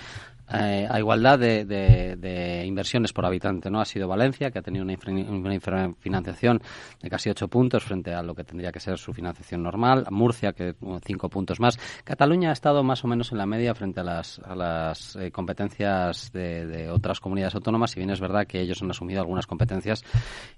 eh, 0.52 0.86
a 0.90 0.98
igualdad 0.98 1.38
de, 1.38 2.64
inversiones 2.66 3.12
por 3.14 3.24
habitante 3.24 3.70
no 3.70 3.80
ha 3.80 3.86
sido 3.86 4.08
Valencia 4.08 4.50
que 4.50 4.58
ha 4.58 4.62
tenido 4.62 4.84
una, 4.84 5.54
infrafinanciación 5.54 6.60
de 7.00 7.08
casi 7.08 7.30
ocho 7.30 7.48
puntos 7.48 7.84
frente 7.84 8.12
a 8.12 8.22
lo 8.22 8.34
que 8.34 8.44
tendría 8.44 8.72
que 8.72 8.80
ser 8.80 8.98
su 8.98 9.14
financiación 9.14 9.62
normal 9.62 10.06
Murcia 10.10 10.52
que 10.52 10.74
cinco 11.04 11.28
puntos 11.28 11.60
más. 11.60 11.78
Cataluña 12.04 12.50
ha 12.50 12.52
estado 12.52 12.82
más 12.82 13.04
o 13.04 13.08
menos 13.08 13.32
en 13.32 13.38
la 13.38 13.46
media 13.46 13.74
frente 13.74 14.00
a 14.00 14.04
las, 14.04 14.40
a 14.40 14.54
las 14.54 15.16
competencias 15.32 16.30
de, 16.32 16.90
otras 16.90 17.20
comunidades 17.20 17.54
autónomas 17.54 17.92
si 17.92 18.00
bien 18.00 18.10
es 18.10 18.20
verdad 18.20 18.46
que 18.46 18.60
ellos 18.60 18.82
han 18.82 18.90
asumido 18.90 19.20
algunas 19.20 19.46
competencias 19.46 20.04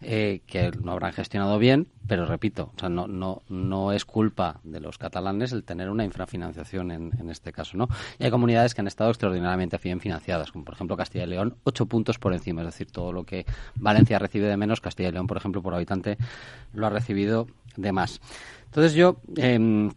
eh, 0.00 0.40
que 0.46 0.70
no 0.82 0.92
habrán 0.92 1.12
gestionado 1.12 1.58
bien, 1.58 1.88
pero 2.06 2.26
repito, 2.26 2.70
o 2.76 2.78
sea, 2.78 2.88
no, 2.88 3.06
no, 3.06 3.42
no 3.48 3.92
es 3.92 4.04
culpa 4.04 4.60
de 4.62 4.80
los 4.80 4.98
catalanes 4.98 5.52
el 5.52 5.64
tener 5.64 5.90
una 5.90 6.04
infrafinanciación 6.04 6.90
en, 6.90 7.10
en 7.18 7.30
este 7.30 7.52
caso, 7.52 7.76
¿no? 7.76 7.88
Y 8.18 8.24
hay 8.24 8.30
comunidades 8.30 8.74
que 8.74 8.80
han 8.80 8.86
estado 8.86 9.10
extraordinariamente 9.10 9.78
bien 9.82 10.00
financiadas, 10.00 10.52
como 10.52 10.64
por 10.64 10.74
ejemplo 10.74 10.96
Castilla 10.96 11.24
y 11.24 11.28
León, 11.28 11.56
ocho 11.64 11.86
puntos 11.86 12.18
por 12.18 12.32
encima, 12.32 12.62
es 12.62 12.66
decir, 12.68 12.90
todo 12.90 13.12
lo 13.12 13.24
que 13.24 13.46
Valencia 13.76 14.18
recibe 14.18 14.46
de 14.46 14.56
menos, 14.56 14.80
Castilla 14.80 15.08
y 15.08 15.12
León, 15.12 15.26
por 15.26 15.36
ejemplo, 15.36 15.62
por 15.62 15.74
habitante 15.74 16.18
lo 16.72 16.86
ha 16.86 16.90
recibido 16.90 17.46
de 17.76 17.92
más. 17.92 18.20
Entonces 18.66 18.94
yo, 18.94 19.16
eh, 19.36 19.90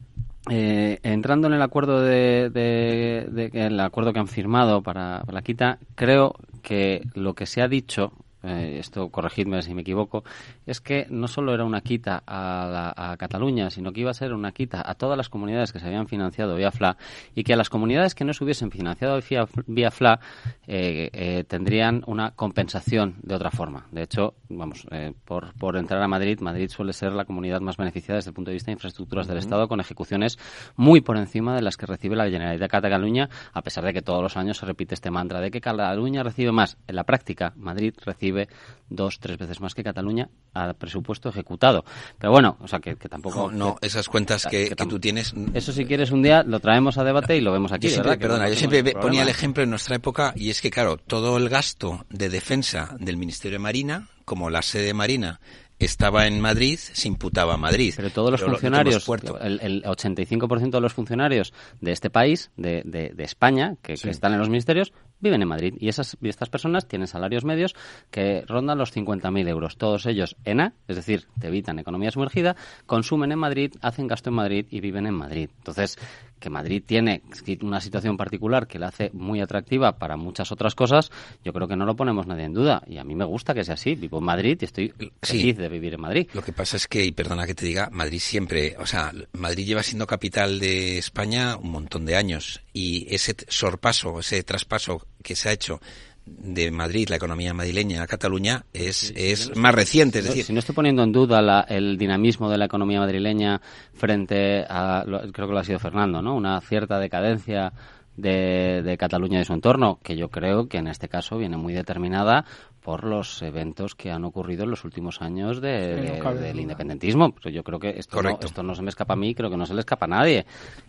eh, 0.50 1.00
entrando 1.04 1.48
en 1.48 1.54
el 1.54 1.62
acuerdo 1.62 2.02
de, 2.02 2.50
de, 2.50 3.28
de, 3.30 3.66
el 3.66 3.80
acuerdo 3.80 4.14
que 4.14 4.20
han 4.20 4.28
firmado 4.28 4.82
para 4.82 5.24
la 5.32 5.42
quita, 5.42 5.80
creo 5.96 6.36
que 6.62 7.02
lo 7.14 7.34
que 7.34 7.46
se 7.46 7.62
ha 7.62 7.68
dicho 7.68 8.14
eh, 8.48 8.80
esto 8.80 9.10
corregidme 9.10 9.62
si 9.62 9.74
me 9.74 9.82
equivoco, 9.82 10.24
es 10.66 10.82
que 10.82 11.08
no 11.10 11.28
solo 11.28 11.54
era 11.54 11.66
una 11.66 11.82
quita 11.82 12.24
a, 12.26 12.94
la, 12.96 13.12
a, 13.12 13.18
Cataluña, 13.18 13.70
sino 13.70 13.92
que 13.92 14.02
iba 14.02 14.12
a 14.12 14.14
ser 14.14 14.34
una 14.34 14.52
quita 14.52 14.82
a 14.86 14.96
todas 14.96 15.18
las 15.18 15.30
comunidades 15.30 15.72
que 15.72 15.80
se 15.80 15.88
habían 15.88 16.08
financiado 16.08 16.56
vía 16.56 16.72
FLA 16.72 16.98
y 17.36 17.44
que 17.44 17.54
a 17.54 17.58
las 17.58 17.70
comunidades 17.70 18.16
que 18.16 18.26
no 18.26 18.34
se 18.34 18.44
hubiesen 18.44 18.72
financiado 18.72 19.20
vía, 19.30 19.46
vía 19.68 19.92
FLA 19.92 20.20
eh, 20.68 21.10
eh, 21.14 21.44
tendrían 21.48 22.04
una 22.08 22.32
compensación 22.32 23.16
de 23.22 23.36
otra 23.36 23.52
forma. 23.52 23.88
De 23.92 24.04
hecho, 24.04 24.36
vamos, 24.50 24.88
eh, 24.92 25.14
por, 25.26 25.54
por, 25.54 25.78
entrar 25.78 26.02
a 26.02 26.08
Madrid, 26.08 26.40
Madrid 26.40 26.70
suele 26.70 26.94
ser 26.94 27.14
la 27.14 27.26
comunidad 27.26 27.62
más 27.62 27.78
beneficiada 27.78 28.18
desde 28.18 28.32
el 28.32 28.36
punto 28.36 28.52
de 28.52 28.56
vista 28.56 28.68
de 28.68 28.74
infraestructuras 28.74 29.26
uh 29.26 29.30
-huh. 29.30 29.34
del 29.34 29.40
Estado 29.40 29.68
con 29.68 29.80
ejecuciones 29.80 30.38
muy 30.76 31.02
por 31.02 31.18
encima 31.18 31.56
de 31.56 31.62
las 31.62 31.78
que 31.78 31.86
recibe 31.86 32.16
la 32.16 32.30
Generalitat 32.30 32.72
Cataluña, 32.72 33.30
a 33.54 33.62
pesar 33.62 33.84
de 33.86 33.94
que 33.94 34.02
todos 34.02 34.22
los 34.22 34.38
años 34.38 34.58
se 34.58 34.66
repite 34.66 34.94
este 34.94 35.12
mantra 35.12 35.42
de 35.42 35.52
que 35.52 35.62
Cataluña 35.62 36.24
recibe 36.24 36.52
más. 36.52 36.78
En 36.88 36.96
la 36.96 37.04
práctica, 37.04 37.54
Madrid 37.56 37.94
recibe 38.06 38.37
recibe 38.38 38.56
dos, 38.90 39.20
tres 39.20 39.38
veces 39.38 39.60
más 39.60 39.76
que 39.76 39.84
Cataluña 39.84 40.30
a 40.54 40.74
presupuesto 40.74 41.30
ejecutado. 41.30 41.84
Pero 42.18 42.32
bueno, 42.32 42.58
o 42.62 42.68
sea, 42.68 42.80
que, 42.80 42.96
que 42.96 43.10
tampoco... 43.10 43.52
No, 43.52 43.58
no 43.58 43.76
que, 43.76 43.88
esas 43.88 44.08
cuentas 44.08 44.46
que, 44.46 44.70
que, 44.70 44.86
tú 44.86 45.00
tienes... 45.00 45.34
Eso 45.54 45.74
si 45.74 45.86
quieres 45.86 46.12
un 46.12 46.24
día 46.24 46.44
lo 46.44 46.60
traemos 46.60 46.98
a 46.98 47.04
debate 47.04 47.36
y 47.36 47.42
lo 47.42 47.52
vemos 47.52 47.72
aquí, 47.72 47.88
yo 47.88 47.94
siempre, 47.94 48.12
¿verdad? 48.12 48.28
Perdona, 48.28 48.50
yo 48.50 48.56
siempre 48.56 48.84
ponía 48.94 49.24
el 49.24 49.30
ejemplo 49.30 49.64
en 49.64 49.70
nuestra 49.70 49.96
época 49.96 50.34
y 50.36 50.50
es 50.50 50.62
que, 50.62 50.72
claro, 50.72 50.98
todo 50.98 51.38
el 51.38 51.50
gasto 51.50 52.06
de 52.10 52.30
defensa 52.30 52.96
del 53.00 53.18
Ministerio 53.18 53.58
de 53.58 53.64
Marina, 53.64 54.08
como 54.26 54.50
la 54.50 54.62
sede 54.62 54.94
marina 54.94 55.40
estaba 55.80 56.26
en 56.26 56.42
Madrid, 56.42 56.78
se 56.78 57.08
imputaba 57.08 57.54
a 57.54 57.58
Madrid. 57.58 57.94
Pero 57.96 58.10
todos 58.10 58.32
los 58.32 58.42
Pero 58.42 58.54
funcionarios, 58.54 59.08
el, 59.42 59.60
el 59.62 59.84
85% 59.84 60.72
de 60.72 60.82
los 60.82 60.94
funcionarios 60.94 61.54
de 61.82 61.92
este 61.92 62.10
país, 62.10 62.52
de, 62.58 62.82
de, 62.84 63.12
de 63.14 63.24
España, 63.24 63.76
que, 63.82 63.96
sí. 63.96 64.04
que, 64.04 64.10
están 64.10 64.34
en 64.34 64.40
los 64.40 64.50
ministerios, 64.50 64.92
viven 65.20 65.42
en 65.42 65.48
Madrid. 65.48 65.74
Y, 65.80 65.90
esas, 65.90 66.18
y 66.22 66.30
estas 66.30 66.50
personas 66.50 66.88
tienen 66.88 67.08
salarios 67.08 67.46
medios 67.46 67.76
que 68.12 68.44
rondan 68.48 68.78
los 68.78 68.96
50.000 68.96 69.48
euros. 69.48 69.78
Todos 69.78 70.06
ellos 70.06 70.36
en 70.46 70.62
A, 70.62 70.74
es 70.88 70.96
decir, 70.96 71.28
te 71.40 71.48
evitan 71.48 71.80
economía 71.80 72.12
sumergida, 72.12 72.56
consumen 72.86 73.32
en 73.32 73.40
Madrid, 73.40 73.74
hacen 73.82 74.08
gasto 74.08 74.30
en 74.30 74.36
Madrid 74.36 74.66
y 74.70 74.80
viven 74.80 75.06
en 75.06 75.14
Madrid. 75.14 75.50
Entonces, 75.58 75.98
que 76.40 76.50
Madrid 76.50 76.84
tiene 76.86 77.22
una 77.62 77.82
situación 77.82 78.18
particular 78.18 78.68
que 78.68 78.80
la 78.80 78.88
hace 78.88 79.10
muy 79.14 79.42
atractiva 79.42 79.98
para 79.98 80.18
muchas 80.18 80.52
otras 80.52 80.76
cosas, 80.76 81.12
yo 81.44 81.54
creo 81.54 81.68
que 81.68 81.76
no 81.76 81.86
lo 81.86 81.96
ponemos 81.96 82.28
nadie 82.28 82.46
en 82.46 82.54
duda. 82.54 82.84
Y 82.88 82.98
a 82.98 83.04
mí 83.04 83.16
me 83.16 83.26
gusta 83.26 83.54
que 83.54 83.64
sea 83.64 83.76
así. 83.76 83.96
Vivo 83.96 84.20
en 84.20 84.26
Madrid 84.26 84.58
y 84.62 84.66
estoy 84.66 84.90
feliz 84.90 85.12
sí. 85.22 85.54
de 85.54 85.70
vivir 85.70 85.94
en 85.96 86.02
Madrid. 86.02 86.28
Lo 86.34 86.42
que 86.42 86.54
pasa 86.54 86.78
es 86.78 86.88
que, 86.88 87.04
y 87.04 87.12
perdona 87.12 87.46
que 87.46 87.56
te 87.56 87.66
diga, 87.66 87.90
Madrid 87.92 88.20
siempre, 88.20 88.76
o 88.80 88.86
sea, 88.86 89.12
Madrid 89.34 89.66
lleva 89.66 89.84
siendo 89.84 90.08
capital 90.08 90.60
de 90.60 90.98
España 90.98 91.58
un 91.58 91.72
montón 91.72 92.06
de 92.06 92.16
años. 92.16 92.62
Y 92.74 93.14
ese 93.14 93.36
sorpaso, 93.48 94.20
ese 94.20 94.44
traspaso 94.44 95.06
que 95.24 95.36
se 95.36 95.50
ha 95.50 95.52
hecho 95.52 95.82
de 96.28 96.72
Madrid, 96.72 97.10
la 97.10 97.16
economía 97.16 97.54
madrileña 97.54 98.04
a 98.04 98.08
Cataluña, 98.08 98.66
es, 98.74 98.98
sí, 98.98 99.14
es 99.16 99.50
no 99.50 99.62
más 99.62 99.74
reciente. 99.74 100.20
Es 100.20 100.26
decir, 100.26 100.44
si 100.44 100.54
no 100.54 100.60
estoy 100.60 100.76
poniendo 100.76 101.04
en 101.04 101.12
duda 101.12 101.42
la, 101.42 101.62
el 101.62 101.98
dinamismo 101.98 102.50
de 102.50 102.58
la 102.58 102.66
economía 102.66 103.00
madrileña 103.00 103.62
frente 103.94 104.66
a, 104.70 105.04
lo, 105.06 105.20
creo 105.32 105.48
que 105.48 105.54
lo 105.54 105.60
ha 105.60 105.64
sido 105.64 105.80
Fernando, 105.80 106.22
¿no? 106.22 106.36
Una 106.36 106.62
cierta 106.62 107.00
decadencia 107.00 107.74
de, 108.18 108.82
de 108.84 108.98
Cataluña 108.98 109.40
y 109.40 109.46
su 109.46 109.54
entorno, 109.54 110.00
que 110.04 110.18
yo 110.18 110.30
creo 110.30 110.68
que 110.68 110.78
en 110.78 110.88
este 110.88 111.08
caso 111.08 111.38
viene 111.38 111.56
muy 111.56 111.74
determinada 111.74 112.46
por 112.82 113.04
los 113.04 113.42
eventos 113.42 113.96
que 113.96 114.12
han 114.12 114.26
ocurrido 114.26 114.64
en 114.64 114.72
los 114.72 114.86
últimos 114.86 115.22
años 115.22 115.62
de, 115.62 115.96
de, 115.98 116.20
no 116.20 116.34
del 116.34 116.60
independentismo. 116.60 117.34
Pero 117.34 117.50
yo 117.50 117.64
creo 117.64 117.80
que 117.80 117.90
esto 117.90 118.22
no, 118.22 118.40
esto 118.42 118.64
no 118.64 118.76
se 118.76 118.82
me 118.82 118.90
escapa 118.90 119.14
a 119.14 119.18
mí, 119.18 119.36
creo 119.36 119.50
que 119.50 119.58
no 119.58 119.66
se 119.66 119.74
le 119.74 119.82
escapa 119.82 120.06
a 120.06 120.10
nadie. 120.10 120.46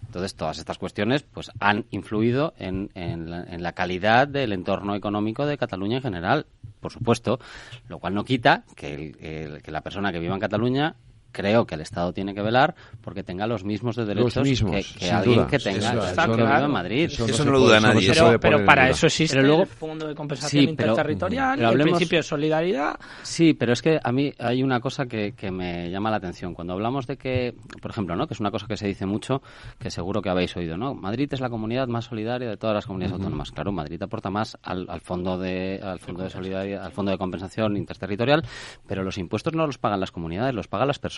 Entonces, 0.07 0.35
todas 0.35 0.59
estas 0.59 0.79
cuestiones 0.79 1.23
pues 1.23 1.51
han 1.61 1.87
influido 1.91 2.55
en, 2.59 2.91
en, 2.95 3.31
la, 3.31 3.43
en 3.45 3.63
la 3.63 3.73
calidad 3.73 4.29
del 4.29 4.53
entorno 4.53 4.95
económico 4.95 5.45
de 5.45 5.59
Cataluña 5.59 5.97
en 5.97 6.03
general, 6.03 6.47
por 6.81 6.93
supuesto, 6.93 7.41
lo 7.89 7.99
cual 7.99 8.15
no 8.15 8.25
quita 8.25 8.63
que, 8.77 8.95
el, 8.95 9.17
el, 9.21 9.63
que 9.63 9.73
la 9.73 9.81
persona 9.81 10.13
que 10.13 10.21
viva 10.21 10.35
en 10.35 10.41
Cataluña 10.41 10.95
creo 11.33 11.67
que 11.67 11.75
el 11.75 11.81
Estado 11.81 12.13
tiene 12.13 12.35
que 12.35 12.43
velar 12.43 12.75
porque 13.03 13.23
tenga 13.23 13.47
los 13.47 13.65
mismos 13.65 13.97
de 13.97 14.05
derechos 14.05 14.37
los 14.37 14.45
mismos, 14.45 14.73
que, 14.73 14.99
que 14.99 15.11
alguien 15.11 15.37
duda. 15.37 15.47
que 15.47 15.59
tenga 15.59 15.79
eso, 15.79 16.07
está 16.07 16.25
eso 16.25 16.33
claro 16.33 16.61
no, 16.61 16.65
en 16.67 16.71
Madrid. 16.73 17.05
Eso, 17.05 17.27
eso 17.27 17.45
no, 17.45 17.53
lo 17.53 17.61
duda 17.61 17.81
nadie. 17.81 18.11
Pero, 18.13 18.41
pero 18.41 18.65
para 18.65 18.89
eso 18.89 19.07
existe 19.07 19.37
pero 19.37 19.47
luego, 19.47 19.63
el 19.63 19.69
Fondo 19.69 20.09
de 20.09 20.15
Compensación 20.15 20.67
sí, 20.67 20.75
pero, 20.77 20.91
Interterritorial 20.91 21.57
pero 21.57 21.63
y 21.63 21.71
hablemos, 21.71 21.87
el 21.87 21.97
principio 21.97 22.19
de 22.19 22.23
solidaridad. 22.23 22.99
Sí, 23.23 23.55
pero 23.55 23.73
es 23.73 23.83
que 23.83 24.01
a 24.03 24.13
mí 24.13 24.33
hay 24.39 24.63
una 24.63 24.81
cosa 24.81 25.07
que, 25.07 25.33
que, 25.33 25.51
me 25.51 25.91
llama 25.91 26.11
la 26.11 26.17
atención. 26.17 26.55
Cuando 26.55 26.73
hablamos 26.73 27.07
de 27.07 27.17
que, 27.17 27.55
por 27.81 27.91
ejemplo, 27.91 28.17
¿no? 28.17 28.27
que 28.27 28.35
es 28.35 28.41
una 28.41 28.51
cosa 28.51 28.67
que 28.67 28.77
se 28.77 28.87
dice 28.87 29.07
mucho, 29.07 29.43
que 29.79 29.91
seguro 29.91 30.23
que 30.23 30.31
habéis 30.31 30.57
oído, 30.57 30.77
¿no? 30.77 30.95
Madrid 30.95 31.29
es 31.33 31.41
la 31.41 31.51
comunidad 31.51 31.89
más 31.89 32.07
solidaria 32.07 32.49
de 32.49 32.57
todas 32.57 32.75
las 32.75 32.87
comunidades 32.87 33.13
uh 33.13 33.17
-huh. 33.17 33.25
autónomas. 33.25 33.53
Claro, 33.53 33.73
Madrid 33.73 34.03
aporta 34.03 34.31
más 34.31 34.57
al, 34.63 34.87
al 34.89 35.01
fondo 35.01 35.39
de 35.39 35.81
al 35.83 35.99
fondo 35.99 36.23
de 36.23 36.31
solidaridad, 36.31 36.85
al 36.85 36.93
fondo 36.93 37.11
de 37.11 37.19
compensación 37.19 37.77
interterritorial, 37.77 38.45
pero 38.87 39.03
los 39.03 39.19
impuestos 39.19 39.55
no 39.55 39.67
los 39.67 39.79
pagan 39.79 40.01
las 40.01 40.11
comunidades, 40.11 40.55
los 40.55 40.69
pagan 40.69 40.89
las 40.89 40.99
personas. 40.99 41.18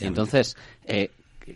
Y 0.00 0.04
entonces, 0.06 0.56
eh, 0.86 1.10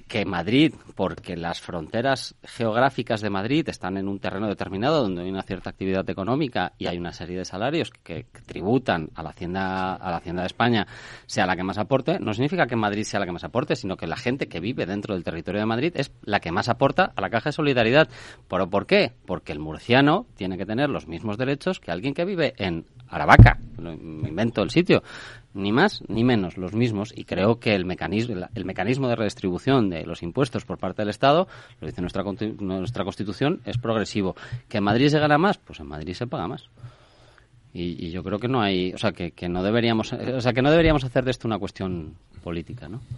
que 0.09 0.25
Madrid, 0.25 0.75
porque 0.95 1.37
las 1.37 1.61
fronteras 1.61 2.35
geográficas 2.43 3.21
de 3.21 3.31
Madrid 3.31 3.69
están 3.69 3.97
en 3.97 4.09
un 4.09 4.19
terreno 4.19 4.49
determinado 4.49 5.03
donde 5.03 5.23
hay 5.23 5.31
una 5.31 5.43
cierta 5.43 5.71
actividad 5.71 6.09
económica 6.09 6.73
y 6.79 6.87
hay 6.87 6.99
una 6.99 7.13
serie 7.13 7.39
de 7.39 7.45
salarios 7.45 7.91
que, 7.91 8.27
que, 8.33 8.41
tributan 8.47 9.11
a 9.15 9.23
la 9.23 9.31
hacienda 9.31 9.95
a 9.95 10.11
la 10.11 10.17
hacienda 10.19 10.43
de 10.43 10.47
España 10.47 10.87
sea 11.27 11.47
la 11.47 11.57
que 11.57 11.63
más 11.63 11.79
aporte, 11.79 12.19
no 12.21 12.33
significa 12.33 12.67
que 12.67 12.77
Madrid 12.77 13.05
sea 13.05 13.21
la 13.21 13.27
que 13.27 13.33
más 13.33 13.45
aporte, 13.45 13.77
sino 13.77 13.97
que 13.97 14.07
la 14.07 14.17
gente 14.17 14.49
que 14.49 14.61
vive 14.61 14.87
dentro 14.87 15.15
del 15.15 15.25
territorio 15.25 15.61
de 15.61 15.67
Madrid 15.67 15.93
es 15.95 16.13
la 16.23 16.41
que 16.41 16.53
más 16.53 16.69
aporta 16.69 17.13
a 17.15 17.21
la 17.21 17.31
caja 17.31 17.51
de 17.51 17.53
solidaridad. 17.53 18.09
¿Pero 18.49 18.69
por 18.69 18.87
qué? 18.87 19.13
Porque 19.27 19.53
el 19.53 19.59
murciano 19.59 20.27
tiene 20.37 20.57
que 20.57 20.67
tener 20.67 20.89
los 20.89 21.07
mismos 21.07 21.37
derechos 21.39 21.81
que 21.81 21.91
alguien 21.91 22.15
que 22.15 22.25
vive 22.25 22.55
en 22.57 22.87
Aravaca, 23.09 23.59
me 23.79 24.29
invento 24.29 24.63
el 24.63 24.71
sitio, 24.71 25.03
ni 25.57 25.73
más 25.73 26.03
ni 26.09 26.23
menos, 26.23 26.57
los 26.57 26.75
mismos, 26.75 27.13
y 27.17 27.25
creo 27.25 27.59
que 27.59 27.75
el 27.75 27.85
mecanismo, 27.85 28.47
el 28.55 28.65
mecanismo 28.65 29.09
de 29.09 29.17
redistribución 29.17 29.91
de 29.91 30.05
los 30.07 30.23
impuestos 30.23 30.65
por 30.65 30.79
parte 30.79 31.03
del 31.03 31.09
Estado, 31.09 31.49
lo 31.81 31.87
dice 31.87 32.01
nuestra, 32.01 32.23
nuestra 32.61 33.05
Constitución, 33.05 33.61
es 33.65 33.79
progresivo. 33.79 34.37
¿Que 34.69 34.79
en 34.79 34.85
Madrid 34.85 35.09
se 35.09 35.19
gana 35.19 35.39
más? 35.39 35.59
Pues 35.59 35.81
en 35.81 35.87
Madrid 35.87 36.15
se 36.15 36.27
paga 36.27 36.47
más. 36.47 36.69
Y, 37.77 38.07
y, 38.07 38.11
yo 38.11 38.23
creo 38.23 38.39
que 38.39 38.49
no 38.49 38.63
hay, 38.63 38.95
o 38.95 38.99
sea, 38.99 39.13
que, 39.13 39.33
que, 39.33 39.51
no 39.51 39.63
deberíamos, 39.63 40.11
o 40.13 40.41
sea, 40.41 40.55
que 40.55 40.63
no 40.63 40.71
deberíamos 40.71 41.05
hacer 41.05 41.25
de 41.25 41.31
esto 41.31 41.47
una 41.47 41.59
cuestión 41.59 42.15
política, 42.43 42.89
¿no? 42.89 43.03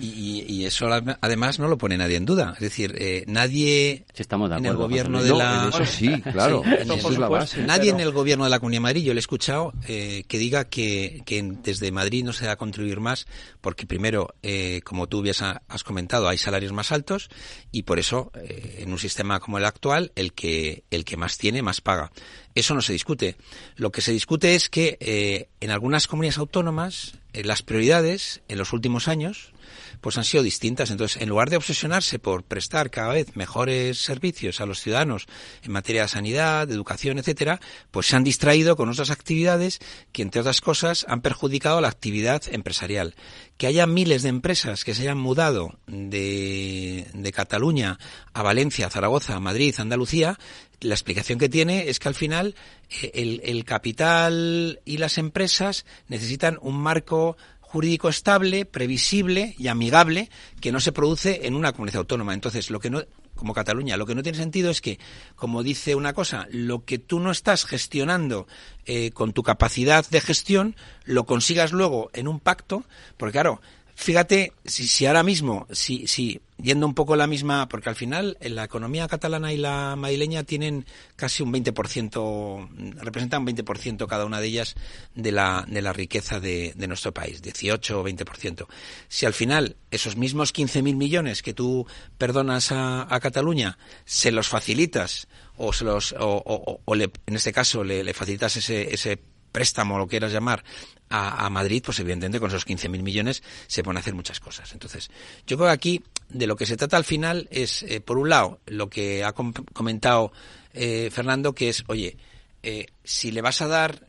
Y, 0.00 0.44
y 0.48 0.64
eso 0.64 0.88
además 1.20 1.58
no 1.58 1.68
lo 1.68 1.78
pone 1.78 1.96
nadie 1.96 2.16
en 2.16 2.24
duda, 2.24 2.52
es 2.54 2.60
decir, 2.60 2.94
eh, 2.98 3.24
nadie 3.26 4.04
sí, 4.12 4.22
estamos 4.22 4.50
de 4.50 4.56
en 4.56 4.66
el 4.66 4.76
gobierno 4.76 5.22
de 5.22 5.34
la, 5.34 5.68
eso 5.68 5.84
sí, 5.84 6.20
claro, 6.32 6.62
sí, 6.64 6.92
eso 6.94 7.10
es 7.10 7.18
la 7.18 7.28
base, 7.28 7.62
nadie 7.62 7.92
pero... 7.92 7.96
en 7.96 8.06
el 8.06 8.12
gobierno 8.12 8.44
de 8.44 8.50
la 8.50 8.58
Comunidad 8.58 8.80
de 8.80 8.82
Madrid, 8.82 9.04
yo 9.04 9.14
le 9.14 9.18
he 9.18 9.20
escuchado 9.20 9.72
eh, 9.88 10.24
que 10.26 10.38
diga 10.38 10.64
que, 10.64 11.22
que, 11.24 11.42
desde 11.62 11.92
Madrid 11.92 12.24
no 12.24 12.32
se 12.32 12.46
va 12.46 12.52
a 12.52 12.56
contribuir 12.56 13.00
más, 13.00 13.26
porque 13.60 13.86
primero, 13.86 14.34
eh, 14.42 14.80
como 14.84 15.06
tú 15.06 15.22
has 15.68 15.84
comentado, 15.84 16.28
hay 16.28 16.38
salarios 16.38 16.72
más 16.72 16.92
altos 16.92 17.28
y 17.72 17.82
por 17.82 17.98
eso, 17.98 18.32
eh, 18.34 18.78
en 18.80 18.92
un 18.92 18.98
sistema 18.98 19.40
como 19.40 19.58
el 19.58 19.64
actual, 19.64 20.12
el 20.14 20.32
que 20.32 20.84
el 20.90 21.04
que 21.04 21.16
más 21.16 21.38
tiene 21.38 21.62
más 21.62 21.80
paga. 21.80 22.10
Eso 22.56 22.74
no 22.74 22.80
se 22.80 22.94
discute. 22.94 23.36
Lo 23.76 23.92
que 23.92 24.00
se 24.00 24.12
discute 24.12 24.54
es 24.54 24.70
que 24.70 24.96
eh, 25.00 25.48
en 25.60 25.70
algunas 25.70 26.06
comunidades 26.06 26.38
autónomas 26.38 27.12
eh, 27.34 27.44
las 27.44 27.62
prioridades 27.62 28.40
en 28.48 28.56
los 28.56 28.72
últimos 28.72 29.08
años 29.08 29.52
pues 30.00 30.18
han 30.18 30.24
sido 30.24 30.42
distintas. 30.42 30.90
Entonces, 30.90 31.20
en 31.20 31.28
lugar 31.28 31.50
de 31.50 31.56
obsesionarse 31.56 32.18
por 32.18 32.44
prestar 32.44 32.90
cada 32.90 33.12
vez 33.12 33.36
mejores 33.36 33.98
servicios 33.98 34.60
a 34.60 34.66
los 34.66 34.80
ciudadanos 34.80 35.26
en 35.62 35.72
materia 35.72 36.02
de 36.02 36.08
sanidad, 36.08 36.68
de 36.68 36.74
educación, 36.74 37.18
etcétera, 37.18 37.60
pues 37.90 38.06
se 38.06 38.16
han 38.16 38.24
distraído 38.24 38.76
con 38.76 38.88
otras 38.88 39.10
actividades 39.10 39.80
que, 40.12 40.22
entre 40.22 40.40
otras 40.40 40.60
cosas, 40.60 41.06
han 41.08 41.20
perjudicado 41.20 41.80
la 41.80 41.88
actividad 41.88 42.42
empresarial. 42.50 43.14
Que 43.56 43.66
haya 43.66 43.86
miles 43.86 44.22
de 44.22 44.28
empresas 44.28 44.84
que 44.84 44.94
se 44.94 45.02
hayan 45.02 45.18
mudado 45.18 45.78
de, 45.86 47.06
de 47.14 47.32
Cataluña 47.32 47.98
a 48.34 48.42
Valencia, 48.42 48.90
Zaragoza, 48.90 49.40
Madrid, 49.40 49.74
Andalucía, 49.78 50.38
la 50.80 50.94
explicación 50.94 51.38
que 51.38 51.48
tiene 51.48 51.88
es 51.88 51.98
que 51.98 52.08
al 52.08 52.14
final 52.14 52.54
eh, 52.90 53.10
el, 53.14 53.40
el 53.44 53.64
capital 53.64 54.80
y 54.84 54.98
las 54.98 55.18
empresas 55.18 55.86
necesitan 56.08 56.58
un 56.60 56.76
marco 56.76 57.36
jurídico 57.76 58.08
estable, 58.08 58.64
previsible 58.64 59.54
y 59.58 59.68
amigable 59.68 60.30
que 60.62 60.72
no 60.72 60.80
se 60.80 60.92
produce 60.92 61.46
en 61.46 61.54
una 61.54 61.72
comunidad 61.72 61.98
autónoma. 61.98 62.32
Entonces, 62.32 62.70
lo 62.70 62.80
que 62.80 62.88
no 62.88 63.02
como 63.34 63.52
Cataluña. 63.52 63.98
Lo 63.98 64.06
que 64.06 64.14
no 64.14 64.22
tiene 64.22 64.38
sentido 64.38 64.70
es 64.70 64.80
que, 64.80 64.98
como 65.34 65.62
dice 65.62 65.94
una 65.94 66.14
cosa, 66.14 66.46
lo 66.50 66.86
que 66.86 66.98
tú 66.98 67.20
no 67.20 67.30
estás 67.30 67.66
gestionando 67.66 68.46
eh, 68.86 69.10
con 69.10 69.34
tu 69.34 69.42
capacidad 69.42 70.08
de 70.08 70.22
gestión, 70.22 70.74
lo 71.04 71.26
consigas 71.26 71.72
luego 71.72 72.08
en 72.14 72.28
un 72.28 72.40
pacto, 72.40 72.84
porque 73.18 73.32
claro, 73.32 73.60
Fíjate, 73.98 74.52
si, 74.66 74.86
si 74.86 75.06
ahora 75.06 75.22
mismo, 75.22 75.66
si, 75.72 76.06
si, 76.06 76.38
yendo 76.62 76.86
un 76.86 76.94
poco 76.94 77.16
la 77.16 77.26
misma, 77.26 77.68
porque 77.68 77.88
al 77.88 77.96
final 77.96 78.38
la 78.40 78.64
economía 78.64 79.08
catalana 79.08 79.52
y 79.52 79.56
la 79.56 79.94
madrileña 79.96 80.44
tienen 80.44 80.86
casi 81.14 81.42
un 81.42 81.52
20%, 81.52 82.96
representan 83.02 83.42
un 83.42 83.48
20% 83.48 84.06
cada 84.06 84.24
una 84.24 84.40
de 84.40 84.46
ellas 84.46 84.74
de 85.14 85.32
la, 85.32 85.64
de 85.68 85.82
la 85.82 85.92
riqueza 85.92 86.40
de, 86.40 86.72
de 86.74 86.88
nuestro 86.88 87.12
país, 87.12 87.42
18 87.42 88.00
o 88.00 88.04
20%. 88.04 88.66
Si 89.08 89.26
al 89.26 89.34
final 89.34 89.76
esos 89.90 90.16
mismos 90.16 90.54
15.000 90.54 90.96
millones 90.96 91.42
que 91.42 91.54
tú 91.54 91.86
perdonas 92.18 92.72
a, 92.72 93.14
a 93.14 93.20
Cataluña 93.20 93.78
se 94.04 94.32
los 94.32 94.48
facilitas 94.48 95.28
o 95.56 95.72
se 95.72 95.84
los, 95.84 96.12
o, 96.12 96.42
o, 96.44 96.80
o 96.84 96.94
le, 96.94 97.10
en 97.26 97.36
este 97.36 97.52
caso 97.52 97.84
le, 97.84 98.02
le 98.02 98.14
facilitas 98.14 98.56
ese, 98.56 98.94
ese 98.94 99.18
préstamo, 99.52 99.98
lo 99.98 100.06
quieras 100.06 100.32
llamar, 100.32 100.64
a, 101.08 101.46
a 101.46 101.50
Madrid, 101.50 101.82
pues 101.84 101.98
evidentemente 102.00 102.40
con 102.40 102.48
esos 102.48 102.66
15.000 102.66 103.02
millones 103.02 103.42
se 103.66 103.82
pueden 103.82 103.98
hacer 103.98 104.14
muchas 104.14 104.40
cosas. 104.40 104.72
Entonces, 104.72 105.10
yo 105.46 105.56
creo 105.56 105.68
que 105.68 105.72
aquí 105.72 106.04
de 106.28 106.46
lo 106.46 106.56
que 106.56 106.66
se 106.66 106.76
trata 106.76 106.96
al 106.96 107.04
final 107.04 107.48
es, 107.50 107.82
eh, 107.82 108.00
por 108.00 108.18
un 108.18 108.28
lado, 108.28 108.60
lo 108.66 108.88
que 108.88 109.24
ha 109.24 109.32
com 109.32 109.52
comentado 109.72 110.32
eh, 110.74 111.10
Fernando, 111.10 111.54
que 111.54 111.68
es, 111.68 111.84
oye, 111.86 112.16
eh, 112.62 112.86
si 113.04 113.30
le 113.30 113.40
vas 113.40 113.62
a 113.62 113.68
dar 113.68 114.08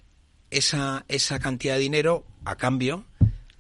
esa, 0.51 1.06
esa 1.08 1.39
cantidad 1.39 1.75
de 1.75 1.82
dinero 1.82 2.25
a 2.45 2.56
cambio, 2.56 3.06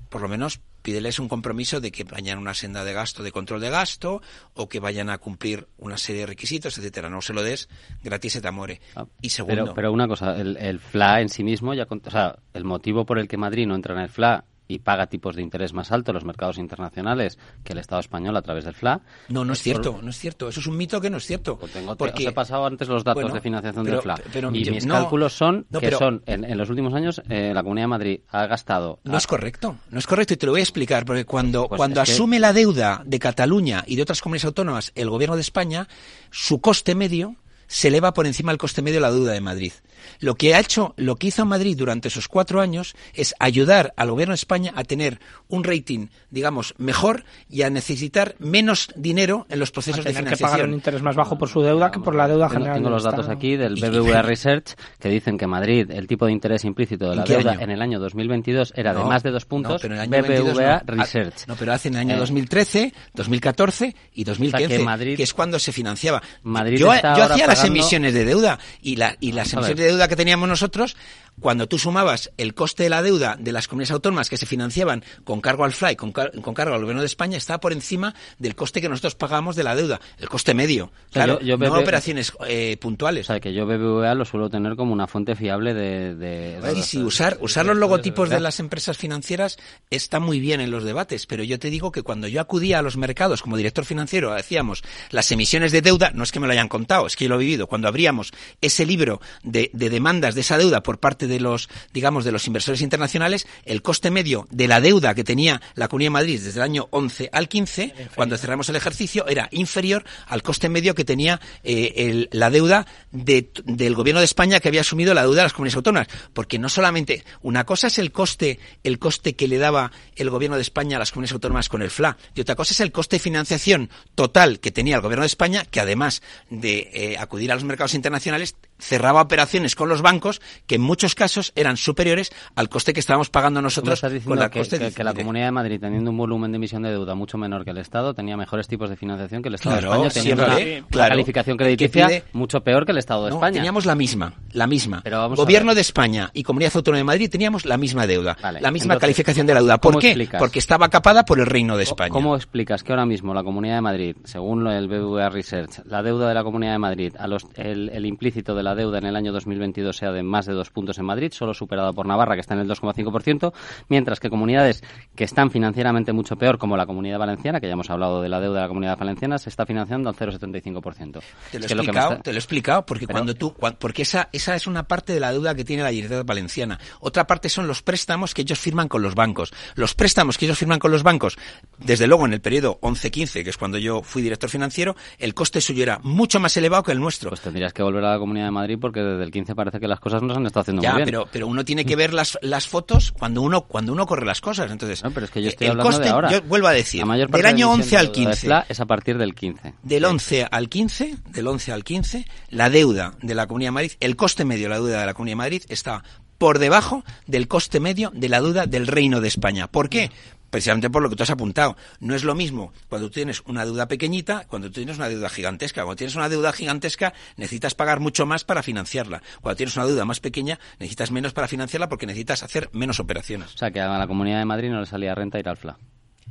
por 0.09 0.21
lo 0.21 0.27
menos 0.27 0.59
pídeles 0.81 1.19
un 1.19 1.27
compromiso 1.27 1.81
de 1.81 1.91
que 1.91 2.05
vayan 2.05 2.37
a 2.37 2.41
una 2.41 2.53
senda 2.53 2.85
de 2.85 2.93
gasto, 2.93 3.21
de 3.21 3.33
control 3.33 3.59
de 3.59 3.69
gasto, 3.69 4.21
o 4.53 4.69
que 4.69 4.79
vayan 4.79 5.09
a 5.09 5.17
cumplir 5.17 5.67
una 5.77 5.97
serie 5.97 6.21
de 6.21 6.27
requisitos, 6.27 6.77
etcétera. 6.77 7.09
No 7.09 7.21
se 7.21 7.33
lo 7.33 7.43
des 7.43 7.67
gratis 8.03 8.33
se 8.33 8.41
te 8.41 8.47
amore. 8.47 8.79
Ah, 8.95 9.05
y 9.21 9.29
segundo. 9.29 9.63
Pero, 9.63 9.73
pero 9.73 9.91
una 9.91 10.07
cosa, 10.07 10.39
el, 10.39 10.55
el, 10.55 10.79
FLA 10.79 11.21
en 11.21 11.29
sí 11.29 11.43
mismo, 11.43 11.73
ya, 11.73 11.87
o 11.89 12.09
sea, 12.09 12.39
el 12.53 12.63
motivo 12.63 13.05
por 13.05 13.19
el 13.19 13.27
que 13.27 13.35
Madrid 13.35 13.67
no 13.67 13.75
entra 13.75 13.95
en 13.95 14.01
el 14.01 14.09
FLA 14.09 14.45
y 14.67 14.79
paga 14.79 15.07
tipos 15.07 15.35
de 15.35 15.41
interés 15.41 15.73
más 15.73 15.91
altos 15.91 16.11
en 16.11 16.15
los 16.15 16.25
mercados 16.25 16.57
internacionales 16.57 17.37
que 17.63 17.73
el 17.73 17.79
Estado 17.79 17.99
español 17.99 18.35
a 18.35 18.41
través 18.41 18.65
del 18.65 18.73
FLA. 18.73 19.01
No, 19.29 19.45
no 19.45 19.53
es 19.53 19.61
cierto, 19.61 19.99
no 20.01 20.09
es 20.09 20.17
cierto. 20.17 20.49
Eso 20.49 20.59
es 20.59 20.67
un 20.67 20.77
mito 20.77 20.99
que 20.99 21.09
no 21.09 21.17
es 21.17 21.25
cierto. 21.25 21.57
Pues 21.57 21.71
tengo, 21.71 21.95
porque... 21.95 22.23
Os 22.23 22.29
he 22.29 22.33
pasado 22.33 22.65
antes 22.65 22.87
los 22.87 23.03
datos 23.03 23.23
bueno, 23.23 23.35
de 23.35 23.41
financiación 23.41 23.85
pero, 23.85 23.97
del 23.97 24.03
FLA. 24.03 24.21
Pero, 24.31 24.51
y 24.53 24.63
yo, 24.63 24.73
mis 24.73 24.85
no, 24.85 24.95
cálculos 24.95 25.33
son 25.33 25.65
no, 25.69 25.79
que 25.79 25.91
son, 25.91 26.21
en, 26.25 26.43
en, 26.43 26.57
los 26.57 26.69
últimos 26.69 26.93
años, 26.93 27.21
eh, 27.29 27.51
la 27.53 27.63
Comunidad 27.63 27.85
de 27.85 27.89
Madrid 27.89 28.19
ha 28.29 28.45
gastado... 28.47 28.99
No 29.03 29.15
a... 29.15 29.17
es 29.17 29.27
correcto, 29.27 29.77
no 29.89 29.99
es 29.99 30.07
correcto 30.07 30.33
y 30.33 30.37
te 30.37 30.45
lo 30.45 30.51
voy 30.53 30.61
a 30.61 30.63
explicar, 30.63 31.05
porque 31.05 31.25
cuando, 31.25 31.67
pues 31.67 31.77
cuando 31.77 32.01
asume 32.01 32.37
que... 32.37 32.41
la 32.41 32.53
deuda 32.53 33.01
de 33.05 33.19
Cataluña 33.19 33.83
y 33.87 33.95
de 33.95 34.01
otras 34.01 34.21
comunidades 34.21 34.45
autónomas 34.45 34.91
el 34.95 35.09
Gobierno 35.09 35.35
de 35.35 35.41
España, 35.41 35.87
su 36.31 36.59
coste 36.61 36.95
medio 36.95 37.35
se 37.67 37.89
eleva 37.89 38.13
por 38.13 38.25
encima 38.25 38.51
del 38.51 38.57
coste 38.57 38.81
medio 38.81 38.97
de 38.97 39.01
la 39.01 39.11
deuda 39.11 39.33
de 39.33 39.41
Madrid. 39.41 39.73
Lo 40.19 40.35
que 40.35 40.55
ha 40.55 40.59
hecho, 40.59 40.93
lo 40.97 41.15
que 41.15 41.27
hizo 41.27 41.45
Madrid 41.45 41.75
durante 41.77 42.07
esos 42.07 42.27
cuatro 42.27 42.61
años 42.61 42.95
es 43.13 43.35
ayudar 43.39 43.93
al 43.97 44.11
gobierno 44.11 44.31
de 44.31 44.37
España 44.37 44.73
a 44.75 44.83
tener 44.83 45.19
un 45.47 45.63
rating, 45.63 46.07
digamos, 46.29 46.73
mejor 46.77 47.23
y 47.49 47.61
a 47.61 47.69
necesitar 47.69 48.35
menos 48.39 48.89
dinero 48.95 49.45
en 49.49 49.59
los 49.59 49.71
procesos 49.71 50.03
de 50.03 50.11
financiación. 50.11 50.49
que 50.49 50.51
pagar 50.51 50.67
un 50.67 50.73
interés 50.73 51.01
más 51.01 51.15
bajo 51.15 51.37
por 51.37 51.49
su 51.49 51.61
deuda 51.61 51.91
que 51.91 51.99
por 51.99 52.15
la 52.15 52.27
deuda 52.27 52.47
tengo, 52.47 52.59
general. 52.59 52.77
Tengo 52.77 52.89
los 52.89 53.03
datos 53.03 53.29
aquí 53.29 53.55
del 53.55 53.75
BBVA 53.75 54.21
Research 54.21 54.75
que 54.99 55.09
dicen 55.09 55.37
que 55.37 55.47
Madrid, 55.47 55.89
el 55.91 56.07
tipo 56.07 56.25
de 56.25 56.31
interés 56.31 56.65
implícito 56.65 57.09
de 57.09 57.15
la 57.15 57.23
deuda 57.23 57.51
año? 57.51 57.61
en 57.61 57.71
el 57.71 57.81
año 57.81 57.99
2022 57.99 58.73
era 58.75 58.93
no, 58.93 58.99
de 58.99 59.05
más 59.05 59.23
de 59.23 59.31
dos 59.31 59.45
puntos. 59.45 59.73
No, 59.73 59.79
pero 59.79 59.95
en 59.95 60.01
el 60.01 60.13
año 60.13 60.23
BBVA 60.23 60.83
no. 60.85 60.95
Research. 60.95 61.47
No, 61.47 61.55
pero 61.55 61.73
hace 61.73 61.87
en 61.89 61.95
el 61.95 61.99
año 62.01 62.15
eh. 62.15 62.19
2013, 62.19 62.93
2014 63.13 63.95
y 64.13 64.23
2015, 64.23 64.65
o 64.65 64.67
sea 64.67 64.77
que, 64.77 64.83
Madrid, 64.83 65.17
que, 65.17 65.23
es 65.23 65.33
cuando 65.33 65.59
se 65.59 65.71
financiaba. 65.71 66.21
Madrid 66.43 66.77
yo, 66.77 66.87
yo 66.87 66.91
hacía 66.91 67.13
pagando... 67.13 67.47
las 67.47 67.63
emisiones 67.63 68.13
de 68.13 68.25
deuda 68.25 68.59
y, 68.81 68.95
la, 68.95 69.15
y 69.19 69.31
las 69.31 69.53
emisiones 69.53 69.77
de 69.77 69.86
deuda 69.87 70.07
que 70.07 70.15
teníamos 70.15 70.47
nosotros, 70.47 70.95
cuando 71.39 71.67
tú 71.67 71.77
sumabas 71.77 72.31
el 72.37 72.53
coste 72.53 72.83
de 72.83 72.89
la 72.89 73.01
deuda 73.01 73.35
de 73.39 73.51
las 73.51 73.67
comunidades 73.67 73.91
autónomas 73.91 74.29
que 74.29 74.37
se 74.37 74.45
financiaban 74.45 75.03
con 75.23 75.41
cargo 75.41 75.63
al 75.63 75.73
FLY, 75.73 75.95
con, 75.95 76.11
car 76.11 76.31
con 76.41 76.53
cargo 76.53 76.75
al 76.75 76.81
gobierno 76.81 77.01
de 77.01 77.07
España, 77.07 77.37
estaba 77.37 77.59
por 77.59 77.73
encima 77.73 78.13
del 78.39 78.55
coste 78.55 78.81
que 78.81 78.89
nosotros 78.89 79.15
pagamos 79.15 79.55
de 79.55 79.63
la 79.63 79.75
deuda, 79.75 79.99
el 80.19 80.29
coste 80.29 80.53
medio. 80.53 80.85
O 80.85 81.13
sea, 81.13 81.25
claro, 81.25 81.39
yo, 81.39 81.57
yo 81.57 81.57
no 81.57 81.79
operaciones 81.79 82.33
eh, 82.47 82.77
puntuales. 82.79 83.25
O 83.25 83.33
sea, 83.33 83.39
que 83.39 83.53
yo 83.53 83.65
BBVA 83.65 84.13
lo 84.15 84.25
suelo 84.25 84.49
tener 84.49 84.75
como 84.75 84.93
una 84.93 85.07
fuente 85.07 85.35
fiable 85.35 85.73
de... 85.73 86.15
de, 86.15 86.61
de 86.61 86.75
sí, 86.75 86.83
sí, 86.83 87.03
usar, 87.03 87.37
usar 87.41 87.65
los 87.65 87.77
logotipos 87.77 88.29
de 88.29 88.39
las 88.39 88.59
empresas 88.59 88.97
financieras 88.97 89.57
está 89.89 90.19
muy 90.19 90.39
bien 90.39 90.61
en 90.61 90.71
los 90.71 90.83
debates, 90.83 91.25
pero 91.25 91.43
yo 91.43 91.59
te 91.59 91.69
digo 91.69 91.91
que 91.91 92.03
cuando 92.03 92.27
yo 92.27 92.41
acudía 92.41 92.79
a 92.79 92.81
los 92.81 92.97
mercados 92.97 93.41
como 93.41 93.57
director 93.57 93.85
financiero, 93.85 94.33
decíamos, 94.33 94.83
las 95.11 95.31
emisiones 95.31 95.71
de 95.71 95.81
deuda, 95.81 96.11
no 96.13 96.23
es 96.23 96.31
que 96.31 96.39
me 96.39 96.47
lo 96.47 96.53
hayan 96.53 96.67
contado, 96.67 97.07
es 97.07 97.15
que 97.15 97.25
yo 97.25 97.29
lo 97.29 97.35
he 97.35 97.39
vivido, 97.39 97.67
cuando 97.67 97.87
abríamos 97.87 98.31
ese 98.61 98.85
libro 98.85 99.21
de, 99.43 99.69
de 99.77 99.89
demandas 99.89 100.35
de 100.35 100.41
esa 100.41 100.57
deuda 100.57 100.83
por 100.83 100.99
parte 100.99 101.27
de 101.27 101.39
los, 101.39 101.69
digamos, 101.93 102.25
de 102.25 102.31
los 102.31 102.47
inversores 102.47 102.81
internacionales, 102.81 103.47
el 103.65 103.81
coste 103.81 104.11
medio 104.11 104.47
de 104.51 104.67
la 104.67 104.81
deuda 104.81 105.15
que 105.15 105.23
tenía 105.23 105.61
la 105.75 105.87
Comunidad 105.87 106.07
de 106.07 106.11
Madrid 106.11 106.41
desde 106.43 106.59
el 106.59 106.63
año 106.63 106.87
11 106.91 107.29
al 107.31 107.47
15, 107.47 107.93
cuando 108.15 108.37
cerramos 108.37 108.69
el 108.69 108.75
ejercicio, 108.75 109.27
era 109.27 109.47
inferior 109.51 110.03
al 110.27 110.43
coste 110.43 110.69
medio 110.69 110.95
que 110.95 111.05
tenía 111.05 111.39
eh, 111.63 111.93
el, 111.95 112.29
la 112.31 112.49
deuda 112.49 112.87
de, 113.11 113.49
del 113.65 113.95
gobierno 113.95 114.19
de 114.19 114.25
España 114.25 114.59
que 114.59 114.67
había 114.67 114.81
asumido 114.81 115.13
la 115.13 115.21
deuda 115.21 115.37
de 115.37 115.43
las 115.43 115.53
comunidades 115.53 115.77
autónomas. 115.77 116.07
Porque 116.33 116.59
no 116.59 116.69
solamente, 116.69 117.23
una 117.41 117.65
cosa 117.65 117.87
es 117.87 117.99
el 117.99 118.11
coste, 118.11 118.59
el 118.83 118.99
coste 118.99 119.35
que 119.35 119.47
le 119.47 119.57
daba 119.57 119.91
el 120.15 120.29
gobierno 120.29 120.55
de 120.55 120.61
España 120.61 120.97
a 120.97 120.99
las 120.99 121.11
comunidades 121.11 121.33
autónomas 121.33 121.69
con 121.69 121.81
el 121.81 121.89
FLA, 121.89 122.17
y 122.35 122.41
otra 122.41 122.55
cosa 122.55 122.73
es 122.73 122.79
el 122.79 122.91
coste 122.91 123.17
de 123.17 123.19
financiación 123.19 123.89
total 124.15 124.59
que 124.59 124.71
tenía 124.71 124.95
el 124.95 125.01
gobierno 125.01 125.23
de 125.23 125.27
España, 125.27 125.65
que 125.65 125.79
además 125.79 126.21
de 126.49 126.89
eh, 126.93 127.17
acudir 127.17 127.51
a 127.51 127.55
los 127.55 127.63
mercados 127.63 127.93
internacionales, 127.93 128.55
cerraba 128.79 129.21
operaciones 129.21 129.75
con 129.75 129.89
los 129.89 130.01
bancos 130.01 130.41
que 130.65 130.75
en 130.75 130.81
muchos 130.81 131.15
casos 131.15 131.51
eran 131.55 131.77
superiores 131.77 132.31
al 132.55 132.69
coste 132.69 132.93
que 132.93 132.99
estábamos 132.99 133.29
pagando 133.29 133.61
nosotros 133.61 134.01
con 134.25 134.39
la 134.39 134.49
que, 134.49 134.59
coste 134.59 134.79
que, 134.79 134.91
que, 134.91 135.03
la 135.03 135.13
Comunidad 135.13 135.45
de 135.45 135.51
Madrid, 135.51 135.79
teniendo 135.79 136.11
un 136.11 136.17
volumen 136.17 136.51
de 136.51 136.57
emisión 136.57 136.83
de 136.83 136.91
deuda 136.91 137.15
mucho 137.15 137.37
menor 137.37 137.63
que 137.63 137.71
el 137.71 137.77
Estado, 137.77 138.13
tenía 138.13 138.37
mejores 138.37 138.67
tipos 138.67 138.89
de 138.89 138.95
financiación 138.95 139.41
que 139.41 139.49
el 139.49 139.55
Estado 139.55 139.77
claro, 139.79 140.01
de 140.01 140.07
España, 140.07 140.35
teniendo 140.35 140.45
una, 140.45 140.87
claro, 140.89 141.09
calificación 141.09 141.57
crediticia 141.57 142.07
pide... 142.07 142.23
mucho 142.33 142.61
peor 142.61 142.85
que 142.85 142.91
el 142.91 142.97
Estado 142.97 143.25
de 143.25 143.31
no, 143.31 143.35
España. 143.37 143.53
Teníamos 143.53 143.85
la 143.85 143.95
misma, 143.95 144.33
la 144.53 144.67
misma. 144.67 145.01
Pero 145.03 145.29
Gobierno 145.35 145.75
de 145.75 145.81
España 145.81 146.29
y 146.33 146.43
Comunidad 146.43 146.73
Autónoma 146.75 146.99
de 146.99 147.03
Madrid 147.03 147.29
teníamos 147.29 147.65
la 147.65 147.77
misma 147.77 148.07
deuda, 148.07 148.37
vale, 148.41 148.61
la 148.61 148.71
misma 148.71 148.93
entonces, 148.93 149.01
calificación 149.01 149.47
de 149.47 149.53
la 149.53 149.59
deuda. 149.61 149.77
¿Por 149.79 149.99
qué? 149.99 150.09
Explicas? 150.09 150.39
Porque 150.39 150.59
estaba 150.59 150.89
capada 150.89 151.25
por 151.25 151.39
el 151.39 151.45
Reino 151.45 151.77
de 151.77 151.83
España. 151.83 152.09
¿Cómo 152.09 152.35
explicas 152.35 152.83
que 152.83 152.91
ahora 152.91 153.05
mismo 153.05 153.33
la 153.33 153.43
Comunidad 153.43 153.75
de 153.75 153.81
Madrid, 153.81 154.15
según 154.23 154.67
el 154.67 154.87
BBVA 154.87 155.29
Research, 155.29 155.85
la 155.85 156.03
deuda 156.03 156.27
de 156.27 156.33
la 156.33 156.43
Comunidad 156.43 156.73
de 156.73 156.79
Madrid, 156.79 157.13
a 157.17 157.27
los, 157.27 157.45
el, 157.55 157.89
el 157.89 158.05
implícito 158.05 158.55
de 158.55 158.63
la 158.67 158.75
deuda 158.75 158.97
en 158.97 159.05
el 159.05 159.15
año 159.15 159.31
2022 159.31 159.95
sea 159.95 160.11
de 160.11 160.23
más 160.23 160.45
de 160.45 160.53
dos 160.53 160.69
puntos 160.69 160.97
en 160.97 161.05
Madrid, 161.05 161.31
solo 161.31 161.53
superado 161.53 161.93
por 161.93 162.05
Navarra, 162.05 162.35
que 162.35 162.41
está 162.41 162.53
en 162.53 162.61
el 162.61 162.69
2,5%, 162.69 163.53
mientras 163.89 164.19
que 164.19 164.29
comunidades 164.29 164.83
que 165.15 165.23
están 165.23 165.51
financieramente 165.51 166.13
mucho 166.13 166.35
peor, 166.35 166.57
como 166.57 166.77
la 166.77 166.85
Comunidad 166.85 167.19
Valenciana, 167.19 167.59
que 167.59 167.67
ya 167.67 167.73
hemos 167.73 167.89
hablado 167.89 168.21
de 168.21 168.29
la 168.29 168.39
deuda 168.39 168.55
de 168.55 168.61
la 168.63 168.67
Comunidad 168.67 168.97
Valenciana, 168.97 169.37
se 169.37 169.49
está 169.49 169.65
financiando 169.65 170.09
al 170.09 170.15
0,75%. 170.15 171.21
Te 171.51 171.59
lo 171.59 171.65
he 171.65 171.67
explicado, 171.67 172.11
está... 172.11 172.23
te 172.23 172.31
lo 172.31 172.35
he 172.35 172.39
explicado, 172.39 172.85
porque 172.85 173.07
Pero... 173.07 173.17
cuando 173.17 173.35
tú, 173.35 173.55
porque 173.79 174.01
esa, 174.01 174.29
esa 174.31 174.55
es 174.55 174.67
una 174.67 174.83
parte 174.83 175.13
de 175.13 175.19
la 175.19 175.31
deuda 175.31 175.55
que 175.55 175.63
tiene 175.63 175.83
la 175.83 175.91
Generalitat 175.91 176.25
Valenciana. 176.25 176.79
Otra 176.99 177.25
parte 177.25 177.49
son 177.49 177.67
los 177.67 177.81
préstamos 177.81 178.33
que 178.33 178.41
ellos 178.41 178.59
firman 178.59 178.87
con 178.87 179.01
los 179.01 179.15
bancos. 179.15 179.53
Los 179.75 179.93
préstamos 179.93 180.37
que 180.37 180.45
ellos 180.45 180.57
firman 180.57 180.79
con 180.79 180.91
los 180.91 181.03
bancos, 181.03 181.37
desde 181.77 182.07
luego 182.07 182.25
en 182.25 182.33
el 182.33 182.41
periodo 182.41 182.79
11-15, 182.81 183.43
que 183.43 183.49
es 183.49 183.57
cuando 183.57 183.77
yo 183.77 184.01
fui 184.03 184.21
director 184.21 184.49
financiero, 184.49 184.95
el 185.17 185.33
coste 185.33 185.61
suyo 185.61 185.83
era 185.83 185.99
mucho 186.03 186.39
más 186.39 186.55
elevado 186.57 186.83
que 186.83 186.91
el 186.91 186.99
nuestro. 186.99 187.29
Pues 187.29 187.41
tendrías 187.41 187.73
que 187.73 187.83
volver 187.83 188.03
a 188.03 188.13
la 188.13 188.19
Comunidad 188.19 188.45
de 188.45 188.51
Madrid 188.57 188.77
porque 188.79 189.01
desde 189.01 189.23
el 189.23 189.31
15 189.31 189.55
parece 189.55 189.79
que 189.79 189.87
las 189.87 189.99
cosas 189.99 190.21
no 190.21 190.33
se 190.33 190.39
han 190.39 190.45
estado 190.45 190.61
haciendo 190.61 190.81
ya, 190.81 190.91
muy 190.93 190.97
bien. 190.97 191.05
Pero, 191.05 191.27
pero 191.31 191.47
uno 191.47 191.63
tiene 191.65 191.85
que 191.85 191.95
ver 191.95 192.13
las, 192.13 192.37
las 192.41 192.67
fotos 192.67 193.11
cuando 193.11 193.41
uno, 193.41 193.61
cuando 193.61 193.91
uno 193.91 194.05
corre 194.05 194.25
las 194.25 194.41
cosas. 194.41 194.71
Entonces, 194.71 195.03
no, 195.03 195.11
pero 195.11 195.25
es 195.25 195.31
que 195.31 195.41
yo 195.41 195.49
estoy 195.49 195.67
el 195.67 195.71
hablando 195.71 195.91
coste, 195.91 196.03
de 196.05 196.09
ahora. 196.09 196.31
yo 196.31 196.41
vuelvo 196.41 196.67
a 196.67 196.73
decir, 196.73 197.05
la 197.05 197.25
del 197.25 197.45
año 197.45 197.71
11 197.71 197.97
al 197.97 198.11
15. 198.11 198.47
De 198.47 198.63
es 198.69 198.79
a 198.79 198.85
partir 198.85 199.17
del 199.17 199.35
15. 199.35 199.73
Del 199.83 200.05
11 200.05 200.47
al 200.49 200.69
15, 200.69 201.17
del 201.29 201.47
11 201.47 201.71
al 201.71 201.83
15, 201.83 202.25
la 202.49 202.69
deuda 202.69 203.13
de 203.21 203.35
la 203.35 203.47
Comunidad 203.47 203.67
de 203.69 203.73
Madrid, 203.73 203.91
el 203.99 204.15
coste 204.15 204.45
medio 204.45 204.63
de 204.63 204.69
la 204.69 204.75
deuda 204.77 204.99
de 205.01 205.05
la 205.05 205.13
Comunidad 205.13 205.33
de 205.33 205.37
Madrid 205.37 205.63
está 205.69 206.03
por 206.37 206.59
debajo 206.59 207.03
del 207.25 207.47
coste 207.47 207.79
medio 207.79 208.11
de 208.13 208.29
la 208.29 208.41
deuda 208.41 208.65
del 208.65 208.87
Reino 208.87 209.21
de 209.21 209.27
España. 209.27 209.67
¿Por 209.67 209.89
qué? 209.89 210.11
Precisamente 210.49 210.89
por 210.89 211.01
lo 211.01 211.09
que 211.09 211.15
tú 211.15 211.23
has 211.23 211.29
apuntado. 211.29 211.75
No 211.99 212.15
es 212.15 212.23
lo 212.23 212.35
mismo 212.35 212.73
cuando 212.89 213.07
tú 213.07 213.13
tienes 213.13 213.41
una 213.45 213.65
deuda 213.65 213.87
pequeñita, 213.87 214.45
cuando 214.47 214.67
tú 214.67 214.75
tienes 214.75 214.97
una 214.97 215.09
deuda 215.09 215.29
gigantesca. 215.29 215.83
Cuando 215.83 215.97
tienes 215.97 216.15
una 216.15 216.29
deuda 216.29 216.51
gigantesca, 216.53 217.13
necesitas 217.35 217.75
pagar 217.75 217.99
mucho 217.99 218.25
más 218.25 218.43
para 218.43 218.63
financiarla. 218.63 219.21
Cuando 219.41 219.57
tienes 219.57 219.75
una 219.75 219.85
deuda 219.85 220.05
más 220.05 220.19
pequeña, 220.19 220.59
necesitas 220.79 221.11
menos 221.11 221.33
para 221.33 221.47
financiarla 221.47 221.89
porque 221.89 222.05
necesitas 222.05 222.43
hacer 222.43 222.69
menos 222.73 222.99
operaciones. 222.99 223.53
O 223.53 223.57
sea, 223.57 223.71
que 223.71 223.79
a 223.79 223.97
la 223.97 224.07
Comunidad 224.07 224.39
de 224.39 224.45
Madrid 224.45 224.69
no 224.69 224.79
le 224.79 224.85
salía 224.85 225.15
renta 225.15 225.39
ir 225.39 225.47
al 225.49 225.57
FLA. 225.57 225.77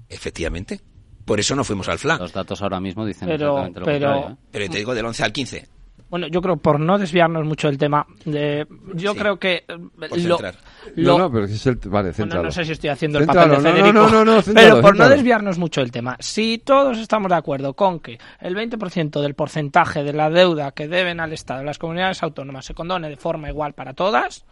Efectivamente. 0.08 0.80
Por 1.24 1.40
eso 1.40 1.56
no 1.56 1.64
fuimos 1.64 1.88
al 1.88 1.98
FLA. 1.98 2.18
Los 2.18 2.32
datos 2.32 2.62
ahora 2.62 2.78
mismo 2.80 3.04
dicen 3.04 3.28
pero, 3.28 3.58
exactamente 3.58 3.80
lo 3.80 3.86
pero, 3.86 4.06
contrario. 4.06 4.34
¿eh? 4.34 4.48
Pero 4.52 4.70
te 4.70 4.78
digo 4.78 4.94
del 4.94 5.06
11 5.06 5.24
al 5.24 5.32
15. 5.32 5.68
Bueno, 6.08 6.28
yo 6.28 6.40
creo, 6.40 6.56
por 6.56 6.78
no 6.78 6.98
desviarnos 6.98 7.44
mucho 7.44 7.66
del 7.66 7.78
tema, 7.78 8.06
de, 8.24 8.64
yo 8.94 9.12
Sí. 9.12 9.18
creo 9.18 9.38
que 9.38 9.64
eh, 9.66 9.78
Por 9.98 10.10
lo, 10.10 10.36
centrar. 10.36 10.54
lo- 10.94 11.12
No, 11.12 11.18
no, 11.24 11.32
pero 11.32 11.44
es 11.46 11.66
el... 11.66 11.76
Vale, 11.86 12.12
Bueno, 12.16 12.42
no 12.44 12.50
sé 12.52 12.64
si 12.64 12.72
estoy 12.72 12.90
haciendo 12.90 13.18
el 13.18 13.26
papel 13.26 13.50
de 13.50 13.56
no, 13.56 13.62
Federico, 13.62 13.92
no, 13.92 14.08
no, 14.10 14.24
no, 14.24 14.42
céntralo, 14.42 14.68
pero 14.76 14.82
por 14.82 14.96
no 14.96 15.08
desviarnos 15.08 15.58
mucho 15.58 15.80
del 15.80 15.90
tema, 15.90 16.16
si 16.20 16.58
todos 16.58 16.98
estamos 16.98 17.28
de 17.30 17.34
acuerdo 17.36 17.74
con 17.74 17.98
que 17.98 18.18
el 18.40 18.54
20% 18.54 19.20
del 19.20 19.34
porcentaje 19.34 20.04
de 20.04 20.12
la 20.12 20.30
deuda 20.30 20.70
que 20.70 20.86
deben 20.86 21.18
al 21.18 21.32
Estado 21.32 21.64
las 21.64 21.78
comunidades 21.78 22.22
autónomas 22.22 22.64
se 22.66 22.74
condone 22.74 23.08
de 23.08 23.16
forma 23.16 23.48
igual 23.48 23.72
para 23.72 23.92
todas, 23.92 24.44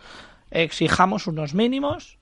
exijamos 0.51 1.27
unos 1.27 1.55
mínimos 1.55 2.19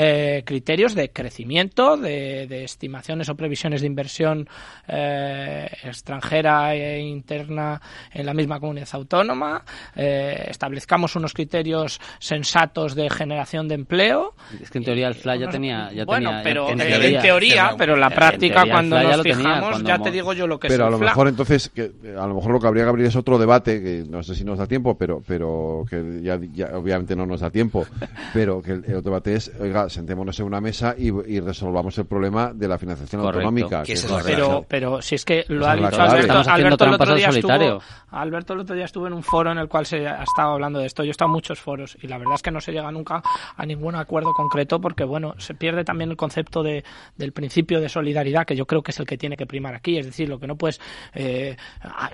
eh, 0.00 0.44
criterios 0.46 0.94
de 0.94 1.10
crecimiento, 1.10 1.96
de, 1.96 2.46
de 2.46 2.62
estimaciones 2.62 3.28
o 3.28 3.34
previsiones 3.34 3.80
de 3.80 3.88
inversión 3.88 4.48
eh, 4.86 5.68
extranjera 5.84 6.74
e 6.74 7.00
interna 7.00 7.80
en 8.12 8.24
la 8.26 8.32
misma 8.32 8.60
comunidad 8.60 8.88
autónoma, 8.92 9.64
eh, 9.96 10.46
establezcamos 10.48 11.16
unos 11.16 11.34
criterios 11.34 12.00
sensatos 12.20 12.94
de 12.94 13.10
generación 13.10 13.66
de 13.66 13.74
empleo. 13.74 14.34
Es 14.62 14.70
que 14.70 14.78
en 14.78 14.84
teoría 14.84 15.08
el 15.08 15.14
FLA 15.14 15.34
ya 15.36 15.40
Unos- 15.46 15.52
tenía... 15.52 15.92
Ya 15.92 16.04
bueno, 16.04 16.30
tenía- 16.30 16.42
pero 16.44 16.70
en 16.70 16.78
teoría- 17.20 17.74
pero 17.76 17.94
en 17.94 18.00
la 18.00 18.10
práctica 18.10 18.64
cuando 18.70 19.02
nos 19.02 19.22
tenía, 19.22 19.36
fijamos, 19.36 19.70
cuando 19.70 19.88
ya 19.88 19.98
te 19.98 20.10
digo 20.10 20.32
yo 20.32 20.46
lo 20.46 20.60
que 20.60 20.68
pero 20.68 20.84
es 20.84 20.84
a 20.84 20.86
el 20.86 20.90
lo 20.92 20.98
FLA. 20.98 21.10
mejor 21.10 21.28
entonces 21.28 21.68
que 21.74 21.90
a 22.16 22.26
lo 22.26 22.34
mejor 22.34 22.52
lo 22.52 22.60
que 22.60 22.66
habría 22.68 22.84
que 22.84 22.88
abrir 22.90 23.06
es 23.06 23.16
otro 23.16 23.38
debate 23.38 23.82
que 23.82 24.04
no 24.08 24.22
sé 24.22 24.34
si 24.34 24.44
nos 24.44 24.58
da 24.58 24.66
tiempo 24.66 24.96
pero 24.96 25.22
pero 25.26 25.84
que 25.88 26.20
ya, 26.22 26.38
ya 26.52 26.76
obviamente 26.76 27.16
no 27.16 27.26
nos 27.26 27.40
da 27.40 27.50
tiempo 27.50 27.86
pero 28.32 28.62
que 28.62 28.72
el, 28.72 28.84
el 28.86 28.94
otro 28.96 29.10
debate 29.12 29.34
es 29.34 29.50
oiga 29.60 29.87
sentémonos 29.88 30.38
en 30.40 30.46
una 30.46 30.60
mesa 30.60 30.94
y, 30.96 31.08
y 31.08 31.40
resolvamos 31.40 31.96
el 31.98 32.06
problema 32.06 32.52
de 32.52 32.68
la 32.68 32.78
financiación 32.78 33.22
Correcto. 33.22 33.38
autonómica 33.46 33.82
Que 33.82 33.92
es 33.94 34.10
la 34.10 34.18
la 34.18 34.22
pero, 34.22 34.66
pero 34.68 35.02
si 35.02 35.14
es 35.14 35.24
que 35.24 35.44
lo 35.48 35.66
ha 35.66 35.74
la 35.76 35.88
dicho. 35.90 36.02
Alberto, 36.02 36.50
Alberto 36.50 36.84
el 36.84 36.92
otro 36.94 37.14
día 37.14 37.28
estuvo. 37.28 37.82
Alberto 38.10 38.52
el 38.54 38.60
otro 38.60 38.74
día 38.74 38.84
estuvo 38.86 39.06
en 39.06 39.12
un 39.12 39.22
foro 39.22 39.52
en 39.52 39.58
el 39.58 39.68
cual 39.68 39.84
se 39.86 40.06
ha 40.06 40.22
estado 40.22 40.52
hablando 40.52 40.78
de 40.78 40.86
esto. 40.86 41.02
Yo 41.04 41.08
he 41.08 41.10
estado 41.10 41.28
en 41.28 41.32
muchos 41.32 41.60
foros 41.60 41.96
y 42.00 42.06
la 42.06 42.18
verdad 42.18 42.34
es 42.36 42.42
que 42.42 42.50
no 42.50 42.60
se 42.60 42.72
llega 42.72 42.90
nunca 42.90 43.22
a 43.56 43.66
ningún 43.66 43.94
acuerdo 43.96 44.32
concreto 44.34 44.80
porque 44.80 45.04
bueno, 45.04 45.34
se 45.38 45.54
pierde 45.54 45.84
también 45.84 46.10
el 46.10 46.16
concepto 46.16 46.62
de, 46.62 46.84
del 47.16 47.32
principio 47.32 47.80
de 47.80 47.88
solidaridad 47.88 48.46
que 48.46 48.56
yo 48.56 48.66
creo 48.66 48.82
que 48.82 48.90
es 48.92 49.00
el 49.00 49.06
que 49.06 49.18
tiene 49.18 49.36
que 49.36 49.46
primar 49.46 49.74
aquí. 49.74 49.98
Es 49.98 50.06
decir, 50.06 50.28
lo 50.28 50.38
que 50.38 50.46
no 50.46 50.56
puedes 50.56 50.80
eh, 51.14 51.56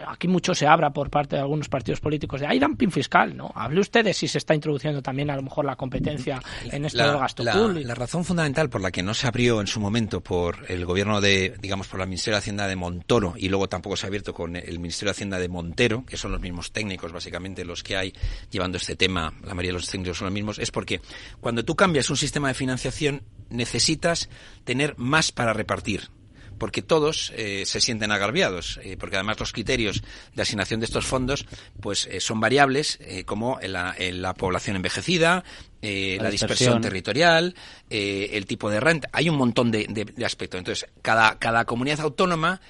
aquí 0.08 0.28
mucho 0.28 0.54
se 0.54 0.66
abra 0.66 0.90
por 0.90 1.10
parte 1.10 1.36
de 1.36 1.42
algunos 1.42 1.68
partidos 1.68 2.00
políticos 2.00 2.40
de 2.40 2.46
hay 2.46 2.58
dumping 2.58 2.90
fiscal, 2.90 3.36
¿no? 3.36 3.52
Hable 3.54 3.80
usted 3.80 4.04
de 4.04 4.12
si 4.14 4.28
se 4.28 4.38
está 4.38 4.54
introduciendo 4.54 5.02
también 5.02 5.30
a 5.30 5.36
lo 5.36 5.42
mejor 5.42 5.64
la 5.64 5.76
competencia 5.76 6.40
en 6.70 6.84
esto 6.84 7.02
del 7.02 7.18
gasto 7.18 7.44
la- 7.44 7.52
la 7.54 7.94
razón 7.94 8.24
fundamental 8.24 8.68
por 8.68 8.80
la 8.80 8.90
que 8.90 9.02
no 9.02 9.14
se 9.14 9.26
abrió 9.26 9.60
en 9.60 9.66
su 9.66 9.80
momento 9.80 10.20
por 10.20 10.64
el 10.68 10.84
gobierno 10.84 11.20
de, 11.20 11.54
digamos, 11.60 11.88
por 11.88 12.00
la 12.00 12.06
Ministerio 12.06 12.36
de 12.36 12.38
Hacienda 12.38 12.66
de 12.66 12.76
Montoro 12.76 13.34
y 13.36 13.48
luego 13.48 13.68
tampoco 13.68 13.96
se 13.96 14.06
ha 14.06 14.08
abierto 14.08 14.34
con 14.34 14.56
el 14.56 14.78
Ministerio 14.78 15.08
de 15.08 15.12
Hacienda 15.12 15.38
de 15.38 15.48
Montero, 15.48 16.04
que 16.06 16.16
son 16.16 16.32
los 16.32 16.40
mismos 16.40 16.72
técnicos 16.72 17.12
básicamente 17.12 17.64
los 17.64 17.82
que 17.82 17.96
hay 17.96 18.12
llevando 18.50 18.78
este 18.78 18.96
tema, 18.96 19.32
la 19.42 19.54
mayoría 19.54 19.70
de 19.70 19.78
los 19.78 19.88
técnicos 19.88 20.18
son 20.18 20.26
los 20.26 20.34
mismos, 20.34 20.58
es 20.58 20.70
porque 20.70 21.00
cuando 21.40 21.64
tú 21.64 21.76
cambias 21.76 22.10
un 22.10 22.16
sistema 22.16 22.48
de 22.48 22.54
financiación 22.54 23.22
necesitas 23.50 24.28
tener 24.64 24.94
más 24.98 25.32
para 25.32 25.52
repartir 25.52 26.10
porque 26.58 26.82
todos 26.82 27.32
eh, 27.36 27.64
se 27.66 27.80
sienten 27.80 28.12
agraviados, 28.12 28.78
eh, 28.82 28.96
porque 28.98 29.16
además 29.16 29.38
los 29.40 29.52
criterios 29.52 30.02
de 30.34 30.42
asignación 30.42 30.80
de 30.80 30.86
estos 30.86 31.04
fondos 31.06 31.46
pues 31.80 32.06
eh, 32.10 32.20
son 32.20 32.40
variables, 32.40 32.98
eh, 33.00 33.24
como 33.24 33.58
la, 33.62 33.94
la 33.98 34.34
población 34.34 34.76
envejecida, 34.76 35.44
La 35.82 36.24
la, 36.24 36.30
dispersión 36.30 36.80
territorial, 36.80 37.54
eh, 37.90 38.30
el 38.32 38.46
tipo 38.46 38.70
de 38.70 38.80
renta. 38.80 39.08
Hay 39.12 39.28
un 39.28 39.36
montón 39.36 39.70
de, 39.70 39.86
de- 39.88 40.04
de 40.06 40.24
aspectos. 40.24 40.58
Entonces, 40.58 40.88
cada, 41.02 41.38
cada 41.38 41.64
comunidad 41.66 42.00
autónoma 42.00 42.60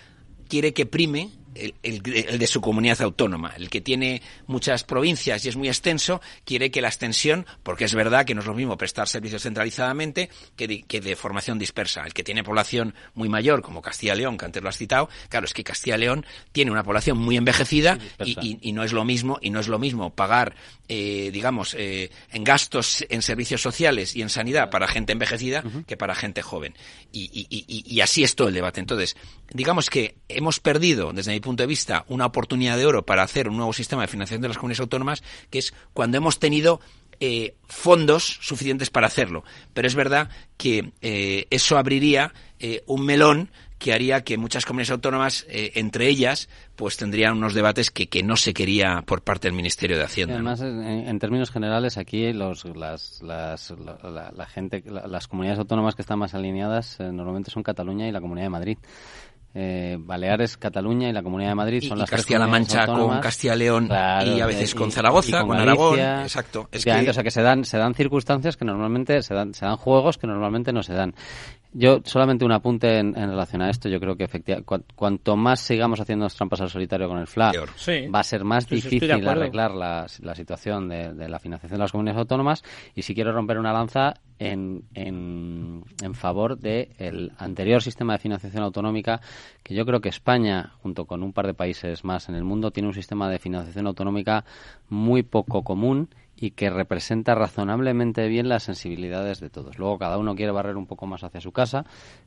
quiere 0.49 0.73
que 0.73 0.87
prime 0.87 1.31
el, 1.55 1.75
el- 1.83 2.03
el 2.29 2.39
de 2.39 2.47
su 2.47 2.61
comunidad 2.61 3.01
autónoma. 3.03 3.53
El 3.57 3.71
que 3.71 3.81
tiene 3.81 4.23
muchas 4.47 4.85
provincias 4.85 5.45
y 5.45 5.49
es 5.49 5.57
muy 5.57 5.69
extenso, 5.69 6.21
quiere 6.45 6.71
que 6.71 6.81
la 6.81 6.89
extensión, 6.89 7.47
porque 7.63 7.85
es 7.85 7.95
verdad 7.95 8.25
que 8.25 8.35
no 8.35 8.41
es 8.41 8.47
lo 8.47 8.55
mismo 8.55 8.77
prestar 8.77 9.09
servicios 9.09 9.43
centralizadamente 9.43 10.31
que 10.57 10.69
de, 10.69 10.83
que 10.83 11.01
de 11.01 11.17
formación 11.17 11.59
dispersa. 11.59 12.05
El 12.05 12.13
que 12.15 12.23
tiene 12.25 12.43
población 12.45 12.95
muy 13.15 13.29
mayor, 13.29 13.63
como 13.63 13.83
Castilla 13.83 14.15
y 14.15 14.19
León, 14.19 14.37
que 14.39 14.45
antes 14.45 14.63
lo 14.63 14.69
has 14.69 14.77
citado, 14.77 15.09
claro, 15.29 15.47
es 15.47 15.53
que 15.55 15.65
Castilla 15.65 15.97
y 15.97 16.01
León 16.01 16.27
tiene 16.53 16.71
una 16.71 16.83
población 16.83 17.19
muy 17.19 17.37
envejecida 17.37 17.99
y, 18.25 18.35
y- 18.47 18.59
y 18.63 18.73
no 18.73 18.83
es 18.85 18.93
lo 18.93 19.05
mismo, 19.05 19.39
y 19.41 19.51
no 19.51 19.61
es 19.61 19.69
lo 19.69 19.79
mismo 19.79 20.15
pagar, 20.15 20.55
eh, 20.89 21.31
digamos, 21.33 21.75
eh, 21.79 22.11
en 22.33 22.45
gastos 22.45 23.05
en 23.09 23.23
servicios 23.23 23.63
sociales 23.63 24.15
y 24.17 24.23
en 24.23 24.29
sanidad 24.29 24.71
para 24.71 24.87
gente 24.89 25.13
envejecida 25.13 25.63
que 25.87 25.97
para 25.97 26.15
gente 26.15 26.43
joven. 26.43 26.75
Y- 27.13 27.31
y 27.95 28.01
así 28.01 28.25
es 28.25 28.35
todo 28.35 28.49
el 28.49 28.55
debate. 28.55 28.81
Entonces, 28.81 29.17
digamos 29.53 29.89
que 29.91 30.17
hemos 30.29 30.61
perdido, 30.61 31.13
desde 31.13 31.33
mi 31.33 31.41
punto 31.45 31.63
de 31.63 31.67
vista, 31.69 32.05
una 32.09 32.27
oportunidad 32.27 32.77
de 32.77 32.87
oro 32.87 33.05
para 33.07 33.23
hacer 33.23 33.49
un 33.49 33.57
nuevo 33.57 33.73
sistema 33.73 34.03
de 34.03 34.09
financiación 34.09 34.43
de 34.43 34.49
las 34.49 34.59
comunidades 34.59 34.81
autónomas, 34.81 35.23
que 35.51 35.59
es 35.61 35.73
cuando 35.93 36.17
hemos 36.17 36.39
tenido 36.41 36.81
eh, 37.21 37.55
fondos 37.69 38.39
suficientes 38.43 38.91
para 38.91 39.07
hacerlo. 39.07 39.45
Pero 39.73 39.87
es 39.87 39.95
verdad 39.95 40.29
que 40.57 40.93
eh, 41.01 41.47
eso 41.51 41.79
abriría 41.79 42.33
eh, 42.59 42.83
un 42.87 43.05
melón 43.07 43.51
que 43.79 43.93
haría 43.93 44.25
que 44.25 44.39
muchas 44.39 44.65
comunidades 44.65 44.93
autónomas, 44.93 45.45
eh, 45.49 45.73
entre 45.75 46.09
ellas, 46.09 46.49
pues 46.75 46.97
tendrían 46.97 47.37
unos 47.37 47.53
debates 47.53 47.91
que, 47.91 48.09
que 48.09 48.23
no 48.23 48.37
se 48.37 48.55
quería 48.55 49.03
por 49.05 49.23
parte 49.23 49.47
del 49.47 49.55
Ministerio 49.55 49.99
de 49.99 50.05
Hacienda. 50.05 50.35
además, 50.35 50.61
en, 50.63 51.19
términos 51.19 51.51
generales, 51.51 51.99
aquí 51.99 52.33
los, 52.33 52.65
las, 52.65 53.21
las, 53.23 53.71
la, 53.73 53.99
la- 54.11 54.33
la 54.35 54.47
gente, 54.47 54.83
la- 54.87 55.07
las 55.07 55.29
comunidades 55.29 55.59
autónomas 55.59 55.95
que 55.97 56.03
están 56.03 56.19
más 56.19 56.35
alineadas 56.35 56.99
eh, 56.99 57.13
normalmente 57.13 57.51
son 57.51 57.63
Cataluña 57.63 58.09
y 58.09 58.13
la 58.13 58.21
Comunidad 58.23 58.47
de 58.47 58.51
Madrid. 58.51 58.79
Eh, 59.57 59.97
Baleares, 60.01 60.57
Cataluña 60.57 61.09
y 61.09 61.13
la 61.13 61.23
Comunidad 61.23 61.51
de 61.51 61.55
Madrid 61.55 61.81
Y- 61.81 61.87
son 61.89 61.97
las 61.99 62.11
Castilla-La 62.11 62.49
Mancha 62.49 62.87
con 62.87 62.97
autónomas. 62.97 63.21
Castilla 63.21 63.55
y 63.55 63.59
León 63.59 63.89
y 63.89 64.41
a 64.41 64.47
veces 64.47 64.75
con 64.75 64.91
Zaragoza, 64.91 65.43
con 65.45 65.57
Aragón, 65.57 65.99
exacto. 66.01 66.69
Es 66.73 66.85
que- 66.85 67.09
o 67.09 67.13
sea 67.13 67.23
que 67.23 67.31
se 67.31 67.41
dan, 67.41 67.65
se 67.65 67.79
dan 67.79 67.95
circunstancias 67.95 68.57
que 68.57 68.65
normalmente 68.65 69.23
se 69.23 69.33
dan, 69.33 69.55
se 69.55 69.65
dan 69.65 69.77
juegos 69.77 70.19
que 70.19 70.27
normalmente 70.27 70.73
no 70.73 70.83
se 70.83 70.93
dan. 70.95 71.15
Yo 71.77 72.01
solamente 72.05 72.45
un 72.45 72.53
apunte 72.53 72.99
en, 72.99 73.17
en 73.19 73.31
relación 73.31 73.61
a 73.61 73.69
esto. 73.69 73.89
Yo 73.89 73.99
creo 73.99 74.17
que 74.17 74.25
efectivamente 74.25 74.65
cuanto 74.95 75.37
más 75.37 75.61
sigamos 75.61 76.01
haciendo 76.01 76.29
trampas 76.29 76.61
al 76.61 76.71
solitario 76.71 77.09
con 77.09 77.19
el 77.19 77.27
FLA. 77.27 77.53
Sí. 77.77 78.07
va 78.07 78.21
a 78.21 78.25
ser 78.25 78.45
más 78.45 78.65
Sí, 78.65 78.71
de 78.71 78.77
difícil 78.77 79.29
arreglar 79.29 79.73
la, 79.73 80.07
la 80.21 80.35
situación 80.35 80.89
de, 80.89 81.13
de 81.13 81.29
la 81.29 81.39
financiación 81.41 81.79
de 81.79 81.83
las 81.85 81.91
comunidades 81.93 82.21
autónomas. 82.21 82.63
Y 82.95 83.03
si 83.03 83.15
quiero 83.15 83.33
romper 83.33 83.59
una 83.59 83.73
lanza 83.73 84.15
en, 84.39 84.85
en, 84.95 85.83
en 86.03 86.15
favor 86.15 86.59
del 86.59 87.33
anterior 87.39 87.83
sistema 87.83 88.13
de 88.15 88.19
financiación 88.21 88.63
autonómica, 88.63 89.21
que 89.63 89.75
yo 89.75 89.85
creo 89.85 90.01
que 90.01 90.09
España, 90.09 90.73
junto 90.81 91.07
con 91.07 91.23
un 91.23 91.33
par 91.33 91.47
de 91.47 91.55
países 91.55 92.05
más 92.05 92.29
en 92.29 92.37
el 92.37 92.45
mundo, 92.45 92.71
tiene 92.71 92.89
un 92.89 92.95
sistema 92.95 93.29
de 93.29 93.39
financiación 93.39 93.87
autonómica 93.87 94.45
muy 94.89 95.23
poco 95.25 95.63
común 95.65 96.09
y 96.37 96.53
que 96.53 96.71
representa 96.71 97.35
razonablemente 97.35 98.27
bien 98.29 98.49
las 98.49 98.65
sensibilidades 98.65 99.41
de 99.41 99.51
todos. 99.51 99.79
Luego 99.79 99.99
cada 99.99 100.19
uno 100.19 100.35
quiere 100.35 100.53
barrer 100.53 100.77
un 100.77 100.87
poco 100.87 101.07
más 101.07 101.25
hacia 101.25 101.41
su 101.41 101.53
casa, 101.53 101.85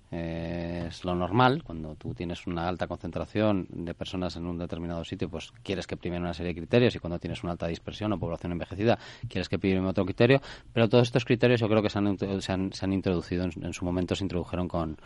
eh, 0.09 0.85
es 0.87 1.03
lo 1.03 1.15
normal, 1.15 1.63
cuando 1.63 1.95
tú 1.95 2.13
tienes 2.13 2.47
una 2.47 2.67
alta 2.67 2.87
concentración 2.87 3.67
de 3.69 3.93
personas 3.93 4.35
en 4.37 4.45
un 4.45 4.57
determinado 4.57 5.03
sitio, 5.03 5.29
pues 5.29 5.51
quieres 5.63 5.85
que 5.85 5.97
primen 5.97 6.21
una 6.21 6.33
serie 6.33 6.53
de 6.53 6.59
criterios 6.59 6.95
y 6.95 6.99
cuando 6.99 7.19
tienes 7.19 7.43
una 7.43 7.51
alta 7.51 7.67
dispersión 7.67 8.13
o 8.13 8.19
población 8.19 8.53
envejecida, 8.53 8.97
quieres 9.27 9.49
que 9.49 9.59
primen 9.59 9.85
otro 9.85 10.05
criterio, 10.05 10.41
pero 10.71 10.87
todos 10.87 11.07
estos 11.07 11.25
criterios 11.25 11.59
yo 11.59 11.67
creo 11.67 11.81
que 11.81 11.89
se 11.89 11.99
han, 11.99 12.17
se 12.17 12.51
han, 12.51 12.71
se 12.71 12.85
han 12.85 12.93
introducido, 12.93 13.43
en, 13.43 13.51
en 13.61 13.73
su 13.73 13.83
momento 13.83 14.15
se 14.15 14.23
introdujeron 14.23 14.67
con, 14.67 14.97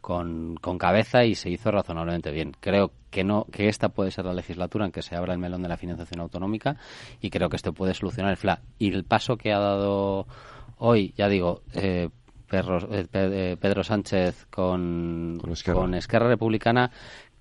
con, 0.00 0.56
con 0.60 0.78
cabeza 0.78 1.24
y 1.24 1.34
se 1.34 1.50
hizo 1.50 1.70
razonablemente 1.70 2.30
bien. 2.30 2.52
Creo 2.60 2.92
que 3.10 3.24
no 3.24 3.44
que 3.50 3.68
esta 3.68 3.88
puede 3.88 4.10
ser 4.10 4.24
la 4.26 4.34
legislatura 4.34 4.84
en 4.86 4.92
que 4.92 5.02
se 5.02 5.16
abra 5.16 5.32
el 5.32 5.38
melón 5.38 5.62
de 5.62 5.68
la 5.68 5.76
financiación 5.76 6.20
autonómica 6.20 6.76
y 7.20 7.30
creo 7.30 7.48
que 7.48 7.56
esto 7.56 7.72
puede 7.72 7.94
solucionar 7.94 8.30
el 8.32 8.36
FLA. 8.36 8.60
Y 8.78 8.92
el 8.92 9.04
paso 9.04 9.36
que 9.36 9.52
ha 9.52 9.58
dado 9.58 10.26
hoy, 10.78 11.12
ya 11.16 11.28
digo, 11.28 11.62
eh, 11.74 12.08
Perro- 12.48 12.88
eh, 12.90 13.06
eh, 13.12 13.56
Pedro 13.60 13.84
Sánchez 13.84 14.46
con, 14.50 15.38
Con 15.40 15.52
Esquerra. 15.52 15.78
con 15.80 15.94
Esquerra 15.94 16.28
Republicana 16.28 16.90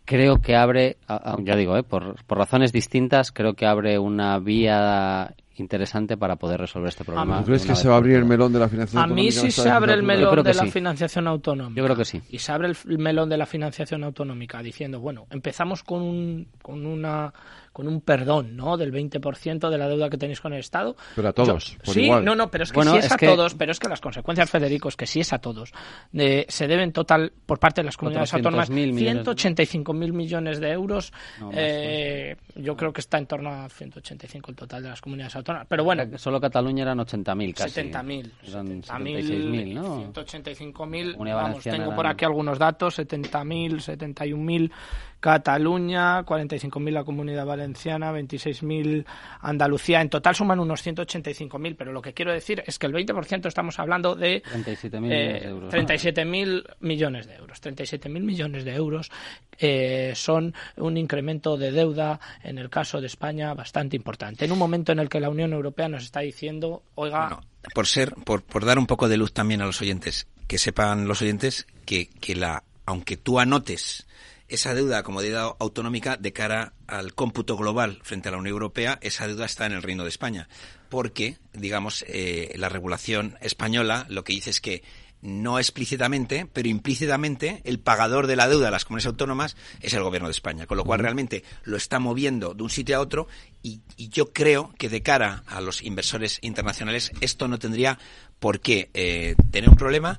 creo 0.03 0.37
que 0.41 0.55
abre, 0.55 0.97
ya 1.43 1.55
digo, 1.57 1.75
eh, 1.77 1.83
por, 1.83 2.23
por 2.25 2.37
razones 2.37 2.71
distintas, 2.71 3.31
creo 3.33 3.53
que 3.55 3.65
abre 3.65 3.99
una 3.99 4.39
vía 4.39 5.33
interesante 5.59 6.17
para 6.17 6.35
poder 6.35 6.59
resolver 6.59 6.89
este 6.89 7.03
problema. 7.03 7.39
¿Tú 7.39 7.45
crees 7.45 7.65
que 7.65 7.75
se 7.75 7.87
va 7.87 7.95
a 7.95 7.97
abrir 7.97 8.15
el 8.15 8.25
melón 8.25 8.53
de 8.53 8.59
la 8.59 8.69
financiación 8.69 9.03
A 9.03 9.07
mí 9.07 9.27
autonómica 9.27 9.51
sí 9.51 9.61
se 9.61 9.69
abre 9.69 9.93
el 9.93 9.99
legislatura? 9.99 10.13
Yo 10.15 10.31
creo 10.31 10.31
melón 10.31 10.43
que 10.43 10.49
de 10.49 10.55
la 10.55 10.63
sí. 10.63 10.71
financiación 10.71 11.27
autonómica. 11.27 11.77
Yo 11.79 11.85
creo 11.85 11.95
que 11.97 12.05
sí. 12.05 12.21
Y 12.29 12.39
se 12.39 12.51
abre 12.51 12.67
el 12.69 12.97
melón 12.97 13.29
de 13.29 13.37
la 13.37 13.45
financiación 13.45 14.03
autonómica 14.03 14.61
diciendo, 14.61 14.99
bueno, 14.99 15.27
empezamos 15.29 15.83
con 15.83 16.01
un, 16.01 16.47
con 16.61 16.85
una 16.85 17.33
con 17.77 17.87
un 17.87 18.01
perdón, 18.01 18.55
¿no? 18.57 18.75
Del 18.75 18.91
20% 18.91 19.69
de 19.69 19.77
la 19.77 19.87
deuda 19.87 20.09
que 20.09 20.17
tenéis 20.17 20.41
con 20.41 20.51
el 20.51 20.61
Estado. 20.61 20.95
Pero 21.15 21.27
a 21.29 21.31
todos, 21.33 21.77
por 21.85 21.93
sí, 21.93 22.05
igual. 22.05 22.25
no, 22.25 22.33
no, 22.33 22.49
pero 22.49 22.63
es 22.63 22.71
que 22.71 22.75
Bueno, 22.77 22.93
sí 22.93 22.97
es, 22.97 23.05
es 23.05 23.11
a 23.11 23.17
que- 23.17 23.27
todos, 23.27 23.53
pero 23.53 23.71
es 23.71 23.79
que 23.79 23.87
las 23.87 24.01
consecuencias, 24.01 24.49
Federico, 24.49 24.89
es 24.89 24.95
que 24.95 25.05
sí 25.05 25.19
es 25.19 25.31
a 25.31 25.37
todos. 25.37 25.71
De- 26.11 26.47
se 26.49 26.65
deben 26.65 26.91
total, 26.91 27.31
por 27.45 27.59
parte 27.59 27.81
de 27.81 27.85
las 27.85 27.95
comunidades 27.95 28.31
400.000 28.33 28.37
autónomas, 28.39 28.69
millones. 28.71 29.23
185.000 29.27 30.11
millones 30.11 30.59
de 30.59 30.71
euros. 30.71 31.13
No, 31.39 31.51
más, 31.51 31.55
Eh, 31.59 32.35
yo 32.55 32.75
creo 32.75 32.91
que 32.91 33.01
está 33.01 33.19
en 33.19 33.27
torno 33.27 33.51
a 33.51 33.69
185 33.69 34.49
el 34.49 34.57
total 34.57 34.81
de 34.81 34.89
las 34.89 34.99
comunidades 35.01 35.35
autónomas. 35.35 35.67
Pero 35.69 35.83
bueno, 35.83 36.17
Solo 36.17 36.41
Cataluña 36.41 36.81
eran 36.81 36.97
80.000 36.97 37.53
casi. 37.53 37.79
70.000. 37.81 38.31
Eran 38.47 38.81
70.000, 38.81 39.21
76.000, 39.21 39.73
¿no? 39.75 40.11
185.000. 40.13 41.11
Comunidad 41.13 41.35
Vamos, 41.43 41.63
tengo 41.63 41.93
por 41.95 42.07
aquí 42.07 42.25
algunos 42.25 42.57
datos, 42.57 42.97
70.000, 42.97 43.79
71.000 43.81 44.71
Cataluña, 45.19 46.23
45.000 46.23 46.91
la 46.91 47.03
Comunidad 47.03 47.45
Valenciana, 47.45 48.11
26.000 48.11 49.05
Andalucía. 49.41 50.01
En 50.01 50.09
total 50.09 50.35
suman 50.35 50.59
unos 50.59 50.85
185.000, 50.85 51.75
pero 51.77 51.91
lo 51.91 52.01
que 52.01 52.13
quiero 52.13 52.31
decir 52.31 52.63
es 52.65 52.77
que 52.77 52.87
el 52.87 52.93
20% 52.93 53.47
estamos 53.47 53.79
hablando 53.79 54.15
de 54.15 54.43
37.000 54.43 55.11
eh, 55.11 55.47
euros. 55.47 55.73
37.000 55.73 56.75
millones 56.81 57.27
de 57.27 57.35
euros. 57.35 57.61
37.000 57.61 58.09
millones 58.21 58.63
de 58.63 58.75
euros 58.75 59.11
eh, 59.59 60.13
son 60.15 60.53
un 60.77 60.97
incremento 60.97 61.57
de 61.57 61.71
deuda, 61.71 62.19
en 62.43 62.57
el 62.57 62.69
caso 62.69 63.01
de 63.01 63.07
España, 63.07 63.53
bastante 63.53 63.95
importante. 63.95 64.45
En 64.45 64.51
un 64.51 64.59
momento 64.59 64.91
en 64.91 64.99
el 64.99 65.09
que 65.09 65.19
la 65.19 65.29
Unión 65.29 65.53
Europea 65.53 65.89
nos 65.89 66.03
está 66.03 66.19
diciendo, 66.19 66.83
oiga, 66.95 67.27
Bueno, 67.27 67.41
por 67.73 67.87
ser, 67.87 68.13
por, 68.23 68.43
por 68.43 68.65
dar 68.65 68.77
un 68.77 68.87
poco 68.87 69.07
de 69.07 69.17
luz 69.17 69.33
también 69.33 69.61
a 69.61 69.65
los 69.65 69.81
oyentes, 69.81 70.27
que 70.47 70.57
sepan 70.57 71.07
los 71.07 71.21
oyentes 71.21 71.67
que, 71.85 72.07
que 72.21 72.35
la, 72.35 72.63
aunque 72.85 73.17
tú 73.17 73.39
anotes 73.39 74.07
esa 74.49 74.73
deuda 74.73 75.03
como 75.03 75.21
deuda 75.21 75.55
autonómica 75.59 76.17
de 76.17 76.33
cara 76.33 76.73
al 76.87 77.13
cómputo 77.13 77.57
global 77.57 77.99
frente 78.03 78.29
a 78.29 78.31
la 78.31 78.37
Unión 78.37 78.53
Europea, 78.53 78.99
esa 79.01 79.27
deuda 79.27 79.45
está 79.45 79.65
en 79.65 79.73
el 79.73 79.83
Reino 79.83 80.03
de 80.03 80.09
España. 80.09 80.47
Porque, 80.89 81.37
digamos, 81.53 82.05
eh, 82.07 82.53
la 82.55 82.69
regulación 82.69 83.37
española 83.41 84.05
lo 84.09 84.23
que 84.23 84.33
dice 84.33 84.51
es 84.51 84.61
que 84.61 84.83
no 85.21 85.57
explícitamente, 85.57 86.47
pero 86.51 86.69
implícitamente, 86.69 87.61
el 87.65 87.79
pagador 87.79 88.27
de 88.27 88.35
la 88.35 88.47
deuda 88.47 88.65
de 88.65 88.71
las 88.71 88.85
comunidades 88.85 89.07
autónomas 89.07 89.57
es 89.81 89.93
el 89.93 90.03
gobierno 90.03 90.27
de 90.27 90.33
España. 90.33 90.67
Con 90.67 90.77
lo 90.77 90.85
cual, 90.85 90.99
realmente 90.99 91.43
lo 91.63 91.75
está 91.75 91.99
moviendo 91.99 92.53
de 92.53 92.63
un 92.63 92.69
sitio 92.69 92.97
a 92.97 93.01
otro 93.01 93.27
y, 93.63 93.81
y 93.97 94.09
yo 94.09 94.31
creo 94.31 94.73
que 94.77 94.89
de 94.89 95.01
cara 95.01 95.43
a 95.47 95.59
los 95.59 95.81
inversores 95.81 96.37
internacionales 96.41 97.11
esto 97.19 97.47
no 97.47 97.57
tendría 97.57 97.97
por 98.39 98.59
qué 98.59 98.89
eh, 98.93 99.35
tener 99.51 99.69
un 99.69 99.75
problema. 99.75 100.17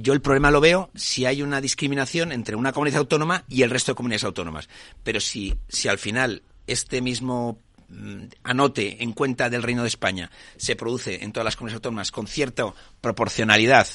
Yo 0.00 0.14
el 0.14 0.22
problema 0.22 0.50
lo 0.50 0.62
veo 0.62 0.90
si 0.94 1.26
hay 1.26 1.42
una 1.42 1.60
discriminación 1.60 2.32
entre 2.32 2.56
una 2.56 2.72
comunidad 2.72 3.00
autónoma 3.00 3.44
y 3.48 3.62
el 3.62 3.70
resto 3.70 3.92
de 3.92 3.96
comunidades 3.96 4.24
autónomas. 4.24 4.68
Pero 5.04 5.20
si, 5.20 5.54
si 5.68 5.88
al 5.88 5.98
final 5.98 6.42
este 6.66 7.02
mismo 7.02 7.58
mm, 7.90 8.24
anote 8.42 9.02
en 9.02 9.12
cuenta 9.12 9.50
del 9.50 9.62
Reino 9.62 9.82
de 9.82 9.88
España 9.88 10.30
se 10.56 10.74
produce 10.74 11.22
en 11.22 11.32
todas 11.32 11.44
las 11.44 11.56
comunidades 11.56 11.76
autónomas 11.76 12.10
con 12.12 12.26
cierta 12.26 12.72
proporcionalidad 13.02 13.86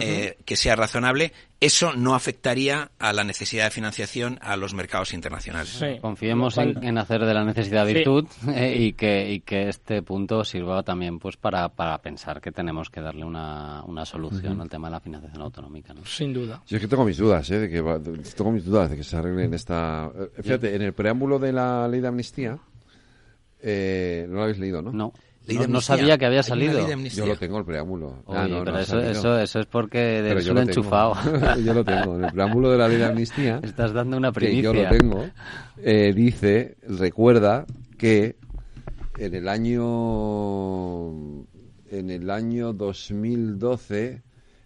eh, 0.00 0.36
que 0.44 0.56
sea 0.56 0.74
razonable, 0.76 1.32
eso 1.60 1.92
no 1.94 2.14
afectaría 2.14 2.90
a 2.98 3.12
la 3.12 3.22
necesidad 3.24 3.64
de 3.64 3.70
financiación 3.70 4.38
a 4.42 4.56
los 4.56 4.74
mercados 4.74 5.12
internacionales. 5.14 5.68
sí, 5.70 5.98
Confiemos 6.00 6.58
en, 6.58 6.98
hacer 6.98 7.24
de 7.24 7.34
la 7.34 7.44
necesidad 7.44 7.86
Sí. 7.86 7.94
virtud 7.94 8.26
eh, 8.48 8.76
y, 8.78 8.92
que, 8.94 9.32
y 9.32 9.40
que 9.40 9.68
este 9.68 10.02
punto 10.02 10.44
sirva 10.44 10.82
también 10.82 11.18
pues 11.18 11.36
para, 11.36 11.68
para 11.68 11.98
pensar 11.98 12.40
que 12.40 12.50
tenemos 12.52 12.90
que 12.90 13.00
darle 13.00 13.24
una, 13.24 13.82
una 13.84 14.04
solución 14.04 14.60
al 14.60 14.68
tema 14.68 14.88
de 14.88 14.92
la 14.92 15.00
financiación 15.00 15.42
autonómica. 15.42 15.94
¿no? 15.94 16.04
sin 16.04 16.32
duda. 16.32 16.62
Yo 16.66 16.76
es 16.76 16.80
que 16.80 16.88
tengo 16.88 17.04
mis 17.04 17.16
dudas, 17.18 17.48
¿eh? 17.50 17.58
De 17.60 17.68
que 17.70 17.80
va- 17.80 18.00
tengo 18.00 18.50
mis 18.52 18.64
dudas 18.64 18.90
de 18.90 18.96
que 18.96 19.04
se 19.04 19.16
arregle 19.16 19.44
en 19.44 19.54
esta... 19.54 20.10
eh, 20.18 20.42
Fíjate, 20.42 20.74
en 20.74 20.82
el 20.82 20.92
preámbulo 20.92 21.38
de 21.38 21.52
la 21.52 21.86
ley 21.88 22.00
de 22.00 22.08
amnistía, 22.08 22.58
eh, 23.60 24.26
no 24.28 24.36
lo 24.36 24.42
habéis 24.42 24.58
leído, 24.58 24.82
¿no? 24.82 24.92
No, 24.92 25.12
Ley 25.46 25.58
no, 25.58 25.66
de 25.78 25.80
sabía 25.80 26.16
que 26.18 26.26
había 26.26 26.42
salido. 26.42 26.86
de. 26.86 27.08
Yo 27.10 27.26
lo 27.26 27.36
tengo 27.36 27.58
el 27.58 27.64
preámbulo. 27.64 28.22
Ah, 28.28 28.42
Oye, 28.44 28.50
no, 28.50 28.58
no 28.58 28.64
pero 28.64 28.76
ha 28.76 28.80
eso, 28.82 28.98
eso, 29.00 29.38
eso 29.38 29.60
es 29.60 29.66
porque 29.66 30.22
yo 30.24 30.30
un 30.30 30.36
lo 30.36 30.44
tengo. 30.44 30.60
enchufado. 30.60 31.14
yo 31.64 31.74
lo 31.74 31.84
tengo. 31.84 32.16
En 32.16 32.24
el 32.24 32.32
preámbulo 32.32 32.70
de 32.70 32.78
la 32.78 32.88
ley 32.88 32.98
de 32.98 33.04
amnistía, 33.06 33.60
Estás 33.64 33.92
dando 33.92 34.16
una 34.16 34.28
que 34.30 34.34
primicia. 34.34 34.62
yo 34.62 34.72
lo 34.74 34.88
tengo, 34.88 35.24
eh, 35.78 36.12
dice, 36.14 36.76
recuerda 36.86 37.66
que 37.98 38.36
en 39.18 39.34
el 39.34 39.48
año 39.48 41.44
en 41.90 42.10
el 42.10 42.30
año 42.30 42.72
2012 42.72 44.22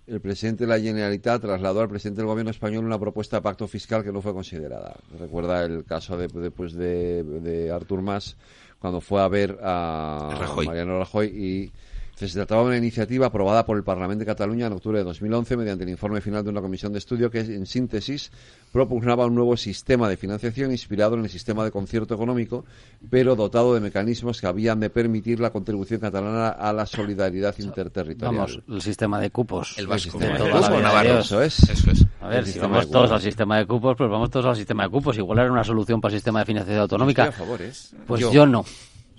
el 0.07 0.21
presidente 0.21 0.65
de 0.65 0.69
la 0.69 0.79
Generalitat 0.79 1.43
trasladó 1.43 1.81
al 1.81 1.89
presidente 1.89 2.21
del 2.21 2.29
gobierno 2.29 2.51
español 2.53 2.85
una 2.85 2.99
propuesta 2.99 3.39
de 3.39 3.43
pacto 3.43 3.67
fiscal 3.67 4.05
que 4.05 4.13
no 4.13 4.23
fue 4.23 4.33
considerada. 4.33 4.95
Recuerda 5.19 5.65
el 5.65 5.85
caso 5.85 6.17
de, 6.17 6.29
después 6.29 6.75
de, 6.75 7.25
de 7.25 7.73
Artur 7.73 8.03
Mas 8.03 8.37
cuando 8.79 9.01
fue 9.01 9.23
a 9.23 9.29
ver 9.29 9.59
a 9.63 10.37
Rajoy. 10.39 10.67
Mariano 10.67 10.99
Rajoy 10.99 11.27
y 11.27 11.73
se 12.17 12.29
trataba 12.33 12.63
de 12.63 12.69
una 12.69 12.77
iniciativa 12.79 13.27
aprobada 13.27 13.67
por 13.67 13.77
el 13.77 13.85
Parlamento 13.85 14.21
de 14.21 14.27
Cataluña 14.27 14.67
en 14.67 14.73
octubre 14.73 14.99
de 14.99 15.05
2011 15.05 15.57
mediante 15.57 15.85
el 15.85 15.91
informe 15.91 16.23
final 16.23 16.43
de 16.43 16.51
una 16.51 16.63
comisión 16.63 16.93
de 16.93 16.99
estudio 16.99 17.31
que, 17.31 17.41
en 17.41 17.67
síntesis, 17.67 18.31
propugnaba 18.73 19.27
un 19.27 19.35
nuevo 19.35 19.57
sistema 19.57 20.09
de 20.09 20.17
financiación 20.17 20.71
inspirado 20.71 21.17
en 21.17 21.25
el 21.25 21.31
sistema 21.31 21.63
de 21.65 21.71
concierto 21.71 22.15
económico, 22.15 22.65
pero 23.11 23.37
dotado 23.37 23.75
de 23.75 23.81
mecanismos 23.81 24.41
que 24.41 24.47
habían 24.47 24.81
de 24.81 24.89
permitir 24.89 25.41
la 25.41 25.51
contribución 25.51 26.01
catalana 26.01 26.49
a 26.49 26.73
la 26.73 26.87
solidaridad 26.87 27.55
interterritorial. 27.59 28.35
Vamos, 28.35 28.61
el 28.67 28.81
sistema 28.81 29.21
de 29.21 29.31
cupos. 29.31 29.77
El 29.77 29.87
vasco, 29.87 30.19
sistema 30.19 30.39
de 30.39 30.51
cupos, 30.51 30.71
Navarro. 30.71 31.19
Eso 31.19 31.43
es. 31.43 31.69
Eso 31.69 31.91
es. 31.91 32.07
A 32.23 32.29
ver, 32.29 32.47
si 32.47 32.59
vamos 32.59 32.91
todos 32.91 33.13
al 33.13 33.21
sistema 33.21 33.59
de 33.59 33.67
cupos, 33.67 33.95
pues 33.97 34.11
vamos 34.11 34.31
todos 34.31 34.47
al 34.47 34.57
sistema 34.57 34.85
de 34.85 34.91
cupos. 34.91 35.19
Igual 35.19 35.39
era 35.41 35.53
una 35.53 35.65
solución 35.65 36.01
para 36.01 36.15
el 36.15 36.19
sistema 36.19 36.39
de 36.41 36.47
financiación 36.47 36.81
autonómica. 36.81 37.27
Estoy 37.27 37.35
a 37.35 37.47
favor, 37.47 37.63
¿eh? 37.63 37.73
Pues 38.07 38.21
yo, 38.33 38.47
no. 38.47 38.65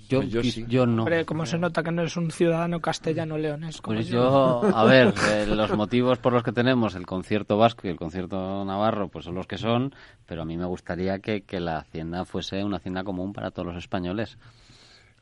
Yo, 0.08 0.20
Pues 0.20 0.30
yo 0.30 0.42
sí. 0.42 0.64
yo 0.68 0.86
no. 0.86 1.02
Hombre, 1.02 1.24
como 1.24 1.44
se 1.44 1.58
nota 1.58 1.82
que 1.82 1.90
no 1.92 2.02
es 2.02 2.16
un 2.16 2.30
ciudadano 2.30 2.80
castellano 2.80 3.36
leones. 3.36 3.80
como 3.80 3.96
Pues 3.96 4.08
yo. 4.08 4.62
yo, 4.62 4.76
a 4.76 4.84
ver, 4.84 5.12
eh, 5.30 5.46
los 5.46 5.70
motivos 5.76 6.18
por 6.18 6.32
los 6.32 6.42
que 6.42 6.52
tenemos 6.52 6.94
el 6.94 7.04
concierto 7.06 7.58
vasco 7.58 7.86
y 7.86 7.90
el 7.90 7.96
concierto 7.96 8.64
navarro, 8.64 9.08
pues 9.08 9.26
son 9.26 9.34
los 9.34 9.46
que 9.46 9.58
son, 9.58 9.94
pero 10.26 10.42
a 10.42 10.44
mí 10.44 10.56
me 10.56 10.66
gustaría 10.66 11.18
que, 11.18 11.42
que 11.42 11.60
la 11.60 11.78
hacienda 11.78 12.24
fuese 12.24 12.64
una 12.64 12.78
hacienda 12.78 13.04
común 13.04 13.32
para 13.32 13.50
todos 13.50 13.66
los 13.68 13.76
españoles. 13.76 14.38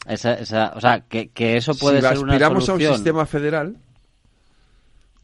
Esa, 0.07 0.35
esa, 0.35 0.73
o 0.77 0.81
sea, 0.81 1.01
que, 1.01 1.29
que 1.31 1.57
eso 1.57 1.75
puede 1.75 2.01
si 2.01 2.07
ser 2.07 2.19
una 2.19 2.35
aspiramos 2.35 2.69
a 2.69 2.75
un 2.75 2.81
sistema 2.81 3.27
federal 3.27 3.77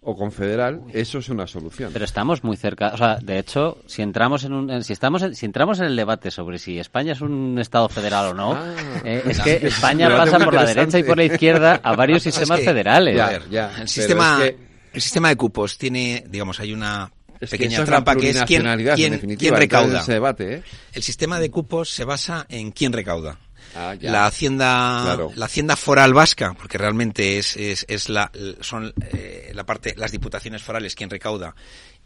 o 0.05 0.16
confederal, 0.16 0.82
eso 0.92 1.18
es 1.18 1.28
una 1.28 1.46
solución. 1.46 1.90
Pero 1.92 2.05
estamos 2.05 2.42
muy 2.42 2.57
cerca, 2.57 2.88
o 2.92 2.96
sea, 2.96 3.16
de 3.22 3.38
hecho, 3.38 3.78
si 3.86 4.03
entramos 4.03 4.42
en 4.44 4.53
un, 4.53 4.82
si 4.82 4.92
estamos, 4.92 5.22
en- 5.22 5.34
si 5.36 5.46
entramos 5.46 5.78
en 5.78 5.84
el 5.86 5.94
debate 5.96 6.30
sobre 6.32 6.59
si 6.59 6.78
España 6.78 7.12
es 7.12 7.20
un 7.20 7.57
estado 7.61 7.88
federal 7.88 8.26
o 8.26 8.34
no, 8.34 8.53
Ah. 8.55 8.74
eh, 9.05 9.22
es 9.26 9.38
que 9.40 9.55
España 9.66 10.09
pasa 10.09 10.38
por 10.40 10.55
la 10.55 10.64
derecha 10.64 10.98
y 10.98 11.05
por 11.05 11.16
la 11.16 11.24
izquierda 11.24 11.80
a 11.82 11.94
varios 11.94 12.18
Es 12.26 12.34
sistemas 12.34 12.59
que- 12.61 12.64
federales. 12.66 13.16
Ya, 13.16 13.40
ya, 13.48 13.72
el 13.80 13.88
sistema, 13.88 14.38
es 14.44 14.50
que- 14.50 14.59
el 14.94 15.00
sistema 15.00 15.28
de 15.28 15.36
cupos 15.36 15.78
tiene, 15.78 16.24
digamos, 16.28 16.59
hay 16.59 16.72
una 16.72 17.11
Es 17.40 17.50
que 17.50 17.59
pequeña 17.59 17.84
trampa 17.84 18.16
que 18.16 18.30
es 18.30 18.42
quién, 18.42 18.62
quién, 18.96 19.12
definitiva, 19.12 19.38
quién 19.38 19.55
recauda. 19.57 20.00
ese 20.00 20.12
debate, 20.14 20.55
¿eh? 20.57 20.62
El 20.94 21.03
sistema 21.05 21.38
de 21.38 21.50
cupos 21.50 21.90
se 21.90 22.05
basa 22.05 22.44
en 22.48 22.72
quién 22.72 22.92
recauda. 22.92 23.38
Ah. 23.74 23.94
La 24.00 24.26
hacienda, 24.26 25.00
Claro. 25.04 25.30
la 25.34 25.46
hacienda 25.46 25.76
foral 25.76 26.12
vasca, 26.14 26.54
porque 26.54 26.78
realmente 26.78 27.38
es, 27.38 27.56
es, 27.56 27.84
es 27.88 28.08
la, 28.08 28.30
son 28.60 28.92
eh, 29.12 29.50
la 29.54 29.64
parte, 29.64 29.94
las 29.96 30.12
diputaciones 30.12 30.62
forales 30.62 30.94
quien 30.94 31.10
recauda 31.10 31.54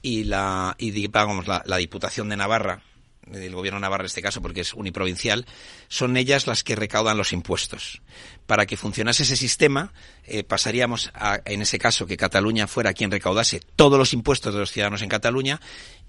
y 0.02 0.24
la, 0.24 0.74
y 0.78 0.90
digamos 0.92 1.46
la, 1.48 1.62
la 1.66 1.76
diputación 1.78 2.28
de 2.28 2.36
Navarra, 2.36 2.82
del 3.26 3.54
gobierno 3.56 3.78
de 3.78 3.82
Navarra 3.82 4.02
en 4.02 4.06
este 4.06 4.22
caso, 4.22 4.40
porque 4.40 4.60
es 4.60 4.72
uniprovincial, 4.74 5.46
son 5.88 6.16
ellas 6.16 6.46
las 6.46 6.62
que 6.62 6.76
recaudan 6.76 7.16
los 7.16 7.32
impuestos. 7.32 8.00
Para 8.46 8.66
que 8.66 8.76
funcionase 8.76 9.24
ese 9.24 9.34
sistema, 9.36 9.92
eh, 10.24 10.44
pasaríamos 10.44 11.10
a, 11.14 11.40
en 11.44 11.62
ese 11.62 11.78
caso, 11.80 12.06
que 12.06 12.16
Cataluña 12.16 12.68
fuera 12.68 12.92
quien 12.92 13.10
recaudase 13.10 13.60
todos 13.74 13.98
los 13.98 14.12
impuestos 14.12 14.54
de 14.54 14.60
los 14.60 14.70
ciudadanos 14.70 15.02
en 15.02 15.08
Cataluña 15.08 15.60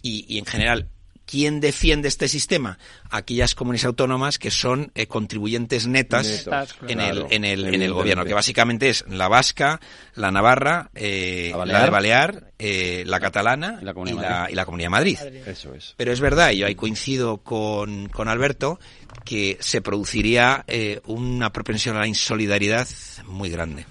y, 0.04 0.26
y 0.28 0.38
en 0.38 0.46
general 0.46 0.90
¿Quién 1.28 1.60
defiende 1.60 2.08
este 2.08 2.30
sistema? 2.30 2.80
Aquellas 3.12 3.54
comunidades 3.54 3.86
autónomas 3.86 4.40
que 4.40 4.50
son 4.50 4.92
eh, 4.96 5.08
contribuyentes 5.08 5.86
netas 5.86 6.26
Netos, 6.26 6.76
en, 6.88 6.98
claro, 7.00 7.28
el, 7.30 7.34
en, 7.34 7.44
el, 7.44 7.74
en 7.76 7.82
el 7.82 7.94
gobierno, 7.94 8.24
que 8.24 8.34
básicamente 8.34 8.88
es 8.88 9.04
la 9.10 9.28
vasca, 9.28 9.82
la 10.16 10.32
navarra, 10.32 10.90
eh, 10.96 11.50
La 11.52 11.58
la, 11.66 11.66
balear. 11.66 11.84
de 11.84 11.92
Balear, 11.92 12.44
eh, 12.58 13.04
la 13.06 13.20
catalana 13.20 13.80
Y 13.82 13.86
la 13.86 13.94
Comunidad 13.94 14.16
y 14.16 14.22
de 14.22 14.26
la, 14.26 14.30
Madrid. 14.32 14.52
y 14.52 14.56
la 14.56 14.66
Comunidad 14.66 14.88
de 14.88 14.90
Madrid. 14.90 15.18
Eso 15.46 15.74
es. 15.76 15.94
Pero 15.98 16.14
es 16.14 16.22
verdad, 16.22 16.52
y 16.52 16.60
yo 16.60 16.66
ahí 16.66 16.76
coincido 16.76 17.40
con, 17.40 18.08
con 18.08 18.30
Alberto, 18.30 18.80
que 19.26 19.58
se 19.60 19.82
produciría 19.82 20.66
una 21.08 21.52
propensión 21.52 21.98
a 21.98 22.00
la 22.00 22.08
insolidaridad 22.08 22.88
muy 23.26 23.50
grande. 23.50 23.86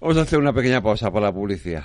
Vamos 0.00 0.16
a 0.16 0.22
hacer 0.22 0.40
una 0.40 0.52
pequeña 0.52 0.82
pausa 0.82 1.10
para 1.10 1.26
la 1.26 1.32
publicidad. 1.32 1.84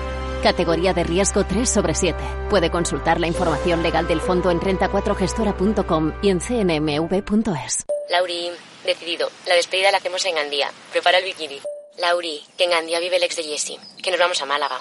Categoría 0.44 0.94
de 0.94 1.04
riesgo 1.04 1.44
3 1.44 1.70
sobre 1.70 1.94
7. 1.94 2.18
Puede 2.50 2.72
consultar 2.72 3.20
la 3.20 3.28
información 3.28 3.84
legal 3.84 4.08
del 4.08 4.22
fondo 4.22 4.52
en 4.52 4.60
renta4gestora.com 4.60 6.14
y 6.22 6.30
en 6.30 6.40
cnmv.es. 6.40 7.86
Lauri, 8.10 8.52
decidido. 8.86 9.30
La 9.48 9.56
despedida 9.56 9.92
la 9.92 9.98
hacemos 9.98 10.26
en 10.26 10.36
Gandía. 10.36 10.72
Prepara 10.92 11.20
el 11.20 11.26
bikini. 11.26 11.60
Lauri, 11.98 12.42
que 12.58 12.64
en 12.64 12.72
Gandía 12.72 13.00
vive 13.00 13.18
el 13.18 13.24
ex 13.24 13.36
de 13.36 13.44
Jesse. 13.44 13.78
Que 14.02 14.12
nos 14.12 14.20
vamos 14.20 14.42
a 14.42 14.46
Málaga. 14.46 14.80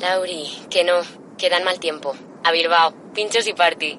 Lauri, 0.00 0.50
que 0.70 0.84
no. 0.84 0.94
Que 1.36 1.50
dan 1.50 1.64
mal 1.64 1.78
tiempo. 1.78 2.14
A 2.42 2.50
Bilbao. 2.52 2.94
Pinchos 3.12 3.46
y 3.46 3.52
party. 3.52 3.98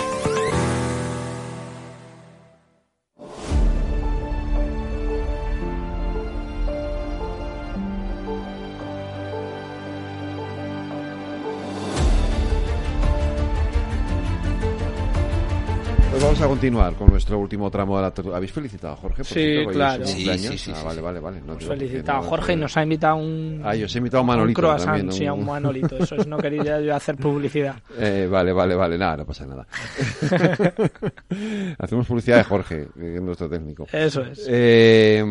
continuar 16.61 16.93
con 16.93 17.09
nuestro 17.09 17.39
último 17.39 17.71
tramo 17.71 17.97
de 17.97 18.03
la 18.03 18.11
tertulia. 18.11 18.37
¿Habéis 18.37 18.51
felicitado 18.51 18.93
a 18.93 18.95
Jorge? 18.95 19.17
Por 19.17 19.25
sí, 19.25 19.65
claro. 19.71 20.05
Sí, 20.05 20.37
sí, 20.37 20.57
sí, 20.59 20.71
ah, 20.75 20.83
vale, 20.83 21.01
vale, 21.01 21.19
vale. 21.19 21.41
No, 21.41 21.57
felicitado 21.57 22.19
a 22.19 22.21
Jorge 22.21 22.53
y 22.53 22.55
nos 22.55 22.77
ha 22.77 22.83
invitado 22.83 23.15
un... 23.15 23.61
Ah, 23.63 23.75
yo 23.75 23.87
os 23.87 23.95
he 23.95 23.97
invitado 23.97 24.21
a 24.21 24.25
Manolito 24.27 24.61
un 24.61 24.67
croissant, 24.67 24.97
también, 24.97 25.11
sí, 25.11 25.25
a 25.25 25.33
un 25.33 25.43
Manolito. 25.43 25.97
Eso 25.97 26.17
es, 26.17 26.27
no 26.27 26.37
quería 26.37 26.79
yo 26.79 26.95
hacer 26.95 27.17
publicidad. 27.17 27.75
Eh, 27.97 28.27
vale, 28.29 28.51
vale, 28.51 28.75
vale. 28.75 28.97
Nada, 28.97 29.17
no 29.17 29.25
pasa 29.25 29.45
nada. 29.45 29.67
Hacemos 31.77 32.07
publicidad 32.07 32.37
de 32.37 32.43
Jorge, 32.43 32.87
nuestro 32.95 33.49
técnico. 33.49 33.87
Eso 33.91 34.21
es. 34.21 34.45
Eh, 34.47 35.23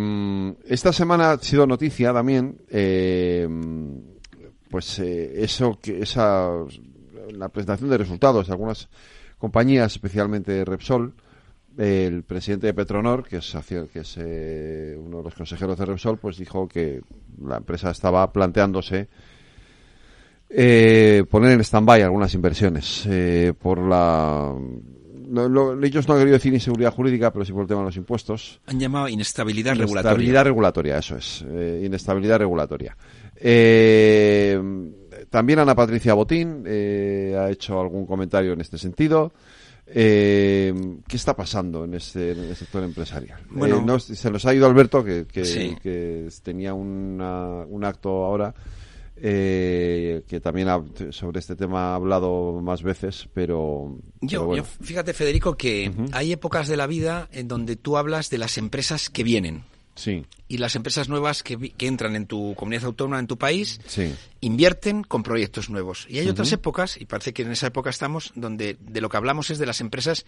esta 0.66 0.92
semana 0.92 1.32
ha 1.32 1.38
sido 1.38 1.66
noticia 1.66 2.12
también, 2.12 2.56
eh, 2.70 3.48
pues 4.68 4.98
eh, 5.00 5.42
eso, 5.42 5.78
que 5.80 6.00
esa, 6.00 6.50
la 7.32 7.48
presentación 7.48 7.90
de 7.90 7.98
resultados 7.98 8.46
de 8.46 8.52
algunas 8.52 8.88
compañías, 9.40 9.92
especialmente 9.92 10.64
Repsol, 10.64 11.14
el 11.78 12.22
presidente 12.24 12.66
de 12.66 12.74
Petronor, 12.74 13.26
que 13.26 13.38
es, 13.38 13.56
que 13.92 14.00
es 14.00 14.16
eh, 14.18 14.96
uno 14.98 15.18
de 15.18 15.24
los 15.24 15.34
consejeros 15.34 15.78
de 15.78 15.86
Repsol, 15.86 16.18
pues 16.18 16.36
dijo 16.36 16.68
que 16.68 17.00
la 17.42 17.56
empresa 17.56 17.90
estaba 17.90 18.30
planteándose 18.32 19.08
eh, 20.50 21.24
poner 21.30 21.52
en 21.52 21.60
stand-by 21.60 22.02
algunas 22.02 22.34
inversiones 22.34 23.06
eh, 23.06 23.54
por 23.58 23.78
la 23.78 24.54
ellos 25.80 26.08
no 26.08 26.14
han 26.14 26.20
querido 26.20 26.34
decir 26.34 26.52
inseguridad 26.52 26.92
jurídica, 26.92 27.32
pero 27.32 27.44
sí 27.44 27.52
por 27.52 27.62
el 27.62 27.68
tema 27.68 27.82
de 27.82 27.86
los 27.86 27.96
impuestos. 27.96 28.60
Han 28.66 28.80
llamado 28.80 29.06
inestabilidad, 29.06 29.74
regulatoria. 29.76 30.00
Inestabilidad 30.00 30.44
regulatoria, 30.44 30.98
eso 30.98 31.16
es. 31.16 31.44
inestabilidad 31.84 32.40
regulatoria. 32.40 32.96
También 35.30 35.60
Ana 35.60 35.76
Patricia 35.76 36.14
Botín 36.14 36.64
eh, 36.66 37.36
ha 37.38 37.48
hecho 37.50 37.80
algún 37.80 38.04
comentario 38.04 38.52
en 38.52 38.60
este 38.60 38.78
sentido. 38.78 39.32
Eh, 39.86 40.74
¿Qué 41.06 41.16
está 41.16 41.34
pasando 41.34 41.84
en, 41.84 41.94
este, 41.94 42.32
en 42.32 42.40
el 42.40 42.56
sector 42.56 42.82
empresarial? 42.82 43.40
Bueno, 43.50 43.96
eh, 43.96 44.00
se 44.00 44.30
nos 44.30 44.44
ha 44.44 44.54
ido 44.54 44.66
Alberto, 44.66 45.04
que, 45.04 45.26
que, 45.26 46.28
tenía 46.42 46.74
un 46.74 47.82
acto 47.84 48.24
ahora. 48.24 48.52
que 49.16 50.40
también 50.42 50.68
sobre 51.10 51.38
este 51.38 51.54
tema 51.54 51.92
ha 51.92 51.94
hablado 51.94 52.60
más 52.60 52.82
veces, 52.82 53.28
pero... 53.32 53.98
Yo, 54.20 54.52
fíjate, 54.64 55.12
Federico, 55.12 55.56
que 55.56 55.92
hay 56.12 56.32
épocas 56.32 56.66
de 56.66 56.76
la 56.76 56.88
vida 56.88 57.28
en 57.32 57.46
donde 57.46 57.76
tú 57.76 57.96
hablas 57.96 58.30
de 58.30 58.38
las 58.38 58.58
empresas 58.58 59.10
que 59.10 59.22
vienen. 59.22 59.62
Sí. 60.00 60.24
Y 60.48 60.56
las 60.56 60.76
empresas 60.76 61.10
nuevas 61.10 61.42
que, 61.42 61.58
que, 61.72 61.86
entran 61.86 62.16
en 62.16 62.26
tu 62.26 62.54
comunidad 62.54 62.86
autónoma, 62.86 63.18
en 63.18 63.26
tu 63.26 63.36
país, 63.36 63.80
invierten 64.40 65.04
con 65.04 65.22
proyectos 65.22 65.68
nuevos. 65.68 66.06
Y 66.08 66.20
hay 66.20 66.28
otras 66.30 66.50
épocas, 66.52 66.98
y 66.98 67.04
parece 67.04 67.34
que 67.34 67.42
en 67.42 67.52
esa 67.52 67.66
época 67.66 67.90
estamos, 67.90 68.32
donde 68.34 68.78
de 68.80 69.02
lo 69.02 69.10
que 69.10 69.18
hablamos 69.18 69.50
es 69.50 69.58
de 69.58 69.66
las 69.66 69.82
empresas 69.82 70.24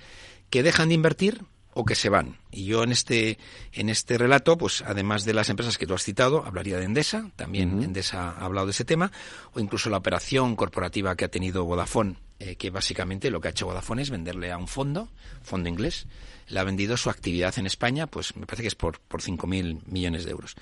que 0.51 0.63
dejan 0.63 0.91
de 0.91 0.95
invertir 0.95 1.41
o 1.75 1.85
que 1.85 1.95
se 1.95 2.09
van. 2.09 2.39
Y 2.51 2.67
yo 2.67 2.83
en 2.83 2.93
este, 2.93 3.39
en 3.73 3.89
este 3.89 4.19
relato, 4.19 4.59
pues 4.59 4.83
además 4.87 5.25
de 5.25 5.35
las 5.35 5.49
empresas 5.49 5.79
que 5.79 5.87
tú 5.87 5.95
has 5.95 6.03
citado, 6.03 6.45
hablaría 6.45 6.79
de 6.79 6.85
Endesa, 6.85 7.31
también 7.37 7.83
Endesa 7.83 8.31
ha 8.31 8.45
hablado 8.45 8.67
de 8.67 8.73
ese 8.73 8.85
tema, 8.85 9.11
o 9.53 9.61
incluso 9.61 9.91
la 9.91 9.99
operación 9.99 10.57
corporativa 10.57 11.17
que 11.17 11.25
ha 11.25 11.29
tenido 11.29 11.65
Vodafone, 11.65 12.17
eh, 12.39 12.57
que 12.57 12.71
básicamente 12.71 13.31
lo 13.31 13.41
que 13.41 13.49
ha 13.49 13.51
hecho 13.53 13.67
Vodafone 13.67 14.03
es 14.03 14.11
venderle 14.11 14.53
a 14.53 14.59
un 14.59 14.69
fondo, 14.69 15.09
fondo 15.43 15.69
inglés, 15.69 16.07
le 16.49 16.61
ha 16.61 16.65
vendido 16.65 16.97
su 16.97 17.09
actividad 17.11 17.59
en 17.59 17.67
España, 17.67 18.07
pues 18.07 18.37
me 18.37 18.47
parece 18.47 18.63
que 18.63 18.69
es 18.69 18.75
por, 18.75 19.01
por 19.01 19.23
5.000 19.23 19.83
millones 19.87 20.25
de 20.25 20.33
euros. 20.33 20.57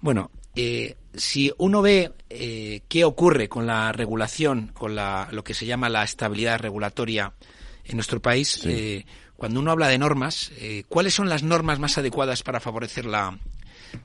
Bueno, 0.00 0.30
eh, 0.54 0.96
si 1.14 1.52
uno 1.58 1.82
ve 1.82 2.12
eh, 2.30 2.82
qué 2.88 3.04
ocurre 3.04 3.48
con 3.48 3.66
la 3.66 3.92
regulación, 3.92 4.70
con 4.74 4.94
la, 4.94 5.28
lo 5.32 5.42
que 5.42 5.54
se 5.54 5.66
llama 5.66 5.88
la 5.88 6.04
estabilidad 6.04 6.60
regulatoria 6.60 7.32
en 7.84 7.96
nuestro 7.96 8.20
país, 8.20 8.64
eh, 8.64 9.06
cuando 9.38 9.60
uno 9.60 9.70
habla 9.70 9.86
de 9.86 9.96
normas, 9.96 10.50
¿cuáles 10.88 11.14
son 11.14 11.28
las 11.28 11.44
normas 11.44 11.78
más 11.78 11.96
adecuadas 11.96 12.42
para 12.42 12.58
favorecer 12.58 13.06
la, 13.06 13.38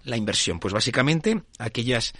la 0.05 0.15
inversión? 0.15 0.59
Pues 0.59 0.73
básicamente 0.73 1.41
aquellas 1.57 2.13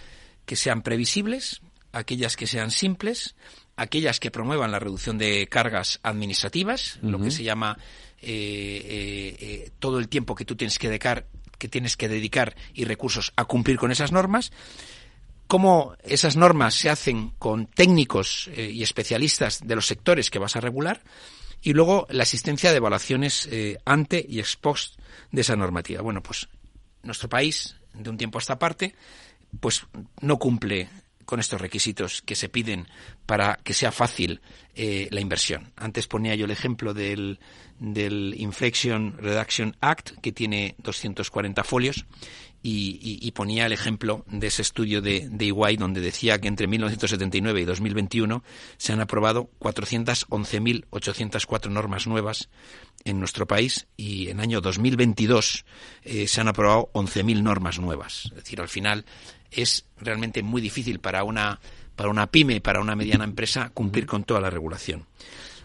que 0.44 0.56
sean 0.56 0.82
previsibles, 0.82 1.62
aquellas 1.92 2.36
que 2.36 2.46
sean 2.46 2.70
simples, 2.70 3.36
aquellas 3.76 4.20
que 4.20 4.30
promuevan 4.30 4.70
la 4.70 4.78
reducción 4.78 5.18
de 5.18 5.46
cargas 5.48 6.00
administrativas, 6.02 6.98
lo 7.02 7.20
que 7.20 7.30
se 7.30 7.44
llama 7.44 7.78
eh, 8.20 8.26
eh, 8.28 9.36
eh, 9.40 9.70
todo 9.78 9.98
el 9.98 10.08
tiempo 10.08 10.34
que 10.34 10.44
tú 10.44 10.56
tienes 10.56 10.78
que 10.78 10.88
dedicar, 10.88 11.26
que 11.58 11.68
tienes 11.68 11.96
que 11.96 12.08
dedicar 12.08 12.56
y 12.72 12.84
recursos 12.84 13.32
a 13.36 13.44
cumplir 13.44 13.78
con 13.78 13.90
esas 13.90 14.12
normas, 14.12 14.52
cómo 15.46 15.96
esas 16.02 16.36
normas 16.36 16.74
se 16.74 16.90
hacen 16.90 17.30
con 17.38 17.66
técnicos 17.66 18.50
y 18.56 18.82
especialistas 18.82 19.60
de 19.64 19.74
los 19.74 19.86
sectores 19.86 20.30
que 20.30 20.38
vas 20.38 20.56
a 20.56 20.60
regular, 20.60 21.02
y 21.64 21.72
luego 21.72 22.06
la 22.10 22.22
existencia 22.22 22.70
de 22.70 22.76
evaluaciones 22.76 23.48
ante 23.84 24.24
y 24.28 24.38
ex 24.38 24.54
post 24.54 25.00
de 25.32 25.40
esa 25.40 25.56
normativa. 25.56 26.02
Bueno, 26.02 26.22
pues 26.22 26.46
nuestro 27.02 27.28
país, 27.28 27.74
de 27.92 28.10
un 28.10 28.16
tiempo 28.16 28.38
a 28.38 28.40
esta 28.40 28.58
parte, 28.58 28.94
pues 29.58 29.86
no 30.20 30.38
cumple 30.38 30.88
con 31.24 31.40
estos 31.40 31.60
requisitos 31.60 32.22
que 32.22 32.34
se 32.34 32.48
piden 32.48 32.88
para 33.26 33.58
que 33.62 33.74
sea 33.74 33.92
fácil 33.92 34.40
eh, 34.74 35.08
la 35.10 35.20
inversión. 35.20 35.72
Antes 35.76 36.06
ponía 36.06 36.34
yo 36.34 36.44
el 36.44 36.50
ejemplo 36.50 36.94
del, 36.94 37.38
del 37.78 38.34
Reduction 39.18 39.76
Act, 39.80 40.18
que 40.20 40.32
tiene 40.32 40.74
240 40.78 41.64
folios, 41.64 42.06
y, 42.66 43.30
ponía 43.32 43.66
el 43.66 43.72
ejemplo 43.72 44.24
de 44.26 44.46
ese 44.46 44.62
estudio 44.62 45.02
de, 45.02 45.28
de 45.28 45.48
EY, 45.48 45.76
donde 45.76 46.00
decía 46.00 46.40
que 46.40 46.48
entre 46.48 46.66
1979 46.66 47.60
y 47.60 47.66
2021 47.66 48.42
se 48.78 48.94
han 48.94 49.00
aprobado 49.00 49.50
411.804 49.60 51.70
normas 51.70 52.06
nuevas 52.06 52.48
en 53.04 53.18
nuestro 53.18 53.46
país 53.46 53.86
y 53.98 54.28
en 54.28 54.40
año 54.40 54.62
2022 54.62 55.66
eh, 56.04 56.26
se 56.26 56.40
han 56.40 56.48
aprobado 56.48 56.88
11.000 56.94 57.42
normas 57.42 57.78
nuevas. 57.78 58.24
Es 58.26 58.36
decir, 58.36 58.62
al 58.62 58.68
final 58.68 59.04
es 59.54 59.86
realmente 59.98 60.42
muy 60.42 60.60
difícil 60.60 61.00
para 61.00 61.24
una, 61.24 61.60
para 61.96 62.10
una 62.10 62.26
pyme, 62.26 62.60
para 62.60 62.80
una 62.80 62.96
mediana 62.96 63.24
empresa, 63.24 63.70
cumplir 63.72 64.06
con 64.06 64.24
toda 64.24 64.40
la 64.40 64.50
regulación. 64.50 65.06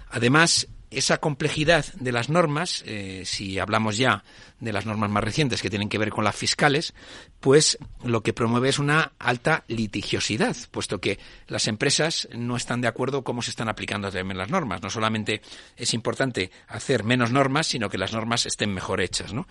Además, 0.09 0.67
esa 0.91 1.19
complejidad 1.19 1.85
de 1.93 2.11
las 2.11 2.29
normas, 2.29 2.83
eh, 2.87 3.21
si 3.25 3.59
hablamos 3.59 3.97
ya 3.97 4.23
de 4.59 4.73
las 4.73 4.85
normas 4.87 5.09
más 5.11 5.23
recientes 5.23 5.61
que 5.61 5.69
tienen 5.69 5.87
que 5.87 5.99
ver 5.99 6.09
con 6.09 6.23
las 6.23 6.35
fiscales, 6.35 6.95
pues 7.39 7.77
lo 8.03 8.21
que 8.21 8.33
promueve 8.33 8.69
es 8.69 8.79
una 8.79 9.13
alta 9.19 9.63
litigiosidad, 9.67 10.55
puesto 10.71 10.99
que 10.99 11.19
las 11.47 11.67
empresas 11.67 12.27
no 12.35 12.55
están 12.55 12.81
de 12.81 12.87
acuerdo 12.87 13.23
cómo 13.23 13.41
se 13.43 13.51
están 13.51 13.69
aplicando 13.69 14.09
las 14.09 14.49
normas. 14.49 14.81
No 14.81 14.89
solamente 14.89 15.41
es 15.77 15.93
importante 15.93 16.49
hacer 16.67 17.03
menos 17.03 17.31
normas, 17.31 17.67
sino 17.67 17.89
que 17.89 17.99
las 17.99 18.13
normas 18.13 18.47
estén 18.47 18.73
mejor 18.73 18.99
hechas. 18.99 19.31
¿no? 19.31 19.47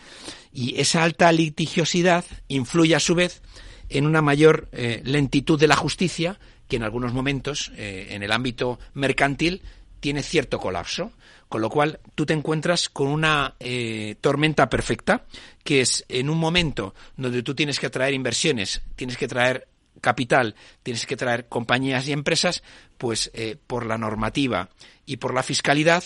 Y 0.53 0.81
esa 0.81 1.05
alta 1.05 1.31
litigiosidad 1.31 2.25
influye 2.49 2.97
a 2.97 3.01
su 3.01 3.15
vez 3.15 3.43
en 3.89 4.07
una 4.07 4.23
mayor 4.23 4.69
eh, 4.73 5.01
lentitud 5.05 5.59
de 5.59 5.69
la 5.69 5.77
justicia 5.77 6.39
que 6.69 6.77
en 6.77 6.83
algunos 6.83 7.13
momentos, 7.13 7.73
eh, 7.77 8.09
en 8.11 8.23
el 8.23 8.33
ámbito 8.33 8.79
mercantil, 8.95 9.63
tiene 10.01 10.23
cierto 10.23 10.59
colapso. 10.59 11.13
Con 11.49 11.63
lo 11.63 11.71
cual, 11.71 11.99
tú 12.15 12.27
te 12.27 12.35
encuentras 12.35 12.91
con 12.91 13.09
una 13.09 13.55
eh, 13.59 14.17
tormenta 14.21 14.69
perfecta, 14.69 15.25
que 15.65 15.81
es 15.81 16.05
en 16.09 16.29
un 16.29 16.39
momento 16.39 16.95
donde 17.17 17.43
tú 17.43 17.55
tienes 17.55 17.81
que 17.81 17.87
atraer 17.87 18.13
inversiones, 18.13 18.83
tienes 18.97 19.17
que 19.17 19.29
traer 19.29 19.67
capital, 20.03 20.55
tienes 20.83 21.07
que 21.07 21.17
traer 21.17 21.49
compañías 21.49 22.07
y 22.07 22.13
empresas, 22.13 22.63
pues 22.99 23.33
por 23.67 23.87
la 23.87 23.97
normativa 23.97 24.69
y 25.07 25.17
por 25.17 25.33
la 25.33 25.43
fiscalidad, 25.43 26.05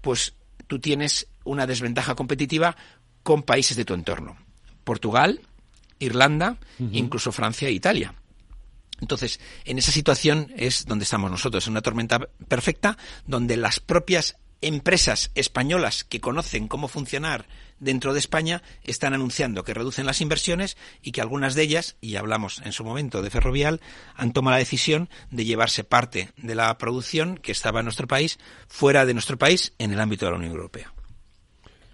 pues 0.00 0.34
tú 0.68 0.78
tienes 0.78 1.26
una 1.42 1.66
desventaja 1.66 2.14
competitiva 2.14 2.76
con 3.24 3.42
países 3.42 3.76
de 3.76 3.84
tu 3.84 3.94
entorno. 3.94 4.36
Portugal, 4.84 5.40
Irlanda, 6.04 6.58
incluso 6.78 7.32
Francia 7.32 7.68
e 7.68 7.72
Italia. 7.72 8.14
Entonces, 9.00 9.40
en 9.64 9.78
esa 9.78 9.92
situación 9.92 10.52
es 10.56 10.86
donde 10.86 11.04
estamos 11.04 11.30
nosotros, 11.30 11.66
en 11.66 11.72
una 11.72 11.82
tormenta 11.82 12.20
perfecta, 12.48 12.96
donde 13.26 13.56
las 13.56 13.80
propias 13.80 14.36
empresas 14.60 15.30
españolas 15.34 16.04
que 16.04 16.20
conocen 16.20 16.68
cómo 16.68 16.88
funcionar 16.88 17.46
dentro 17.80 18.14
de 18.14 18.18
España 18.18 18.62
están 18.82 19.12
anunciando 19.12 19.62
que 19.62 19.74
reducen 19.74 20.06
las 20.06 20.22
inversiones 20.22 20.78
y 21.02 21.12
que 21.12 21.20
algunas 21.20 21.54
de 21.54 21.62
ellas, 21.62 21.96
y 22.00 22.16
hablamos 22.16 22.62
en 22.64 22.72
su 22.72 22.82
momento 22.82 23.20
de 23.20 23.30
Ferrovial, 23.30 23.82
han 24.14 24.32
tomado 24.32 24.54
la 24.54 24.60
decisión 24.60 25.10
de 25.30 25.44
llevarse 25.44 25.84
parte 25.84 26.30
de 26.38 26.54
la 26.54 26.78
producción 26.78 27.36
que 27.36 27.52
estaba 27.52 27.80
en 27.80 27.84
nuestro 27.84 28.06
país 28.06 28.38
fuera 28.66 29.04
de 29.04 29.12
nuestro 29.12 29.36
país 29.36 29.74
en 29.78 29.92
el 29.92 30.00
ámbito 30.00 30.24
de 30.24 30.30
la 30.30 30.38
Unión 30.38 30.52
Europea. 30.52 30.93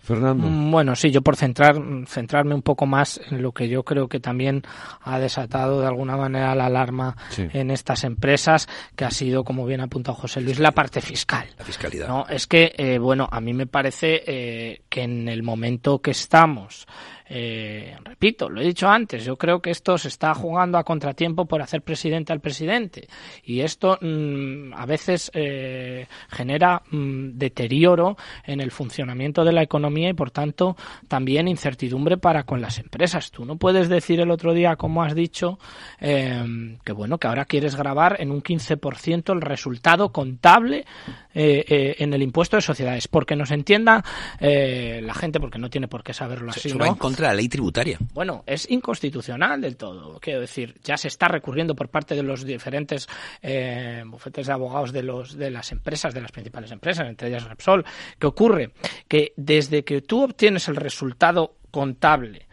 Fernando. 0.02 0.46
Mm, 0.46 0.70
bueno, 0.70 0.96
sí, 0.96 1.10
yo 1.10 1.22
por 1.22 1.36
centrar, 1.36 1.76
centrarme 2.06 2.54
un 2.54 2.62
poco 2.62 2.86
más 2.86 3.20
en 3.30 3.42
lo 3.42 3.52
que 3.52 3.68
yo 3.68 3.84
creo 3.84 4.08
que 4.08 4.18
también 4.18 4.62
ha 5.02 5.18
desatado 5.18 5.80
de 5.80 5.86
alguna 5.86 6.16
manera 6.16 6.54
la 6.54 6.66
alarma 6.66 7.16
en 7.36 7.70
estas 7.70 8.04
empresas, 8.04 8.68
que 8.96 9.04
ha 9.04 9.10
sido, 9.10 9.44
como 9.44 9.66
bien 9.66 9.80
ha 9.80 9.84
apuntado 9.84 10.16
José 10.16 10.40
Luis, 10.40 10.58
la 10.58 10.72
parte 10.72 11.00
fiscal. 11.00 11.48
La 11.58 11.64
fiscalidad. 11.64 12.08
¿no? 12.08 12.26
Es 12.28 12.46
que, 12.46 12.72
eh, 12.76 12.98
bueno, 12.98 13.28
a 13.30 13.40
mí 13.40 13.52
me 13.52 13.66
parece 13.66 14.22
eh, 14.26 14.82
que 14.88 15.02
en 15.02 15.28
el 15.28 15.42
momento 15.42 16.00
que 16.00 16.12
estamos, 16.12 16.86
eh, 17.32 17.96
repito, 18.02 18.50
lo 18.50 18.60
he 18.60 18.64
dicho 18.64 18.88
antes, 18.88 19.24
yo 19.24 19.36
creo 19.36 19.62
que 19.62 19.70
esto 19.70 19.96
se 19.96 20.08
está 20.08 20.34
jugando 20.34 20.78
a 20.78 20.82
contratiempo 20.82 21.46
por 21.46 21.62
hacer 21.62 21.80
presidente 21.80 22.32
al 22.32 22.40
presidente 22.40 23.06
y 23.44 23.60
esto 23.60 23.98
mm, 24.00 24.74
a 24.74 24.84
veces 24.84 25.30
eh, 25.32 26.08
genera 26.28 26.82
mm, 26.90 27.38
deterioro 27.38 28.16
en 28.44 28.60
el 28.60 28.72
funcionamiento 28.72 29.44
de 29.44 29.52
la 29.52 29.62
economía 29.62 30.08
y 30.08 30.12
por 30.12 30.32
tanto 30.32 30.76
también 31.06 31.46
incertidumbre 31.46 32.16
para 32.16 32.42
con 32.42 32.60
las 32.60 32.80
empresas. 32.80 33.30
Tú 33.30 33.44
no 33.44 33.54
puedes 33.54 33.88
decir 33.88 34.18
el 34.18 34.32
otro 34.32 34.52
día, 34.52 34.74
como 34.74 35.04
has 35.04 35.14
dicho, 35.14 35.60
eh, 36.00 36.76
que 36.84 36.92
bueno, 36.92 37.18
que 37.18 37.28
ahora 37.28 37.44
quieres 37.44 37.76
grabar 37.76 38.16
en 38.18 38.32
un 38.32 38.42
15% 38.42 39.32
el 39.32 39.40
resultado 39.40 40.10
contable 40.10 40.84
en 41.32 42.12
el 42.12 42.22
impuesto 42.22 42.56
de 42.56 42.62
sociedades, 42.62 43.06
porque 43.06 43.36
nos 43.36 43.52
entienda 43.52 44.02
la 44.40 45.14
gente, 45.14 45.38
porque 45.38 45.60
no 45.60 45.70
tiene 45.70 45.86
por 45.86 46.02
qué 46.02 46.12
saberlo 46.12 46.50
así. 46.50 46.74
¿no? 46.74 46.96
La 47.20 47.34
ley 47.34 47.48
tributaria. 47.48 47.98
Bueno, 48.12 48.42
es 48.46 48.70
inconstitucional 48.70 49.60
del 49.60 49.76
todo. 49.76 50.18
Quiero 50.20 50.40
decir, 50.40 50.80
ya 50.82 50.96
se 50.96 51.08
está 51.08 51.28
recurriendo 51.28 51.74
por 51.74 51.88
parte 51.88 52.14
de 52.14 52.22
los 52.22 52.44
diferentes 52.44 53.08
eh, 53.42 54.02
bufetes 54.06 54.46
de 54.46 54.52
abogados 54.52 54.92
de, 54.92 55.02
los, 55.02 55.36
de 55.36 55.50
las 55.50 55.72
empresas, 55.72 56.14
de 56.14 56.20
las 56.20 56.32
principales 56.32 56.70
empresas, 56.70 57.06
entre 57.06 57.28
ellas 57.28 57.44
Repsol. 57.44 57.84
¿Qué 58.18 58.26
ocurre? 58.26 58.72
Que 59.08 59.32
desde 59.36 59.84
que 59.84 60.02
tú 60.02 60.22
obtienes 60.22 60.68
el 60.68 60.76
resultado 60.76 61.56
contable 61.70 62.48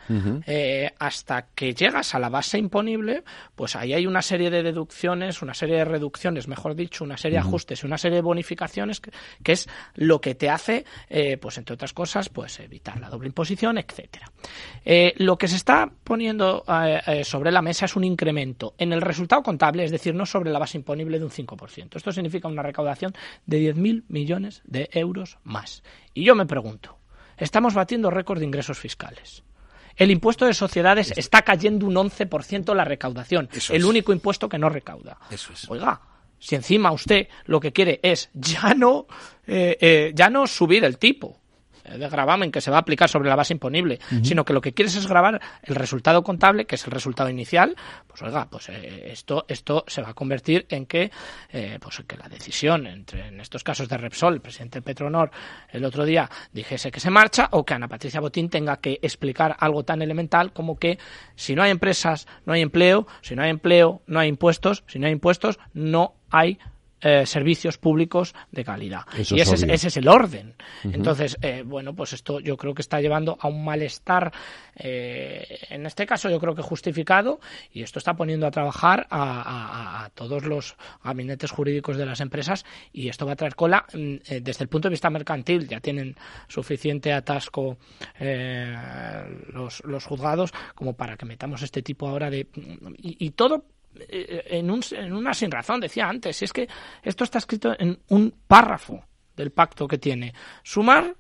eh, 0.46 0.92
hasta 1.00 1.48
que 1.54 1.74
llegas 1.74 2.16
a 2.16 2.20
la 2.20 2.30
base 2.30 2.58
imponible, 2.58 3.24
pues 3.56 3.76
ahí 3.76 3.94
hay 3.94 4.06
una 4.08 4.22
serie 4.22 4.50
de 4.50 4.64
deducciones, 4.64 5.42
una 5.42 5.54
serie 5.54 5.78
de 5.78 5.86
reducciones, 5.86 6.48
mejor 6.48 6.76
dicho, 6.76 7.04
una 7.04 7.18
serie 7.18 7.38
de 7.38 7.46
ajustes 7.48 7.84
y 7.84 7.86
una 7.86 7.98
serie 7.98 8.18
de 8.18 8.22
bonificaciones 8.22 9.02
que, 9.02 9.52
es 9.52 9.68
lo 9.96 10.22
que 10.22 10.36
te 10.36 10.50
hace, 10.50 10.86
eh, 11.10 11.38
pues 11.38 11.58
entre 11.58 11.76
otras 11.76 11.94
cosas, 11.94 12.30
pues 12.30 12.60
evitar 12.60 13.00
la 13.00 13.10
doble 13.10 13.28
imposición, 13.28 13.78
etcétera. 13.78 14.32
Eh, 14.86 15.14
lo 15.18 15.38
que 15.38 15.48
se 15.48 15.56
está 15.56 15.92
poniendo 16.04 16.64
sobre 17.24 17.52
la 17.52 17.62
mesa 17.62 17.86
es 17.86 17.96
un 17.96 18.04
incremento 18.04 18.74
en 18.78 18.94
el 18.94 19.02
resultado 19.02 19.44
contable, 19.44 19.84
es 19.84 19.92
decir, 19.92 20.14
no 20.16 20.26
sobre 20.26 20.52
la 20.52 20.60
base 20.60 20.78
imponible 20.78 21.20
de 21.20 21.26
un 21.26 21.32
5%. 21.32 21.96
Esto 21.96 22.12
significa 22.12 22.48
una 22.48 22.64
recaudación 22.64 23.14
de 23.46 23.74
10.000 23.74 24.04
millones 24.08 24.62
de 24.66 24.90
euros 24.94 25.38
más. 25.44 25.84
Y 26.14 26.24
yo 26.24 26.36
me 26.36 26.46
pregunto, 26.46 26.98
estamos 27.38 27.74
batiendo 27.74 28.10
récord 28.10 28.40
de 28.40 28.46
ingresos 28.46 28.80
fiscales. 28.80 29.44
El 29.98 30.12
impuesto 30.12 30.46
de 30.46 30.54
sociedades 30.54 31.12
está 31.18 31.42
cayendo 31.42 31.86
un 31.86 31.96
11% 31.96 32.74
la 32.76 32.86
recaudación. 32.86 33.50
el 33.70 33.84
único 33.86 34.14
impuesto 34.14 34.48
que 34.48 34.58
no 34.58 34.70
recauda. 34.70 35.18
Eso 35.32 35.52
es. 35.54 35.70
Oiga, 35.70 36.00
si 36.40 36.56
encima 36.56 36.92
usted 36.92 37.28
lo 37.46 37.60
que 37.60 37.74
quiere 37.74 38.00
es 38.04 38.30
ya 38.34 38.74
no, 38.76 39.08
eh, 39.48 39.78
eh, 39.82 40.12
ya 40.14 40.30
no 40.30 40.46
subir 40.46 40.86
el 40.86 40.98
tipo, 40.98 41.40
de 41.88 42.10
gravamen 42.10 42.52
que 42.52 42.62
se 42.62 42.72
va 42.72 42.78
a 42.78 42.80
aplicar 42.82 43.10
sobre 43.10 43.30
la 43.30 43.36
base 43.36 43.54
imponible, 43.54 44.00
sino 44.24 44.44
que 44.44 44.54
lo 44.54 44.62
que 44.62 44.74
quieres 44.74 44.96
es 44.96 45.08
grabar 45.08 45.42
el 45.64 45.76
resultado 45.76 46.24
contable, 46.24 46.66
que 46.66 46.76
es 46.76 46.86
el 46.86 46.92
resultado 46.92 47.30
inicial, 47.30 47.76
pues 48.08 48.22
oiga, 48.22 48.48
pues 48.50 48.70
eh, 48.70 49.12
esto, 49.12 49.46
esto 49.48 49.84
se 49.88 50.02
va 50.02 50.10
a 50.10 50.14
convertir 50.14 50.66
en 50.70 50.86
que, 50.86 51.12
eh, 51.52 51.78
pues 51.82 52.02
que 52.08 52.18
la 52.18 52.28
decisión 52.28 52.88
entre, 52.88 53.28
en 53.28 53.40
estos 53.40 53.64
casos 53.64 53.88
de 53.90 53.98
Repsol, 53.98 54.36
el 54.36 54.42
presidente 54.42 54.82
Petronor, 54.82 55.32
el 55.70 55.86
otro 55.86 56.06
día 56.06 56.30
dijese 56.52 56.92
que 56.92 57.00
se 57.00 57.10
marcha, 57.10 57.50
o 57.52 57.66
que 57.66 57.74
Ana 57.74 57.88
Patricia 57.88 58.20
Botín 58.20 58.50
tenga 58.50 58.78
que 58.78 59.00
explicar 59.02 59.56
algo 59.60 59.84
tan 59.84 60.02
elemental 60.02 60.54
como 60.54 60.78
que 60.78 60.98
si 61.36 61.56
no 61.56 61.64
hay 61.64 61.72
empresas, 61.72 62.28
no 62.46 62.54
hay 62.54 62.62
empleo, 62.62 63.08
si 63.22 63.36
no 63.36 63.44
hay 63.44 63.50
empleo, 63.50 64.02
no 64.08 64.20
hay 64.20 64.30
impuestos, 64.30 64.84
si 64.88 65.00
no 65.00 65.08
hay 65.08 65.14
impuestos, 65.14 65.60
no 65.74 66.16
hay 66.30 66.60
eh, 67.00 67.28
servicios 67.28 67.78
públicos 67.78 68.34
de 68.52 68.64
calidad. 68.64 69.02
y 69.16 69.40
ese 69.40 69.54
es, 69.54 69.64
ese 69.64 69.88
es, 69.90 69.98
el 69.98 70.08
orden. 70.08 70.56
Entonces, 70.84 71.38
eh, 71.44 71.64
bueno, 71.64 71.94
pues 71.94 72.14
esto 72.14 72.40
yo 72.40 72.58
creo 72.58 72.74
que 72.74 72.82
está 72.82 73.00
llevando 73.00 73.38
a 73.40 73.48
un 73.48 73.64
malestar, 73.64 74.32
eh, 74.76 75.60
en 75.70 75.86
este 75.86 76.08
caso 76.08 76.28
yo 76.28 76.40
creo 76.40 76.56
que 76.56 76.64
justificado, 76.64 77.40
y 77.72 77.84
esto 77.84 78.00
está 78.00 78.16
poniendo 78.16 78.48
a 78.48 78.52
trabajar 78.52 79.06
a, 79.12 80.10
todos 80.16 80.46
los 80.46 80.76
gabinetes 81.04 81.52
jurídicos 81.52 81.98
de 81.98 82.06
las 82.06 82.20
empresas 82.20 82.66
y 82.92 83.10
esto 83.10 83.28
va 83.28 83.34
a 83.34 83.36
traer 83.36 83.56
cola 83.56 83.86
mm, 83.94 84.16
desde 84.42 84.64
el 84.64 84.68
punto 84.68 84.88
de 84.88 84.94
vista 84.94 85.12
mercantil. 85.12 85.68
Ya 85.68 85.80
tienen 85.80 86.16
suficiente 86.48 87.14
atasco 87.14 87.78
los, 89.54 89.84
los 89.84 90.06
juzgados 90.06 90.52
como 90.74 90.94
para 90.94 91.16
que 91.16 91.26
metamos 91.26 91.62
este 91.62 91.84
tipo 91.84 92.08
ahora 92.08 92.32
de... 92.32 92.48
y 92.98 93.30
todo 93.32 93.58
eh, 93.58 93.77
en, 94.10 94.70
un, 94.72 94.82
en 94.92 95.14
una 95.14 95.34
sin 95.34 95.52
razón, 95.52 95.80
decía 95.80 96.08
antes, 96.08 96.42
es 96.42 96.54
que 96.54 96.68
esto 97.04 97.24
está 97.24 97.38
escrito 97.38 97.76
en 97.78 98.00
un 98.10 98.34
párrafo 98.48 99.04
del 99.36 99.52
pacto 99.52 99.88
que 99.88 99.98
tiene. 99.98 100.34
Sumar 100.64 101.16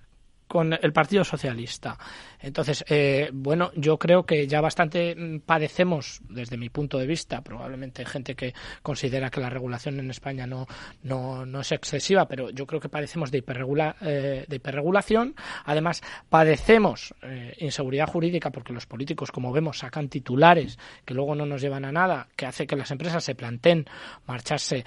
con 0.48 0.74
el 0.74 0.93
Partido 0.93 1.24
Socialista. 1.24 1.98
Entonces, 2.39 2.86
eh, 2.88 3.30
bueno, 3.34 3.72
yo 3.76 3.98
creo 3.98 4.26
que 4.26 4.48
ya 4.48 4.62
bastante 4.62 5.16
mm, 5.16 5.39
padecemos, 5.39 6.22
desde 6.30 6.58
mi 6.58 6.70
punto 6.70 6.98
de 6.98 7.08
vista, 7.08 7.41
probablemente 7.41 8.06
gente 8.06 8.36
que 8.36 8.54
considera 8.82 9.30
que 9.30 9.41
la 9.41 9.50
regulación 9.50 10.00
en 10.00 10.10
España 10.10 10.45
no, 10.45 10.68
no, 11.04 11.45
no 11.45 11.62
es 11.62 11.72
excesiva, 11.72 12.28
pero 12.28 12.50
yo 12.52 12.66
creo 12.66 12.80
que 12.80 12.89
padecemos 12.89 13.32
de, 13.32 13.39
hiperregula, 13.39 13.95
eh, 14.02 14.45
de 14.48 14.56
hiperregulación. 14.56 15.36
Además, 15.66 16.02
padecemos 16.30 17.14
eh, 17.24 17.56
inseguridad 17.60 18.08
jurídica 18.08 18.52
porque 18.52 18.74
los 18.74 18.86
políticos, 18.86 19.32
como 19.32 19.52
vemos, 19.52 19.80
sacan 19.80 20.08
titulares 20.08 20.78
que 21.06 21.14
luego 21.14 21.36
no 21.36 21.45
nos 21.45 21.62
llevan 21.62 21.86
a 21.86 21.91
nada, 21.91 22.28
que 22.36 22.45
hace 22.45 22.68
que 22.68 22.76
las 22.76 22.91
empresas 22.91 23.24
se 23.24 23.36
planteen 23.36 23.86
marcharse 24.28 24.86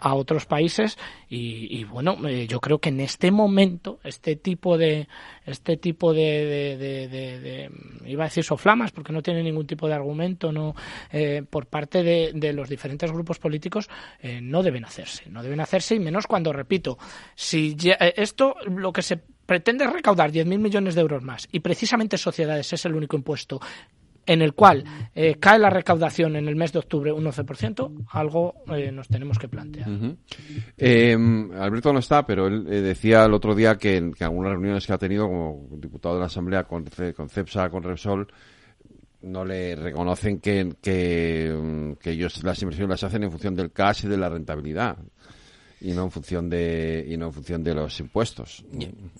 a 0.00 0.14
otros 0.14 0.46
países. 0.46 0.98
Y, 1.28 1.78
y 1.78 1.84
bueno, 1.84 2.16
yo 2.28 2.60
creo 2.60 2.78
que 2.78 2.88
en 2.88 3.00
este 3.00 3.30
momento, 3.30 4.00
este 4.02 4.36
tipo 4.36 4.78
de, 4.78 4.95
este 5.44 5.76
tipo 5.76 6.12
de 6.12 7.70
iba 8.04 8.24
a 8.24 8.28
decir 8.28 8.44
soflamas, 8.44 8.92
porque 8.92 9.12
no 9.12 9.22
tiene 9.22 9.42
ningún 9.42 9.66
tipo 9.66 9.88
de 9.88 9.94
argumento, 9.94 10.52
no 10.52 10.74
eh, 11.12 11.42
por 11.48 11.66
parte 11.66 12.02
de, 12.02 12.52
los 12.52 12.68
diferentes 12.68 13.10
grupos 13.10 13.38
políticos 13.38 13.88
eh, 14.20 14.40
no 14.40 14.62
deben 14.62 14.84
hacerse, 14.84 15.28
no 15.30 15.42
deben 15.42 15.60
hacerse 15.60 15.94
y 15.94 16.00
menos 16.00 16.26
cuando 16.26 16.52
repito, 16.52 16.98
si 17.34 17.76
eh, 17.84 18.14
esto 18.16 18.54
lo 18.66 18.92
que 18.92 19.02
se 19.02 19.16
pretende 19.16 19.86
recaudar 19.86 20.32
10.000 20.32 20.58
millones 20.58 20.94
de 20.94 21.00
euros 21.00 21.22
más 21.22 21.48
y 21.52 21.60
precisamente 21.60 22.18
sociedades 22.18 22.72
es 22.72 22.84
el 22.84 22.94
único 22.94 23.16
impuesto 23.16 23.60
en 24.26 24.42
el 24.42 24.54
cual 24.54 24.84
eh, 25.14 25.36
cae 25.36 25.58
la 25.58 25.70
recaudación 25.70 26.36
en 26.36 26.48
el 26.48 26.56
mes 26.56 26.72
de 26.72 26.80
octubre 26.80 27.12
un 27.12 27.24
11%, 27.24 28.06
algo 28.10 28.54
eh, 28.68 28.90
nos 28.90 29.08
tenemos 29.08 29.38
que 29.38 29.48
plantear. 29.48 29.88
Em, 30.76 31.52
Alberto 31.52 31.92
no 31.92 32.00
está, 32.00 32.26
pero 32.26 32.48
él 32.48 32.66
eh, 32.68 32.80
decía 32.80 33.24
el 33.24 33.32
otro 33.32 33.54
día 33.54 33.76
que 33.76 33.96
en 33.96 34.14
algunas 34.20 34.52
reuniones 34.52 34.86
que 34.86 34.92
ha 34.92 34.98
tenido 34.98 35.26
como 35.26 35.68
diputado 35.78 36.16
de 36.16 36.20
la 36.20 36.26
Asamblea 36.26 36.64
con, 36.64 36.84
CEPSA, 36.86 37.70
con 37.70 37.82
Repsol, 37.82 38.26
no 39.22 39.44
le 39.44 39.74
reconocen 39.76 40.40
que, 40.40 40.74
que, 40.80 41.96
que 42.00 42.10
ellos 42.10 42.42
las 42.42 42.60
inversiones 42.62 42.90
las 42.90 43.04
hacen 43.04 43.24
en 43.24 43.30
función 43.30 43.54
del 43.54 43.72
cash 43.72 44.04
y 44.04 44.08
de 44.08 44.16
la 44.16 44.28
rentabilidad 44.28 44.98
y 45.86 45.92
no 45.92 46.02
en 46.02 46.10
función 46.10 46.50
de 46.50 47.06
y 47.08 47.16
no 47.16 47.26
en 47.26 47.32
función 47.32 47.62
de 47.62 47.72
los 47.72 48.00
impuestos. 48.00 48.64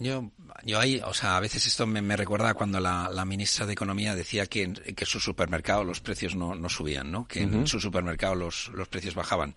Yo, 0.01 0.33
yo, 0.65 0.81
ahí, 0.81 1.01
o 1.05 1.15
sea, 1.15 1.37
a 1.37 1.41
veces 1.41 1.65
esto 1.65 1.87
me, 1.87 2.17
recuerda 2.17 2.55
cuando 2.55 2.81
la, 2.81 3.25
ministra 3.25 3.67
de 3.67 3.73
Economía 3.73 4.17
decía 4.17 4.47
que, 4.47 4.73
que 4.73 5.05
en 5.05 5.07
su 5.07 5.21
supermercado 5.21 5.85
los 5.85 6.01
precios 6.01 6.35
no, 6.35 6.57
no 6.57 6.69
subían, 6.69 7.13
¿no? 7.13 7.29
Que 7.29 7.43
en 7.43 7.69
su 7.69 7.79
supermercado 7.79 8.35
los, 8.35 8.69
los 8.75 8.89
precios 8.89 9.15
bajaban. 9.15 9.55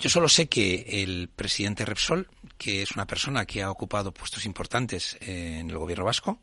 Yo 0.00 0.08
solo 0.08 0.30
sé 0.30 0.48
que 0.48 1.02
el 1.02 1.28
presidente 1.28 1.84
Repsol, 1.84 2.26
que 2.56 2.80
es 2.80 2.92
una 2.92 3.06
persona 3.06 3.44
que 3.44 3.62
ha 3.62 3.70
ocupado 3.70 4.12
puestos 4.12 4.46
importantes 4.46 5.18
en 5.20 5.68
el 5.68 5.76
gobierno 5.76 6.06
vasco, 6.06 6.40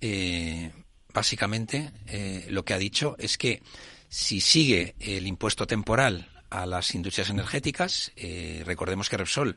eh, 0.00 0.72
básicamente 1.12 1.92
eh, 2.08 2.46
lo 2.50 2.64
que 2.64 2.74
ha 2.74 2.78
dicho 2.78 3.14
es 3.20 3.38
que 3.38 3.62
si 4.08 4.40
sigue 4.40 4.96
el 4.98 5.28
impuesto 5.28 5.64
temporal 5.64 6.28
a 6.54 6.66
las 6.66 6.94
industrias 6.94 7.30
energéticas. 7.30 8.12
Eh, 8.16 8.62
recordemos 8.64 9.08
que 9.08 9.16
Repsol 9.16 9.56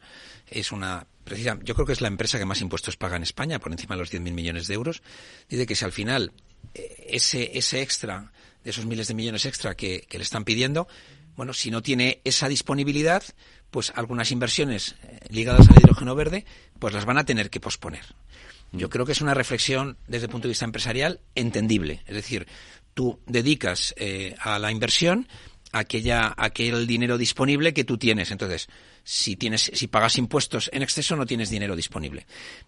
es 0.49 0.71
una 0.71 1.05
precisa, 1.23 1.59
yo 1.61 1.75
creo 1.75 1.85
que 1.85 1.93
es 1.93 2.01
la 2.01 2.07
empresa 2.07 2.39
que 2.39 2.45
más 2.45 2.61
impuestos 2.61 2.97
paga 2.97 3.17
en 3.17 3.23
España, 3.23 3.59
por 3.59 3.71
encima 3.71 3.95
de 3.95 3.99
los 3.99 4.11
10.000 4.11 4.31
millones 4.31 4.67
de 4.67 4.73
euros. 4.73 5.03
Dice 5.47 5.67
que 5.67 5.75
si 5.75 5.85
al 5.85 5.91
final 5.91 6.31
eh, 6.73 7.05
ese, 7.09 7.55
ese 7.55 7.83
extra, 7.83 8.31
de 8.63 8.71
esos 8.71 8.87
miles 8.87 9.07
de 9.07 9.13
millones 9.13 9.45
extra 9.45 9.75
que, 9.75 10.07
le 10.09 10.23
están 10.23 10.43
pidiendo, 10.43 10.87
bueno, 11.35 11.53
si 11.53 11.69
no 11.69 11.83
tiene 11.83 12.19
esa 12.23 12.47
disponibilidad, 12.47 13.23
pues 13.69 13.93
algunas 13.95 14.31
inversiones 14.31 14.95
eh, 15.03 15.19
ligadas 15.29 15.69
al 15.69 15.77
hidrógeno 15.77 16.15
verde, 16.15 16.45
pues 16.79 16.95
las 16.95 17.05
van 17.05 17.19
a 17.19 17.25
tener 17.25 17.51
que 17.51 17.59
posponer. 17.59 18.05
Yo 18.71 18.89
creo 18.89 19.05
que 19.05 19.11
es 19.11 19.21
una 19.21 19.35
reflexión 19.35 19.97
desde 20.07 20.25
el 20.25 20.31
punto 20.31 20.47
de 20.47 20.53
vista 20.53 20.65
empresarial 20.65 21.21
entendible. 21.35 22.01
Es 22.05 22.15
decir, 22.15 22.47
tú 22.93 23.19
dedicas 23.25 23.95
a 24.39 24.59
la 24.59 24.71
inversión 24.71 25.27
aquella, 25.71 26.33
aquel 26.37 26.87
dinero 26.87 27.17
disponible 27.17 27.73
que 27.73 27.83
tú 27.83 27.97
tienes. 27.97 28.31
Entonces, 28.31 28.67
si 29.03 29.35
tienes, 29.35 29.71
si 29.73 29.87
pagas 29.87 30.17
impuestos 30.17 30.69
en 30.73 30.83
exceso, 30.83 31.15
no 31.15 31.25
tienes 31.25 31.49
dinero 31.49 31.75
disponible. 31.75 32.25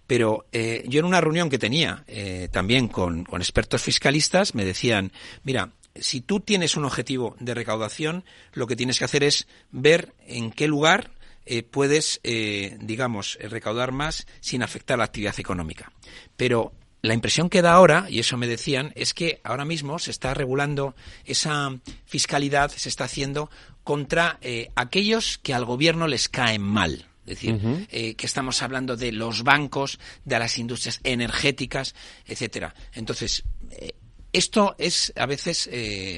Pero 0.07 0.45
eh, 0.51 0.83
yo 0.87 0.99
en 0.99 1.05
una 1.05 1.21
reunión 1.21 1.49
que 1.49 1.57
tenía 1.57 2.03
eh, 2.07 2.49
también 2.51 2.87
con, 2.87 3.25
expertos 3.33 3.81
fiscalistas 3.81 4.55
me 4.55 4.65
decían, 4.65 5.11
mira, 5.43 5.71
si 5.95 6.21
tú 6.21 6.39
tienes 6.39 6.77
un 6.77 6.85
objetivo 6.85 7.35
de 7.39 7.53
recaudación, 7.53 8.23
lo 8.53 8.67
que 8.67 8.75
tienes 8.75 8.99
que 8.99 9.05
hacer 9.05 9.23
es 9.23 9.47
ver 9.71 10.13
en 10.27 10.51
qué 10.51 10.67
lugar 10.67 11.11
eh, 11.45 11.63
puedes, 11.63 12.21
digamos, 12.23 13.39
recaudar 13.41 13.91
más 13.91 14.27
sin 14.39 14.61
afectar 14.61 14.99
la 14.99 15.05
actividad 15.05 15.39
económica. 15.39 15.91
Pero 16.37 16.73
la 17.01 17.13
impresión 17.13 17.49
que 17.49 17.61
da 17.61 17.73
ahora, 17.73 18.07
y 18.09 18.19
eso 18.19 18.37
me 18.37 18.47
decían, 18.47 18.91
es 18.95 19.13
que 19.13 19.39
ahora 19.43 19.65
mismo 19.65 19.99
se 19.99 20.11
está 20.11 20.33
regulando 20.33 20.95
esa 21.25 21.79
fiscalidad, 22.05 22.71
se 22.71 22.89
está 22.89 23.05
haciendo 23.05 23.49
contra 23.83 24.37
eh, 24.41 24.69
aquellos 24.75 25.37
que 25.37 25.53
al 25.53 25.65
gobierno 25.65 26.07
les 26.07 26.27
caen 26.29 26.61
mal. 26.61 27.05
Es 27.25 27.35
decir, 27.35 27.87
eh, 27.91 28.15
que 28.15 28.25
estamos 28.25 28.63
hablando 28.63 28.97
de 28.97 29.11
los 29.11 29.43
bancos, 29.43 29.99
de 30.25 30.39
las 30.39 30.57
industrias 30.57 30.99
energéticas, 31.03 31.93
etcétera. 32.25 32.73
Entonces, 32.93 33.43
eh, 33.69 33.91
esto 34.33 34.75
es 34.79 35.13
a 35.15 35.27
veces 35.27 35.69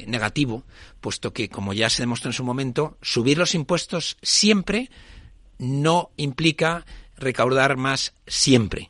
negativo, 0.08 0.64
puesto 1.02 1.34
que, 1.34 1.50
como 1.50 1.74
ya 1.74 1.90
se 1.90 2.02
demostró 2.02 2.30
en 2.30 2.34
su 2.34 2.46
momento, 2.46 2.98
subir 3.02 3.38
los 3.38 3.56
impuestos 3.56 4.18
siempre 4.22 4.90
no 5.58 6.12
implica 6.16 6.86
recaudar 7.18 7.76
más 7.76 8.14
siempre 8.26 8.90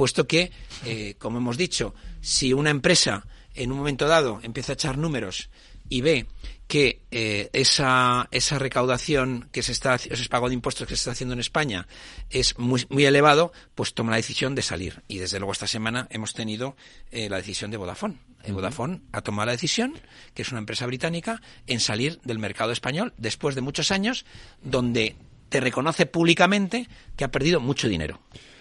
puesto 0.00 0.26
que, 0.26 0.50
eh, 0.86 1.16
como 1.18 1.36
hemos 1.36 1.58
dicho, 1.58 1.94
si 2.22 2.54
una 2.54 2.70
empresa 2.70 3.26
en 3.54 3.70
un 3.70 3.76
momento 3.76 4.08
dado 4.08 4.40
empieza 4.42 4.72
a 4.72 4.78
echar 4.78 4.96
números 4.96 5.50
y 5.90 6.00
ve 6.00 6.26
que 6.66 7.02
eh, 7.10 7.50
esa, 7.52 8.26
esa 8.30 8.58
recaudación 8.58 9.50
que 9.52 9.62
se 9.62 9.72
está, 9.72 9.96
ese 9.96 10.28
pago 10.30 10.48
de 10.48 10.54
impuestos 10.54 10.88
que 10.88 10.94
se 10.96 11.00
está 11.00 11.10
haciendo 11.10 11.34
en 11.34 11.40
España 11.40 11.86
es 12.30 12.58
muy, 12.58 12.86
muy 12.88 13.04
elevado, 13.04 13.52
pues 13.74 13.92
toma 13.92 14.12
la 14.12 14.16
decisión 14.16 14.54
de 14.54 14.62
salir. 14.62 15.02
Y 15.06 15.18
desde 15.18 15.38
luego 15.38 15.52
esta 15.52 15.66
semana 15.66 16.08
hemos 16.08 16.32
tenido 16.32 16.76
eh, 17.10 17.28
la 17.28 17.36
decisión 17.36 17.70
de 17.70 17.76
Vodafone. 17.76 18.16
Vodafone 18.48 19.02
ha 19.12 19.20
tomado 19.20 19.44
la 19.44 19.52
decisión, 19.52 20.00
que 20.32 20.40
es 20.40 20.50
una 20.50 20.60
empresa 20.60 20.86
británica, 20.86 21.42
en 21.66 21.78
salir 21.78 22.22
del 22.24 22.38
mercado 22.38 22.72
español 22.72 23.12
después 23.18 23.54
de 23.54 23.60
muchos 23.60 23.90
años 23.90 24.24
donde 24.62 25.16
te 25.50 25.60
reconoce 25.60 26.06
públicamente 26.06 26.88
que 27.16 27.24
ha 27.24 27.30
perdido 27.30 27.60
mucho 27.60 27.86
dinero 27.86 28.18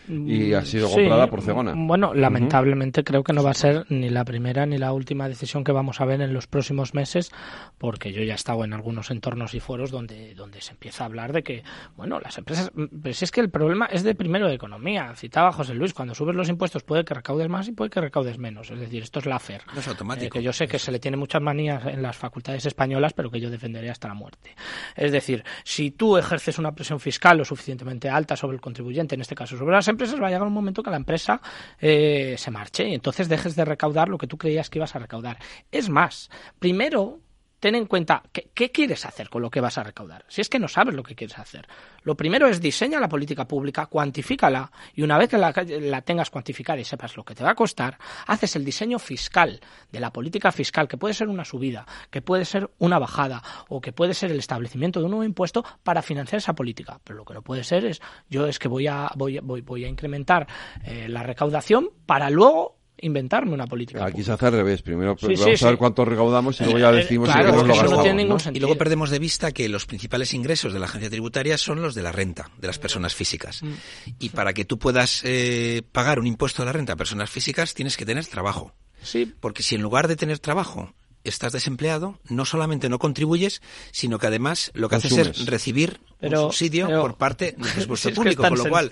y 0.10 0.54
ha 0.54 0.66
sido 0.66 0.90
comprada 0.90 1.28
por 1.28 1.42
Cegona. 1.42 1.74
Bueno, 1.76 2.14
lamentablemente 2.14 3.04
creo 3.04 3.24
que 3.24 3.34
no 3.34 3.44
va 3.44 3.52
a 3.52 3.56
ser 3.56 3.86
ni 3.90 4.10
la 4.10 4.26
primera 4.26 4.66
ni 4.66 4.78
la 4.78 4.94
última 4.94 5.28
decisión 5.28 5.64
que 5.64 5.72
vamos 5.72 6.02
a 6.02 6.06
ver 6.06 6.22
en 6.22 6.34
los 6.34 6.48
próximos 6.48 6.94
meses, 6.94 7.32
porque 7.78 8.12
yo 8.12 8.24
ya 8.24 8.34
he 8.34 8.36
estado 8.36 8.64
en 8.64 8.74
algunos 8.74 9.12
entornos 9.12 9.54
y 9.54 9.60
foros 9.60 9.92
donde, 9.92 10.34
donde 10.36 10.62
se 10.62 10.72
empieza 10.72 11.04
a 11.04 11.08
hablar 11.08 11.34
de 11.34 11.44
que, 11.44 11.64
bueno, 11.96 12.20
las 12.20 12.38
empresas, 12.38 12.72
pero 13.02 13.14
si 13.14 13.26
es 13.26 13.32
que 13.32 13.42
el 13.42 13.50
problema 13.50 13.86
es 13.86 14.04
de 14.04 14.16
primero 14.16 14.48
de 14.48 14.56
economía. 14.56 15.14
Citaba 15.16 15.52
José 15.52 15.74
Luis, 15.74 15.94
cuando 15.94 16.14
subes 16.14 16.36
los 16.36 16.50
impuestos 16.50 16.84
puede 16.84 17.06
que 17.06 17.14
recaudes 17.14 17.50
más 17.50 17.68
y 17.68 17.72
puede 17.72 17.90
que 17.90 18.02
recaudes 18.02 18.38
menos. 18.38 18.70
Es 18.72 18.80
decir, 18.80 19.04
esto 19.04 19.20
es 19.20 19.26
la 19.26 19.40
FER. 19.40 19.62
No 19.74 19.80
es 19.80 19.88
automático. 19.88 20.26
Eh, 20.26 20.30
que 20.30 20.44
yo 20.44 20.54
sé 20.54 20.68
que 20.68 20.80
se 20.80 20.92
le 20.92 21.00
tiene 21.00 21.18
muchas 21.18 21.42
manías 21.42 21.86
en 21.86 22.02
las 22.02 22.18
facultades 22.18 22.66
españolas, 22.66 23.14
pero 23.14 23.30
que 23.30 23.40
yo 23.40 23.50
defenderé 23.50 23.90
hasta 23.90 24.08
la 24.08 24.14
muerte. 24.14 24.56
Es 24.96 25.12
decir, 25.12 25.44
si 25.64 25.92
tú 25.92 26.18
ejerces 26.18 26.58
una 26.60 26.74
presión 26.74 27.00
fiscal 27.00 27.38
lo 27.38 27.46
suficientemente 27.46 28.10
alta 28.10 28.36
sobre 28.36 28.56
el 28.56 28.62
contribuyente, 28.62 29.16
en 29.16 29.22
este 29.22 29.36
caso 29.36 29.58
sobre 29.58 29.76
las 29.76 29.88
empresas, 29.88 29.99
empresas 30.00 30.22
va 30.22 30.28
a 30.28 30.30
llegar 30.30 30.48
un 30.48 30.54
momento 30.54 30.82
que 30.82 30.90
la 30.90 30.96
empresa 30.96 31.42
eh, 31.80 32.36
se 32.38 32.52
marche 32.52 32.88
y 32.88 32.94
entonces 32.94 33.28
dejes 33.28 33.56
de 33.58 33.66
recaudar 33.66 34.08
lo 34.08 34.18
que 34.18 34.28
tú 34.28 34.38
creías 34.38 34.70
que 34.70 34.80
ibas 34.80 34.96
a 34.96 35.00
recaudar. 35.00 35.38
Es 35.72 35.90
más, 35.90 36.30
primero 36.58 37.20
ten 37.60 37.76
en 37.76 37.86
cuenta 37.86 38.24
qué 38.32 38.72
quieres 38.72 39.06
hacer 39.06 39.30
con 39.30 39.42
lo 39.42 39.50
que 39.50 39.62
vas 39.62 39.78
a 39.78 39.84
recaudar. 39.84 40.26
Si 40.28 40.42
es 40.42 40.50
que 40.50 40.60
no 40.60 40.68
sabes 40.68 40.96
lo 40.96 41.04
que 41.04 41.16
quieres 41.16 41.38
hacer. 41.38 41.68
Lo 42.04 42.16
primero 42.16 42.48
es 42.48 42.62
diseña 42.62 43.00
la 43.00 43.10
política 43.10 43.48
pública, 43.48 43.88
cuantifícala 43.88 44.72
y 44.94 45.02
una 45.02 45.18
vez 45.18 45.30
que 45.30 45.38
la, 45.38 46.02
tengas 46.02 46.30
cuantificada 46.30 46.80
y 46.80 46.86
sepas 46.86 47.18
lo 47.18 47.24
que 47.24 47.36
te 47.36 47.44
va 47.44 47.52
a 47.52 47.56
costar, 47.56 47.98
haces 48.28 48.56
el 48.56 48.66
diseño 48.66 49.00
fiscal 49.00 49.60
de 49.92 50.00
la 50.00 50.12
política 50.12 50.52
fiscal, 50.52 50.88
que 50.88 50.98
puede 50.98 51.14
ser 51.14 51.28
una 51.28 51.46
subida, 51.46 51.86
que 52.10 52.22
puede 52.22 52.46
ser 52.46 52.70
una 52.80 53.00
bajada 53.00 53.44
o 53.68 53.82
que 53.82 53.92
puede 53.92 54.14
ser 54.14 54.32
el 54.32 54.40
establecimiento 54.40 55.00
de 55.00 55.06
un 55.06 55.12
nuevo 55.12 55.24
impuesto 55.24 55.64
para 55.84 56.02
financiar 56.02 56.38
esa 56.38 56.54
política. 56.54 57.00
Pero 57.04 57.20
lo 57.20 57.26
que 57.26 57.34
no 57.34 57.42
puede 57.42 57.64
ser 57.64 57.86
es 57.86 58.02
yo 58.30 58.48
es 58.48 58.60
que 58.60 58.68
voy 58.68 58.88
a, 58.88 59.12
voy, 59.16 59.40
voy, 59.40 59.62
voy 59.62 59.86
a 59.86 59.88
incrementar 59.88 60.48
eh, 60.84 61.08
la 61.10 61.24
recaudación 61.24 61.90
para 62.06 62.30
luego 62.30 62.79
inventarme 63.02 63.54
una 63.54 63.68
política. 63.68 64.06
Aquí 64.06 64.24
se 64.24 64.32
hace 64.32 64.46
al 64.48 64.54
revés. 64.54 64.82
Primero 64.82 65.16
vamos 65.22 65.64
a 65.64 65.66
ver 65.68 65.78
cuánto 65.78 66.06
recaudamos 66.06 66.60
y 66.60 66.64
luego 66.64 66.80
ya 66.80 66.92
decimos 66.92 67.30
si 67.30 67.38
lo 67.38 67.66
gastamos. 67.66 68.48
Y 68.54 68.60
luego 68.60 68.78
perdemos 68.78 69.10
de 69.10 69.20
vista 69.20 69.52
que 69.52 69.70
los 69.70 69.86
principales 69.86 70.34
ingresos 70.34 70.74
de 70.74 70.80
la 70.80 70.86
agencia 70.86 71.10
tributaria 71.10 71.58
son 71.58 71.82
los 71.82 71.96
de 71.96 72.04
la 72.04 72.12
renta 72.12 72.50
de 72.58 72.68
las 72.68 72.80
personas 72.80 73.16
físicas. 73.16 73.64
Mm. 73.64 73.74
Y 74.20 74.30
para 74.30 74.54
que 74.54 74.66
tú 74.66 74.80
puedas 74.80 75.22
eh, 75.24 75.82
pagar 75.92 76.20
un 76.20 76.28
impuesto 76.28 76.62
de 76.62 76.68
la 76.68 76.74
renta 76.74 76.94
a 76.94 76.96
personas 76.96 77.30
físicas 77.30 77.74
tienes 77.74 77.98
que 77.98 78.06
tener 78.06 78.26
trabajo. 78.26 78.74
Sí. 79.02 79.34
Porque 79.40 79.64
si 79.64 79.76
en 79.76 79.82
lugar 79.82 80.08
de 80.08 80.16
tener 80.16 80.40
trabajo 80.40 80.94
estás 81.24 81.52
desempleado, 81.54 82.20
no 82.30 82.46
solamente 82.46 82.90
no 82.90 83.00
contribuyes, 83.00 83.62
sino 83.92 84.20
que 84.20 84.28
además 84.28 84.72
lo 84.74 84.90
que 84.90 84.96
haces 84.96 85.18
es 85.18 85.46
recibir 85.46 86.00
un 86.22 86.32
subsidio 86.32 86.88
por 87.02 87.18
parte 87.18 87.56
del 87.58 87.72
presupuesto 87.74 88.14
público, 88.14 88.44
con 88.44 88.58
lo 88.58 88.70
cual 88.70 88.90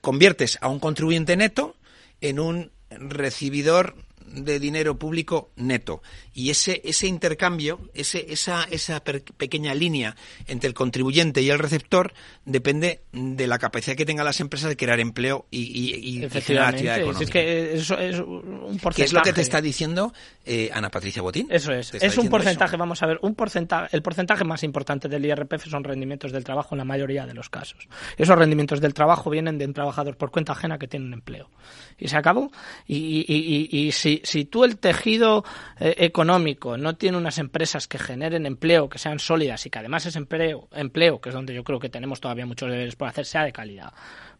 conviertes 0.00 0.58
a 0.60 0.68
un 0.68 0.78
contribuyente 0.78 1.36
neto 1.36 1.76
en 2.20 2.40
un 2.40 2.72
recibidor 2.98 3.94
de 4.26 4.58
dinero 4.58 4.98
público 4.98 5.50
neto. 5.56 6.02
Y 6.34 6.50
ese, 6.50 6.80
ese 6.84 7.06
intercambio, 7.06 7.80
ese, 7.94 8.32
esa, 8.32 8.64
esa 8.64 9.02
pequeña 9.02 9.74
línea 9.74 10.16
entre 10.46 10.68
el 10.68 10.74
contribuyente 10.74 11.42
y 11.42 11.50
el 11.50 11.58
receptor 11.58 12.14
depende 12.44 13.02
de 13.12 13.46
la 13.46 13.58
capacidad 13.58 13.96
que 13.96 14.06
tengan 14.06 14.24
las 14.24 14.40
empresas 14.40 14.70
de 14.70 14.76
crear 14.76 14.98
empleo 14.98 15.46
y, 15.50 15.60
y, 15.60 16.30
generar 16.30 16.70
actividad 16.70 17.00
económica. 17.00 17.24
Es 17.24 17.30
que 17.30 17.74
eso 17.74 17.98
es 17.98 18.18
un 18.18 18.78
porcentaje. 18.82 18.94
¿Qué 18.94 19.02
es 19.02 19.12
lo 19.12 19.22
que 19.22 19.32
te 19.32 19.42
está 19.42 19.60
diciendo 19.60 20.12
eh, 20.46 20.70
Ana 20.72 20.90
Patricia 20.90 21.20
Botín? 21.20 21.48
Eso 21.50 21.72
es. 21.72 21.92
Es 21.94 22.16
un 22.16 22.28
porcentaje, 22.28 22.76
vamos 22.76 23.02
a 23.02 23.06
ver, 23.06 23.18
un 23.22 23.34
porcentaje, 23.34 23.94
el 23.94 24.02
porcentaje 24.02 24.44
más 24.44 24.62
importante 24.62 25.08
del 25.08 25.24
IRPF 25.26 25.68
son 25.68 25.84
rendimientos 25.84 26.32
del 26.32 26.44
trabajo 26.44 26.74
en 26.74 26.78
la 26.78 26.84
mayoría 26.84 27.26
de 27.26 27.34
los 27.34 27.50
casos. 27.50 27.88
Esos 28.16 28.38
rendimientos 28.38 28.80
del 28.80 28.94
trabajo 28.94 29.28
vienen 29.28 29.58
de 29.58 29.66
un 29.66 29.74
trabajador 29.74 30.16
por 30.16 30.30
cuenta 30.30 30.52
ajena 30.52 30.78
que 30.78 30.88
tiene 30.88 31.06
un 31.06 31.12
empleo. 31.12 31.50
Y 31.98 32.08
se 32.08 32.16
acabó. 32.16 32.50
Y, 32.86 33.24
y 33.70 33.92
si, 33.92 34.22
si 34.24 34.46
tú 34.46 34.64
el 34.64 34.78
tejido 34.78 35.44
eh, 35.78 36.10
económico 36.22 36.76
no 36.76 36.94
tiene 36.94 37.18
unas 37.18 37.38
empresas 37.38 37.88
que 37.88 37.98
generen 37.98 38.46
empleo, 38.46 38.88
que 38.88 38.98
sean 38.98 39.18
sólidas 39.18 39.66
y 39.66 39.70
que 39.70 39.80
además 39.80 40.06
ese 40.06 40.18
empleo, 40.18 40.68
empleo, 40.72 41.20
que 41.20 41.30
es 41.30 41.34
donde 41.34 41.52
yo 41.52 41.64
creo 41.64 41.80
que 41.80 41.88
tenemos 41.88 42.20
todavía 42.20 42.46
muchos 42.46 42.70
deberes 42.70 42.94
por 42.94 43.08
hacer, 43.08 43.26
sea 43.26 43.42
de 43.44 43.52
calidad, 43.52 43.92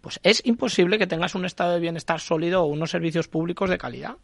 pues 0.02 0.18
es 0.24 0.44
imposible 0.44 0.98
que 0.98 1.06
tengas 1.06 1.34
un 1.34 1.44
estado 1.46 1.72
de 1.74 1.80
bienestar 1.80 2.20
sólido 2.20 2.64
o 2.64 2.66
unos 2.66 2.90
servicios 2.90 3.28
públicos 3.28 3.70
de 3.70 3.78
calidad. 3.78 4.16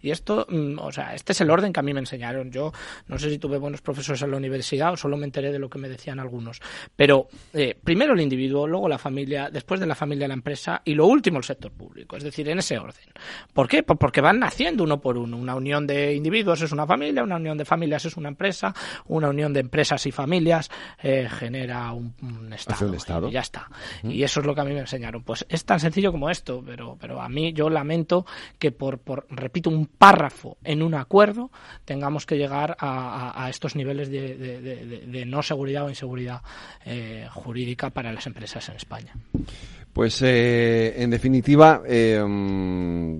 Y 0.00 0.12
esto, 0.12 0.46
mm, 0.48 0.78
o 0.78 0.92
sea, 0.92 1.14
este 1.14 1.32
es 1.32 1.40
el 1.40 1.50
orden 1.50 1.72
que 1.72 1.80
a 1.80 1.82
mí 1.82 1.92
me 1.92 2.00
enseñaron. 2.00 2.52
Yo 2.52 2.72
no 3.08 3.18
sé 3.18 3.28
si 3.28 3.38
tuve 3.38 3.58
buenos 3.58 3.82
profesores 3.82 4.22
en 4.22 4.30
la 4.30 4.36
universidad 4.36 4.92
o 4.92 4.96
solo 4.96 5.16
me 5.16 5.24
enteré 5.24 5.50
de 5.50 5.58
lo 5.58 5.68
que 5.68 5.78
me 5.78 5.88
decían 5.88 6.20
algunos. 6.20 6.60
Pero 6.94 7.26
eh, 7.52 7.76
primero 7.82 8.14
el 8.14 8.20
individuo, 8.20 8.68
luego 8.68 8.88
la 8.88 8.96
familia, 8.96 9.50
después 9.50 9.80
de 9.80 9.86
la 9.86 9.96
familia 9.96 10.28
la 10.28 10.34
empresa 10.34 10.80
y 10.84 10.94
lo 10.94 11.06
último 11.06 11.38
el 11.38 11.44
sector 11.44 11.72
público. 11.72 12.16
Es 12.16 12.22
decir, 12.22 12.48
en 12.48 12.60
ese 12.60 12.78
orden. 12.78 13.04
¿Por 13.52 13.68
qué? 13.68 13.82
Porque 13.82 14.20
van 14.20 14.38
naciendo 14.38 14.84
uno 14.84 15.00
por 15.00 15.18
uno. 15.18 15.36
Una 15.36 15.56
unión 15.56 15.84
de 15.84 16.14
individuos 16.14 16.62
es 16.62 16.70
una 16.70 16.86
familia, 16.86 17.24
una 17.24 17.36
unión 17.36 17.58
de 17.58 17.64
familias 17.64 18.04
es 18.04 18.16
una 18.16 18.28
empresa, 18.28 18.72
una 19.06 19.30
unión 19.30 19.52
de 19.52 19.60
empresas 19.60 20.06
y 20.06 20.12
familias 20.12 20.70
eh, 21.02 21.28
genera 21.28 21.92
un, 21.92 22.52
estado. 22.52 22.94
estado. 22.94 23.28
Y 23.28 23.32
ya 23.32 23.40
está. 23.40 23.68
Y 24.04 24.22
eso 24.22 24.38
es 24.38 24.46
lo 24.46 24.54
que 24.54 24.60
a 24.60 24.64
mí 24.64 24.72
me 24.72 24.80
enseñaron 24.80 25.23
pues 25.24 25.46
es 25.48 25.64
tan 25.64 25.80
sencillo 25.80 26.12
como 26.12 26.30
esto, 26.30 26.62
pero, 26.64 26.96
pero 27.00 27.20
a 27.20 27.28
mí 27.28 27.52
yo 27.52 27.70
lamento 27.70 28.26
que 28.58 28.72
por, 28.72 28.98
por 28.98 29.26
repito, 29.30 29.70
un 29.70 29.86
párrafo 29.86 30.56
en 30.64 30.82
un 30.82 30.94
acuerdo 30.94 31.50
tengamos 31.84 32.26
que 32.26 32.36
llegar 32.36 32.76
a, 32.78 33.46
estos 33.48 33.76
niveles 33.76 34.10
de, 34.10 35.24
no 35.26 35.42
seguridad 35.42 35.84
o 35.84 35.88
inseguridad 35.88 36.42
eh, 36.84 37.26
jurídica 37.32 37.90
para 37.90 38.12
las 38.12 38.26
empresas 38.26 38.68
en 38.68 38.76
España. 38.76 39.14
Pues 39.92 40.20
eh, 40.22 40.94
en 41.02 41.10
definitiva, 41.10 41.82
eh, 41.86 42.20
mm, 42.20 43.18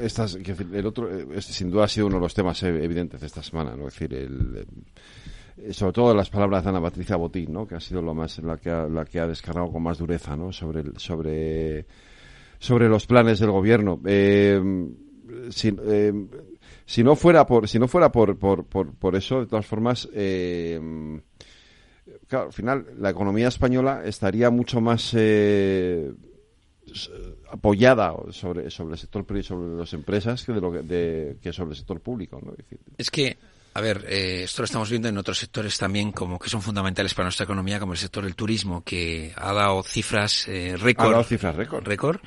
el 0.00 0.86
otro, 0.86 1.32
este 1.32 1.52
sin 1.52 1.70
duda 1.70 1.84
ha 1.84 1.88
sido 1.88 2.06
uno 2.06 2.16
de 2.16 2.22
los 2.22 2.34
temas 2.34 2.62
evidentes 2.62 3.20
de 3.20 3.26
esta 3.26 3.42
semana, 3.42 3.74
¿no? 3.76 3.88
Es 3.88 3.94
decir, 3.94 4.14
el, 4.14 4.58
eh, 4.58 4.64
sobre 5.70 5.92
todo 5.92 6.14
las 6.14 6.30
palabras 6.30 6.64
de 6.64 6.70
Ana 6.70 6.80
Patricia 6.80 7.16
Botín, 7.16 7.52
¿no? 7.52 7.66
que 7.66 7.74
ha 7.74 7.80
sido 7.80 8.00
lo 8.02 8.14
más, 8.14 8.38
la 8.38 8.56
que 8.56 8.70
ha, 8.70 8.86
la 8.86 9.04
que 9.04 9.20
ha 9.20 9.26
descargado 9.26 9.70
con 9.70 9.82
más 9.82 9.98
dureza 9.98 10.36
¿no? 10.36 10.52
sobre, 10.52 10.84
sobre, 10.98 11.86
sobre 12.58 12.88
los 12.88 13.06
planes 13.06 13.38
del 13.38 13.50
gobierno. 13.50 14.00
Eh, 14.04 14.60
si, 15.50 15.74
eh, 15.86 16.12
si, 16.84 17.04
no 17.04 17.16
fuera 17.16 17.46
por 17.46 17.68
si 17.68 17.78
no 17.78 17.88
fuera 17.88 18.10
por, 18.10 18.38
por, 18.38 18.64
por, 18.64 19.16
eso, 19.16 19.40
de 19.40 19.46
todas 19.46 19.66
formas, 19.66 20.08
claro, 22.26 22.46
al 22.46 22.52
final 22.52 22.86
la 22.98 23.10
economía 23.10 23.48
española 23.48 24.02
estaría 24.04 24.50
mucho 24.50 24.80
más 24.80 25.14
apoyada 27.50 28.14
sobre, 28.30 28.70
sobre 28.70 28.94
el 28.94 28.98
sector 28.98 29.24
sobre 29.42 29.76
las 29.76 29.92
empresas 29.92 30.44
que, 30.44 30.52
de 30.52 30.60
lo 30.60 30.72
que, 30.72 31.36
que 31.40 31.52
sobre 31.52 31.70
el 31.70 31.76
sector 31.76 32.00
público. 32.00 32.40
¿no? 32.42 32.54
Es 32.98 33.10
que 33.10 33.36
a 33.74 33.80
ver, 33.80 34.04
eh, 34.08 34.42
esto 34.44 34.62
lo 34.62 34.64
estamos 34.64 34.90
viendo 34.90 35.08
en 35.08 35.16
otros 35.16 35.38
sectores 35.38 35.78
también 35.78 36.12
como 36.12 36.38
que 36.38 36.50
son 36.50 36.60
fundamentales 36.60 37.14
para 37.14 37.26
nuestra 37.26 37.44
economía, 37.44 37.80
como 37.80 37.92
el 37.92 37.98
sector 37.98 38.24
del 38.24 38.34
turismo, 38.34 38.84
que 38.84 39.32
ha 39.36 39.52
dado 39.52 39.82
cifras 39.82 40.46
eh, 40.48 40.76
récord. 40.76 41.08
Ha 41.08 41.12
dado 41.12 41.24
cifras 41.24 41.56
récord. 41.56 41.86
récord. 41.86 42.20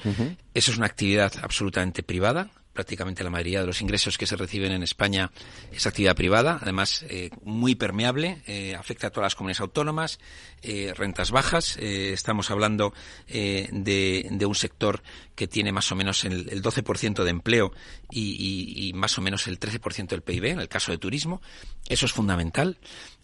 Eso 0.53 0.71
es 0.71 0.77
una 0.77 0.87
actividad 0.87 1.31
absolutamente 1.41 2.01
privada, 2.01 2.49
prácticamente 2.75 3.23
la 3.23 3.29
mayoría 3.31 3.61
de 3.61 3.65
los 3.65 3.81
ingresos 3.81 4.17
que 4.17 4.27
se 4.27 4.35
reciben 4.35 4.73
en 4.73 4.83
España 4.83 5.31
es 5.71 5.87
actividad 5.87 6.15
privada, 6.15 6.59
además 6.61 7.05
eh, 7.09 7.31
muy 7.43 7.73
permeable, 7.73 8.43
eh, 8.45 8.75
afecta 8.75 9.07
a 9.07 9.09
todas 9.09 9.27
las 9.27 9.35
comunidades 9.35 9.61
autónomas, 9.61 10.19
eh, 10.61 10.93
rentas 10.95 11.31
bajas. 11.31 11.77
estamos 11.77 12.51
hablando 12.51 12.93
de, 13.27 14.45
un 14.45 14.55
sector 14.55 15.01
que 15.35 15.47
tiene 15.47 15.71
más 15.71 15.91
o 15.91 15.95
menos 15.95 16.25
el, 16.25 16.49
el 16.49 16.61
12% 16.61 17.23
de 17.23 17.29
empleo 17.29 17.71
y, 18.11 18.89
y, 18.89 18.93
más 18.93 19.17
o 19.17 19.21
menos 19.21 19.47
el 19.47 19.59
13% 19.59 20.09
del 20.09 20.21
PIB, 20.21 20.45
en 20.45 20.59
el 20.59 20.67
caso 20.67 20.91
de 20.91 20.97
turismo. 20.97 21.41
Eso 21.87 22.05
es 22.05 22.11
fundamental. 22.11 22.77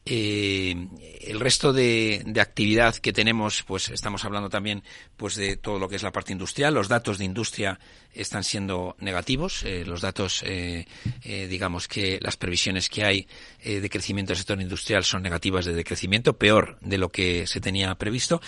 Eh, 0.03 0.87
el 1.21 1.39
resto 1.39 1.73
de, 1.73 2.23
actividad 2.39 2.95
que 2.95 3.13
tenemos, 3.13 3.61
pues 3.63 3.89
estamos 3.89 4.25
hablando 4.25 4.49
también 4.49 4.83
pues 5.15 5.35
de 5.35 5.57
todo 5.57 5.77
lo 5.77 5.87
que 5.87 5.95
es 5.95 6.03
la 6.03 6.11
parte 6.11 6.31
industrial. 6.31 6.73
Los 6.73 6.87
datos 6.87 7.19
de 7.19 7.25
industria 7.25 7.79
están 8.11 8.43
siendo 8.43 8.95
negativos. 8.99 9.63
Eh, 9.63 9.85
los 9.85 10.01
datos, 10.01 10.43
eh, 10.45 10.85
digamos 11.23 11.87
que 11.87 12.19
las 12.21 12.35
previsiones 12.35 12.89
que 12.89 13.03
hay 13.03 13.27
de 13.63 13.89
crecimiento 13.89 14.31
del 14.31 14.37
sector 14.37 14.59
industrial 14.59 15.03
son 15.03 15.21
negativas 15.21 15.65
de 15.65 15.73
decrecimiento, 15.73 16.37
peor 16.37 16.79
de 16.81 16.97
lo 16.97 17.09
que 17.09 17.45
se 17.45 17.61
tenía 17.61 17.93
previsto. 17.95 18.41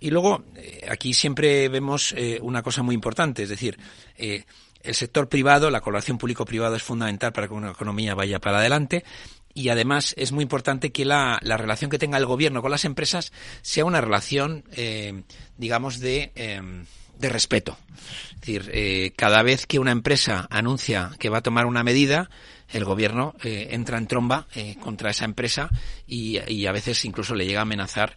Y 0.00 0.10
luego, 0.10 0.44
aquí 0.88 1.14
siempre 1.14 1.68
vemos 1.68 2.14
una 2.40 2.62
cosa 2.62 2.82
muy 2.82 2.94
importante, 2.94 3.44
es 3.44 3.48
decir, 3.48 3.78
el 4.18 4.94
sector 4.94 5.28
privado, 5.28 5.70
la 5.70 5.80
colaboración 5.80 6.18
público-privada 6.18 6.76
es 6.76 6.82
fundamental 6.82 7.32
para 7.32 7.48
que 7.48 7.54
una 7.54 7.70
economía 7.70 8.14
vaya 8.14 8.40
para 8.40 8.58
adelante 8.58 9.04
y 9.56 9.70
además 9.70 10.14
es 10.18 10.32
muy 10.32 10.42
importante 10.42 10.92
que 10.92 11.06
la, 11.06 11.38
la, 11.40 11.56
relación 11.56 11.90
que 11.90 11.98
tenga 11.98 12.18
el 12.18 12.26
gobierno 12.26 12.60
con 12.60 12.70
las 12.70 12.84
empresas 12.84 13.32
sea 13.62 13.86
una 13.86 14.02
relación, 14.02 14.64
eh, 14.72 15.22
digamos, 15.56 15.98
de, 15.98 16.30
eh, 16.36 16.60
de 17.18 17.28
respeto. 17.30 17.78
Es 18.34 18.40
decir, 18.40 18.70
eh, 18.74 19.12
cada 19.16 19.42
vez 19.42 19.66
que 19.66 19.78
una 19.78 19.92
empresa 19.92 20.46
anuncia 20.50 21.10
que 21.18 21.30
va 21.30 21.38
a 21.38 21.42
tomar 21.42 21.64
una 21.64 21.82
medida, 21.82 22.28
el 22.68 22.84
gobierno 22.84 23.34
eh, 23.44 23.68
entra 23.70 23.96
en 23.96 24.06
tromba 24.06 24.46
contra 24.80 25.10
esa 25.10 25.24
empresa 25.24 25.70
y, 26.06 26.38
y, 26.52 26.66
a 26.66 26.72
veces 26.72 27.02
incluso 27.06 27.34
le 27.34 27.46
llega 27.46 27.60
a 27.60 27.62
amenazar 27.62 28.14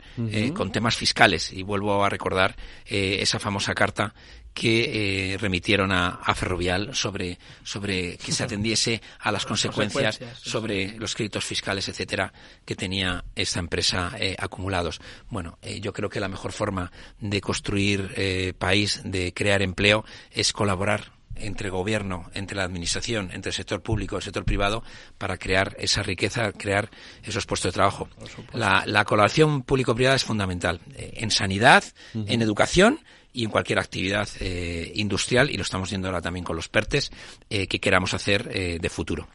con 0.54 0.74
temas 0.74 0.98
fiscales. 0.98 1.54
Y 1.54 1.64
vuelvo 1.64 2.04
a 2.04 2.10
recordar 2.10 2.58
esa 2.86 3.40
famosa 3.40 3.74
carta 3.76 4.14
que 4.60 5.34
eh, 5.34 5.38
remitieron 5.38 5.90
a, 5.94 6.10
a, 6.10 6.36
Ferrovial 6.36 6.94
sobre, 6.94 7.40
sobre 7.64 8.18
que 8.18 8.34
se 8.34 8.44
atendiese 8.44 9.02
a 9.20 9.32
las 9.32 9.46
consecuencias, 9.52 10.20
sobre 10.36 11.00
los 11.00 11.16
créditos 11.16 11.46
fiscales, 11.46 11.88
etcétera, 11.88 12.34
que 12.66 12.76
tenía 12.76 13.24
esta 13.36 13.60
empresa 13.60 14.12
eh, 14.20 14.36
acumulados. 14.38 15.00
Bueno, 15.30 15.58
eh, 15.62 15.80
yo 15.80 15.94
creo 15.94 16.10
que 16.10 16.20
la 16.20 16.28
mejor 16.28 16.52
forma 16.52 16.92
de 17.22 17.40
construir 17.40 18.12
eh, 18.18 18.54
país, 18.58 19.02
de 19.06 19.34
crear 19.34 19.62
empleo, 19.62 20.04
es 20.30 20.52
colaborar 20.52 21.14
entre 21.36 21.70
gobierno, 21.70 22.30
entre 22.34 22.58
la 22.58 22.64
administración, 22.64 23.30
entre 23.32 23.52
el 23.52 23.54
sector 23.54 23.82
público 23.82 24.18
el 24.18 24.24
sector 24.24 24.44
privado 24.44 24.84
para 25.18 25.38
crear 25.38 25.76
esa 25.80 26.04
riqueza, 26.04 26.52
crear 26.52 26.90
esos 27.24 27.46
puestos 27.46 27.72
de 27.72 27.76
trabajo. 27.76 28.10
La, 28.52 28.84
la 28.86 29.06
colaboración 29.06 29.64
público-privada 29.64 30.18
es 30.18 30.26
fundamental 30.26 30.82
eh, 30.96 31.14
en 31.16 31.32
sanidad, 31.32 31.84
uh 32.14 32.20
-huh. 32.20 32.26
en 32.28 32.42
educación 32.42 33.00
y 33.34 33.44
en 33.44 33.50
cualquier 33.50 33.80
actividad 33.80 34.28
eh, 34.40 34.92
industrial, 34.96 35.50
y 35.50 35.58
lo 35.58 35.64
estamos 35.64 35.90
viendo 35.90 36.08
ahora 36.08 36.22
también 36.22 36.44
con 36.44 36.56
los 36.56 36.68
PERTES, 36.68 37.12
eh, 37.50 37.68
que 37.68 37.80
queramos 37.80 38.14
hacer 38.14 38.50
eh, 38.54 38.80
de 38.82 38.90
futuro. 38.90 39.28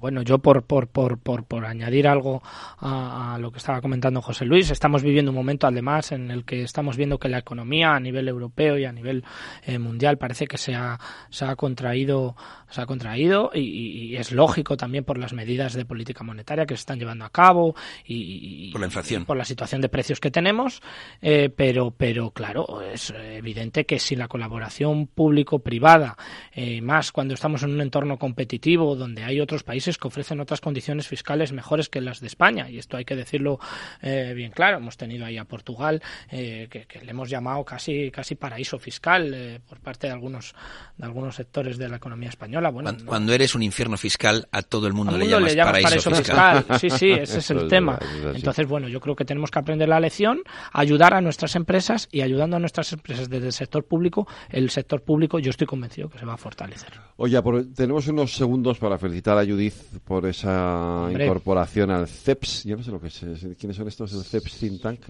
Bueno, 0.00 0.22
yo 0.22 0.38
por, 0.38 0.62
por, 0.62 0.88
por, 0.88 1.18
por, 1.18 1.44
por 1.44 1.66
añadir 1.66 2.08
algo 2.08 2.42
a, 2.78 3.34
a, 3.34 3.38
lo 3.38 3.52
que 3.52 3.58
estaba 3.58 3.82
comentando 3.82 4.22
José 4.22 4.46
Luis, 4.46 4.70
estamos 4.70 5.02
viviendo 5.02 5.30
un 5.30 5.36
momento 5.36 5.66
además 5.66 6.12
en 6.12 6.30
el 6.30 6.46
que 6.46 6.62
estamos 6.62 6.96
viendo 6.96 7.18
que 7.18 7.28
la 7.28 7.38
economía 7.38 7.94
a 7.94 8.00
nivel 8.00 8.26
europeo 8.26 8.78
y 8.78 8.86
a 8.86 8.92
nivel 8.92 9.24
eh, 9.62 9.78
mundial 9.78 10.16
parece 10.16 10.46
que 10.46 10.56
se 10.56 10.74
ha, 10.74 10.98
se 11.28 11.44
ha 11.44 11.54
contraído, 11.54 12.34
se 12.70 12.80
ha 12.80 12.86
contraído 12.86 13.50
y, 13.52 13.60
y, 13.60 14.16
es 14.16 14.32
lógico 14.32 14.78
también 14.78 15.04
por 15.04 15.18
las 15.18 15.34
medidas 15.34 15.74
de 15.74 15.84
política 15.84 16.24
monetaria 16.24 16.64
que 16.64 16.76
se 16.76 16.80
están 16.80 16.98
llevando 16.98 17.26
a 17.26 17.30
cabo 17.30 17.74
y, 18.06 18.68
y 18.68 18.72
por 18.72 18.80
la 18.80 18.86
inflación, 18.86 19.26
por 19.26 19.36
la 19.36 19.44
situación 19.44 19.82
de 19.82 19.90
precios 19.90 20.18
que 20.18 20.30
tenemos, 20.30 20.80
eh, 21.20 21.50
pero, 21.54 21.90
pero 21.90 22.30
claro, 22.30 22.80
es 22.80 23.12
evidente 23.34 23.84
que 23.84 23.98
sin 23.98 24.18
la 24.18 24.28
colaboración 24.28 25.08
público-privada, 25.08 26.16
eh, 26.52 26.80
más 26.80 27.12
cuando 27.12 27.34
estamos 27.34 27.62
en 27.64 27.72
un 27.72 27.82
entorno 27.82 28.18
competitivo 28.18 28.96
donde 28.96 29.24
hay 29.24 29.40
otros 29.40 29.62
países 29.62 29.89
países 29.90 29.98
que 29.98 30.08
ofrecen 30.08 30.40
otras 30.40 30.60
condiciones 30.60 31.08
fiscales 31.08 31.52
mejores 31.52 31.88
que 31.88 32.00
las 32.00 32.20
de 32.20 32.26
España. 32.26 32.68
Y 32.68 32.78
esto 32.78 32.96
hay 32.96 33.04
que 33.04 33.16
decirlo 33.16 33.58
eh, 34.02 34.32
bien 34.34 34.52
claro. 34.52 34.76
Hemos 34.76 34.96
tenido 34.96 35.24
ahí 35.24 35.36
a 35.36 35.44
Portugal, 35.44 36.02
eh, 36.30 36.68
que, 36.70 36.86
le 37.00 37.10
hemos 37.10 37.28
llamado 37.28 37.64
casi, 37.64 38.10
casi 38.10 38.34
paraíso 38.34 38.78
fiscal 38.78 39.32
eh, 39.34 39.60
por 39.66 39.80
parte 39.80 40.06
de 40.06 40.12
algunos, 40.12 40.54
de 40.96 41.06
algunos 41.06 41.34
sectores 41.34 41.78
de 41.78 41.88
la 41.88 41.96
economía 41.96 42.28
española. 42.28 42.70
Bueno, 42.70 42.96
cuando, 43.04 43.32
eres 43.32 43.54
un 43.54 43.62
infierno 43.62 43.96
fiscal, 43.96 44.48
a 44.52 44.62
todo 44.62 44.86
el 44.86 44.92
mundo, 44.92 45.16
le, 45.16 45.26
llamas 45.28 45.54
paraíso, 45.56 46.10
fiscal. 46.10 46.64
Sí, 46.80 46.90
sí, 46.90 47.10
ese 47.10 47.38
es 47.38 47.50
el 47.50 47.68
tema. 47.68 47.98
Entonces, 48.34 48.66
bueno, 48.66 48.88
yo 48.88 49.00
creo 49.00 49.14
que 49.14 49.24
tenemos 49.24 49.50
que 49.50 49.58
aprender 49.58 49.88
la 49.88 50.00
lección, 50.00 50.40
ayudar 50.72 51.14
a 51.14 51.20
nuestras 51.20 51.56
empresas 51.56 52.08
y 52.10 52.22
ayudando 52.22 52.56
a 52.56 52.60
nuestras 52.60 52.92
empresas 52.92 53.28
desde 53.28 53.46
el 53.46 53.52
sector 53.52 53.84
público, 53.84 54.26
el 54.50 54.70
sector 54.70 55.02
público 55.02 55.38
yo 55.38 55.50
estoy 55.50 55.66
convencido 55.66 56.08
que 56.08 56.18
se 56.18 56.26
va 56.26 56.34
a 56.34 56.36
fortalecer. 56.36 56.92
Oye, 57.16 57.40
tenemos 57.74 58.06
unos 58.08 58.34
segundos 58.34 58.78
para 58.78 58.98
felicitar 58.98 59.38
a 59.38 59.44
Judith 59.44 59.74
por 60.04 60.26
esa 60.26 61.08
incorporación 61.10 61.90
al 61.90 62.08
CEPS. 62.08 62.64
Yo 62.64 62.76
no 62.76 62.82
sé 62.82 62.90
lo 62.90 63.00
que 63.00 63.08
es. 63.08 63.20
¿Quiénes 63.58 63.76
son 63.76 63.88
estos? 63.88 64.12
¿El 64.12 64.24
CEPS 64.24 64.58
Think 64.58 64.82
Tank? 64.82 65.00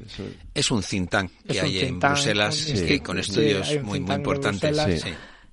Es 0.55 0.71
un 0.71 0.83
think 0.83 1.11
tank 1.11 1.31
que 1.47 1.61
hay 1.61 1.79
en 1.81 1.99
Bruselas 1.99 2.73
con 3.05 3.19
estudios 3.19 3.83
muy, 3.83 4.01
muy 4.01 4.17
importantes. 4.17 5.05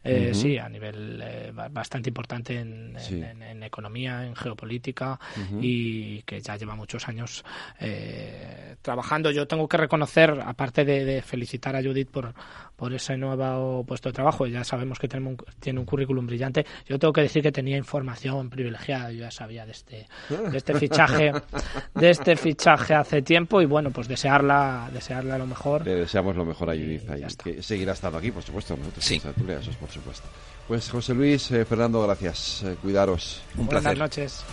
Eh, 0.04 0.34
sí, 0.34 0.58
a 0.58 0.70
nivel 0.70 1.22
eh, 1.22 1.52
bastante 1.70 2.10
importante 2.10 2.58
en, 2.58 2.96
economía, 3.62 4.26
en 4.26 4.36
geopolítica 4.36 5.20
y 5.60 6.22
que 6.22 6.40
ya 6.40 6.56
lleva 6.56 6.76
muchos 6.76 7.08
años 7.10 7.44
eh, 7.80 8.78
trabajando. 8.82 9.32
Yo 9.32 9.48
tengo 9.48 9.68
que 9.68 9.76
reconocer, 9.76 10.40
aparte 10.46 10.86
de, 10.86 11.22
felicitar 11.22 11.76
a 11.76 11.84
Judith 11.84 12.10
por, 12.10 12.34
por 12.78 12.94
ese 12.94 13.18
nuevo 13.18 13.84
puesto 13.84 14.10
de 14.10 14.14
trabajo, 14.14 14.48
ya 14.48 14.64
sabemos 14.64 15.00
que 15.00 15.10
tiene 15.10 15.28
un, 15.28 15.38
tiene 15.60 15.80
un 15.80 15.86
currículum 15.86 16.26
brillante, 16.26 16.66
yo 16.88 16.98
tengo 16.98 17.12
que 17.12 17.22
decir 17.22 17.44
que 17.44 17.52
tenía 17.52 17.76
información 17.76 18.50
privilegiada, 18.50 19.12
yo 19.12 19.22
ya 19.22 19.32
sabía 19.32 19.66
de 19.66 19.72
este, 19.72 20.08
de 20.30 20.58
este 20.58 20.74
fichaje 20.76 21.34
de 21.96 22.10
este 22.10 22.36
fichaje 22.38 22.94
hace 22.94 23.22
tiempo 23.22 23.62
y 23.62 23.66
bueno, 23.66 23.92
pues 23.92 24.08
desearla, 24.08 24.90
desearla 24.94 25.38
lo 25.38 25.48
mejor. 25.48 25.86
Le 25.86 25.96
deseamos 25.96 26.36
lo 26.36 26.46
mejor 26.46 26.70
a 26.70 26.74
Judith, 26.74 27.04
que 27.44 27.62
seguirá 27.64 27.94
estando 27.94 28.20
aquí, 28.20 28.32
por 28.32 28.44
supuesto. 28.44 28.78
Sí. 29.00 29.16
Eso 29.16 29.72
es 29.72 29.78
por 29.78 29.90
supuesto. 29.90 30.28
Pues 30.68 30.90
José 30.90 31.14
Luis, 31.14 31.50
eh, 31.52 31.66
Fernando, 31.66 32.04
gracias. 32.04 32.64
Eh, 32.64 32.76
cuidaros. 32.82 33.42
Un 33.58 33.68
Buenas 33.68 33.98
noches. 33.98 34.46